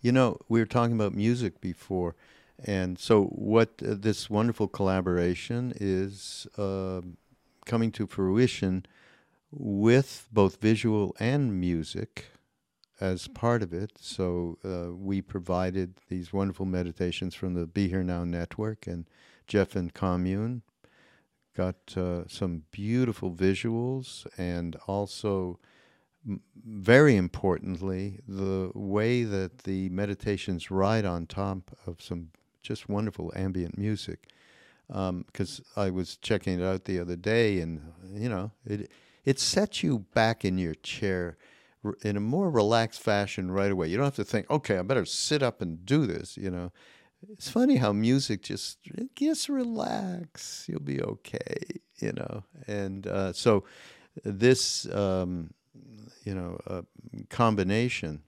[0.00, 2.14] You know, we were talking about music before.
[2.64, 7.02] And so, what uh, this wonderful collaboration is uh,
[7.66, 8.84] coming to fruition
[9.50, 12.26] with both visual and music
[13.00, 13.92] as part of it.
[14.00, 19.06] So, uh, we provided these wonderful meditations from the Be Here Now network, and
[19.46, 20.62] Jeff and Commune
[21.56, 25.58] got uh, some beautiful visuals and also
[26.64, 32.30] very importantly the way that the meditations ride on top of some
[32.68, 34.28] just wonderful ambient music
[34.86, 37.80] because I was checking it out the other day and
[38.12, 38.90] you know it
[39.24, 41.38] it sets you back in your chair
[42.02, 43.88] in a more relaxed fashion right away.
[43.88, 46.70] You don't have to think okay I better sit up and do this you know.
[47.28, 48.78] It's funny how music just
[49.16, 52.44] just relax you'll be okay you know.
[52.66, 53.64] And uh, so
[54.24, 55.54] this um,
[56.24, 56.82] you know uh,
[57.30, 58.22] combination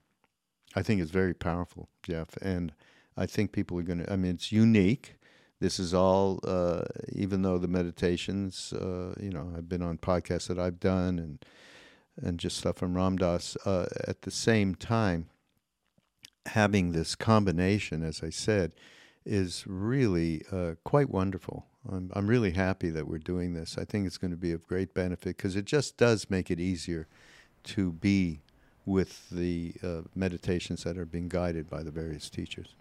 [0.75, 2.35] i think is very powerful jeff.
[2.41, 2.73] And
[3.17, 5.15] i think people are going to i mean it's unique
[5.59, 6.81] this is all uh,
[7.11, 11.45] even though the meditations uh, you know i've been on podcasts that i've done and
[12.21, 15.29] and just stuff from Ram Dass uh, at the same time
[16.47, 18.73] having this combination, as I said,
[19.25, 21.67] is really uh, quite wonderful.
[21.89, 23.77] I'm, I'm really happy that we're doing this.
[23.77, 26.59] I think it's going to be of great benefit because it just does make it
[26.59, 27.07] easier
[27.65, 28.41] to be
[28.85, 32.75] with the uh, meditations that are being guided by the various teachers.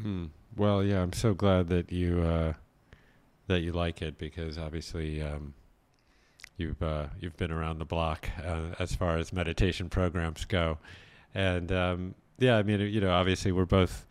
[0.00, 0.26] Hmm.
[0.56, 2.54] Well, yeah, I'm so glad that you uh,
[3.46, 5.54] that you like it because obviously um,
[6.56, 10.78] you've uh, you've been around the block uh, as far as meditation programs go,
[11.34, 14.06] and um, yeah, I mean, you know, obviously we're both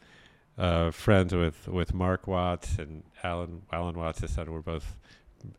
[0.58, 4.22] uh, friends with with Mark Watts and Alan Alan Watts.
[4.22, 4.52] His son.
[4.52, 4.96] We're both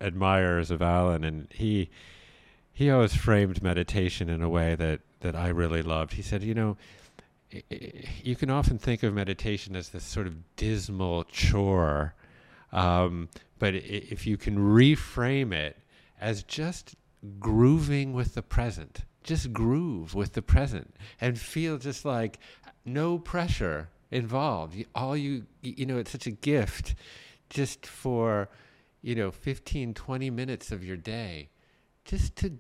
[0.00, 1.90] admirers of Alan, and he
[2.72, 6.14] he always framed meditation in a way that that I really loved.
[6.14, 6.76] He said, you know
[7.50, 12.14] you can often think of meditation as this sort of dismal chore,
[12.72, 13.28] um,
[13.58, 15.78] but if you can reframe it
[16.20, 16.94] as just
[17.38, 22.38] grooving with the present, just groove with the present, and feel just like
[22.84, 24.84] no pressure involved.
[24.94, 26.94] All you, you know, it's such a gift
[27.50, 28.48] just for,
[29.02, 31.48] you know, 15, 20 minutes of your day,
[32.04, 32.58] just to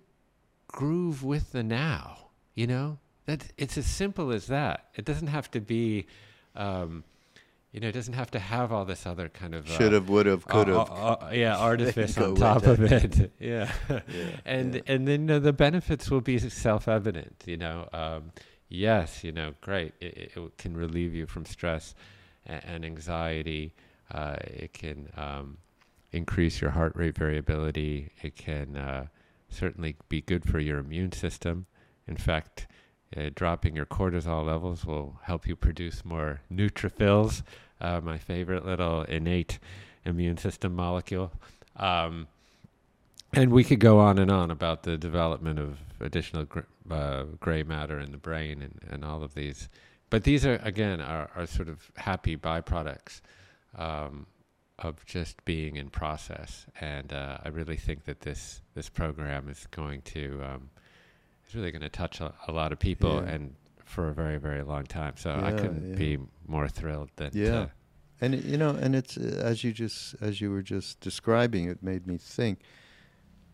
[0.68, 2.98] groove with the now, you know?
[3.26, 4.88] That it's as simple as that.
[4.94, 6.06] It doesn't have to be,
[6.54, 7.04] um,
[7.72, 10.26] you know, it doesn't have to have all this other kind of should have, would
[10.26, 10.76] have, could have.
[10.76, 13.32] Uh, uh, yeah, artifice on top of it.
[13.40, 14.00] yeah, Yeah,
[14.44, 14.80] and yeah.
[14.86, 17.44] and then you know, the benefits will be self-evident.
[17.46, 18.32] You know, um,
[18.68, 19.94] yes, you know, great.
[20.00, 21.94] It, it, it can relieve you from stress
[22.46, 23.74] and, and anxiety.
[24.10, 25.58] Uh, it can um,
[26.12, 28.12] increase your heart rate variability.
[28.22, 29.06] It can uh,
[29.48, 31.66] certainly be good for your immune system.
[32.06, 32.68] In fact,
[33.16, 37.42] uh, dropping your cortisol levels will help you produce more neutrophils,
[37.80, 39.58] uh, my favorite little innate
[40.04, 41.32] immune system molecule.
[41.76, 42.26] Um,
[43.32, 46.60] and we could go on and on about the development of additional gr-
[46.90, 49.68] uh, gray matter in the brain and, and all of these.
[50.08, 53.20] But these are, again, are, are sort of happy byproducts
[53.76, 54.26] um,
[54.78, 56.66] of just being in process.
[56.80, 60.70] And uh, I really think that this, this program is going to, um,
[61.56, 63.32] really going to touch a, a lot of people Yeah.
[63.32, 63.54] and
[63.84, 65.14] for a very, very long time.
[65.16, 65.96] So I couldn't yeah.
[65.96, 67.66] be more thrilled than Yeah.
[68.20, 71.68] And it- you know, and it's uh, as you just as you were just describing,
[71.68, 72.60] it made me think.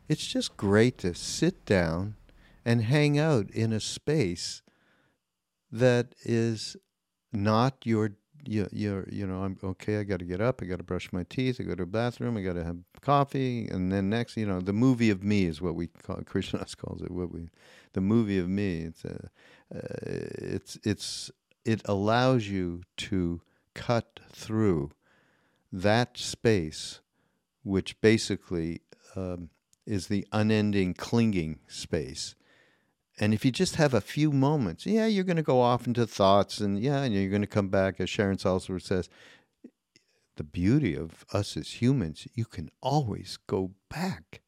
[0.09, 2.17] It's just great to sit down
[2.65, 4.63] and hang out in a space
[5.71, 6.77] that is
[7.33, 8.13] not your
[8.45, 11.13] your, your you know I'm okay I got to get up I got to brush
[11.13, 14.37] my teeth I go to the bathroom I got to have coffee and then next
[14.37, 17.31] you know the movie of me is what we call Krishna Das calls it what
[17.33, 17.49] we
[17.93, 19.31] the movie of me it's a,
[19.75, 21.31] uh, it's it's
[21.65, 23.41] it allows you to
[23.75, 24.91] cut through
[25.73, 27.01] that space
[27.63, 28.81] which basically
[29.17, 29.49] um,
[29.87, 32.35] is the unending clinging space
[33.19, 36.07] and if you just have a few moments, yeah, you're going to go off into
[36.07, 39.09] thoughts, and yeah, and you're going to come back, as Sharon Salzberg says.
[40.37, 44.41] The beauty of us as humans, you can always go back.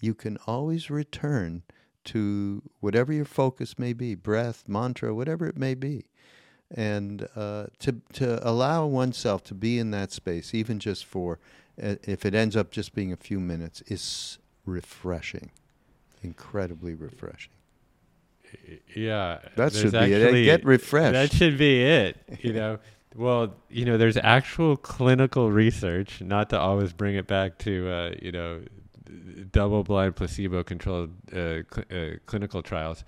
[0.00, 1.62] You can always return
[2.04, 6.06] to whatever your focus may be, breath, mantra, whatever it may be,
[6.74, 11.38] and uh, to to allow oneself to be in that space, even just for,
[11.82, 15.50] uh, if it ends up just being a few minutes, is refreshing,
[16.22, 17.52] incredibly refreshing.
[18.94, 20.44] Yeah, That should be it.
[20.44, 21.12] Get refreshed.
[21.12, 22.16] That should be it.
[22.40, 22.78] You know,
[23.16, 26.20] well, you know, there's actual clinical research.
[26.20, 28.60] Not to always bring it back to uh, you know,
[29.50, 33.04] double-blind, placebo-controlled uh, cl- uh, clinical trials.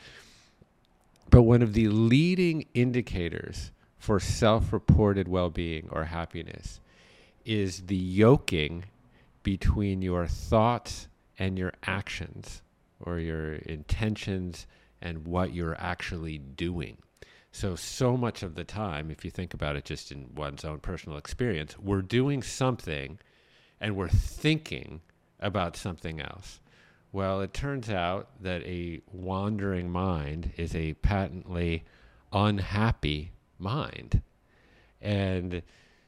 [1.31, 6.81] But one of the leading indicators for self-reported well-being or happiness
[7.45, 8.85] is the yoking
[9.43, 11.09] between your thoughts
[11.39, 12.63] and your actions
[13.01, 14.67] or your intentions
[15.01, 16.97] and what you're actually doing.
[17.53, 20.81] So, so much of the time, if you think about it just in one's own
[20.81, 23.19] personal experience, we're doing something
[23.81, 25.01] and we're thinking
[25.41, 26.61] about something else.
[27.13, 31.85] Well, it turns out that a wandering mind is a patently
[32.33, 34.23] unhappy mind.
[35.01, 35.63] And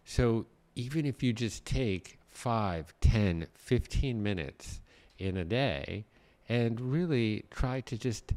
[0.04, 4.80] so, even if you just take 5, 10, 15 minutes
[5.18, 6.04] in a day
[6.48, 8.32] and really try to just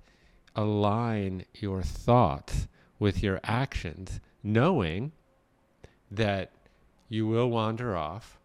[0.55, 2.67] align your thoughts
[2.99, 5.11] with your actions, knowing
[6.09, 6.51] that
[7.09, 8.39] you will wander off,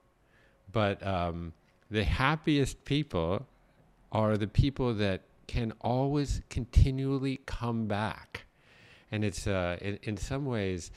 [0.73, 1.53] but um,
[1.91, 3.47] the happiest people
[4.13, 8.47] are the people that can always continually come back.
[9.13, 10.91] And it's uh, in, in some ways,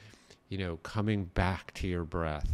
[0.49, 2.49] you know, coming back to your breath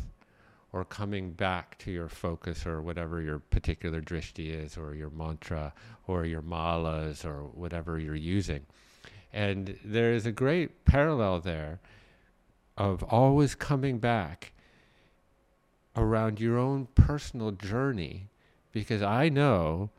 [0.74, 5.74] or coming back to your focus or whatever your particular drishti is or your mantra
[6.08, 8.66] or your malas or whatever you're using.
[9.32, 11.80] And there is a great parallel there
[12.78, 14.52] of always coming back
[15.96, 18.28] around your own personal journey
[18.72, 19.90] because I know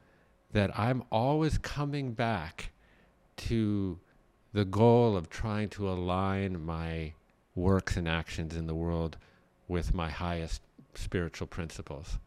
[0.52, 2.70] that I'm always coming back
[3.36, 3.98] to
[4.52, 7.12] the goal of trying to align my
[7.54, 9.16] works and actions in the world
[9.68, 10.62] with my highest
[10.94, 12.18] spiritual principles.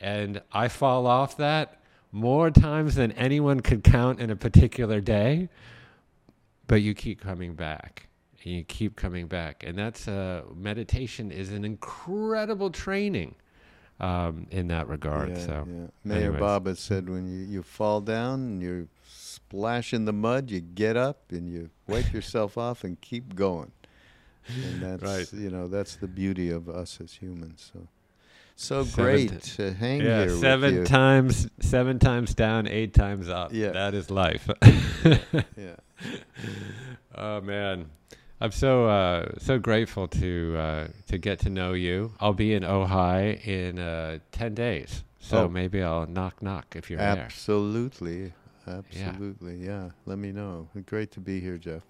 [0.00, 1.80] And I fall off that
[2.12, 5.48] more times than anyone could count in a particular day,
[6.66, 8.07] but you keep coming back.
[8.44, 9.64] And you keep coming back.
[9.66, 13.34] And that's uh, meditation is an incredible training
[14.00, 15.30] um, in that regard.
[15.30, 15.86] Yeah, so, yeah.
[16.04, 16.40] Mayor anyways.
[16.40, 20.96] Baba said when you, you fall down and you splash in the mud, you get
[20.96, 23.72] up and you wipe yourself off and keep going.
[24.48, 25.40] And that's Right.
[25.40, 27.70] you know that's the beauty of us as humans.
[27.72, 27.88] So
[28.56, 33.28] so Seven great t- to hang yeah, here seven times, seven times down, eight times
[33.28, 33.52] up.
[33.52, 33.70] Yeah.
[33.70, 34.48] that is life.
[35.56, 35.76] yeah.
[37.14, 37.86] oh man,
[38.40, 42.12] I'm so uh, so grateful to uh, to get to know you.
[42.20, 45.48] I'll be in Ojai in uh, ten days, so Oh.
[45.48, 47.08] maybe I'll knock knock if you're there.
[47.24, 48.32] Absolutely.
[48.66, 49.56] Absolutely.
[49.56, 49.90] Yeah.
[50.06, 50.68] Let me know.
[50.86, 51.82] Great to be here, Jeff.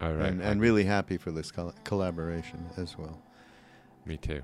[0.00, 0.30] All right.
[0.30, 3.20] and, and really happy for this col- collaboration as well.
[4.06, 4.40] Me too.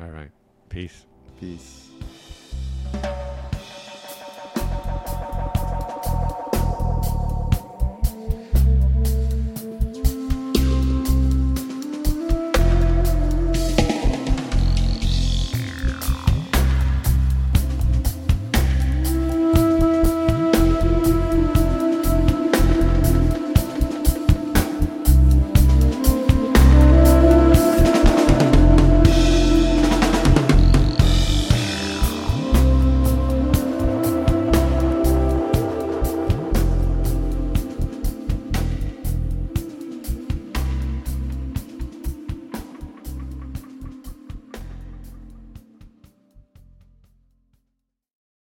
[0.00, 0.30] All right.
[0.68, 1.06] Peace.
[1.40, 1.88] Peace.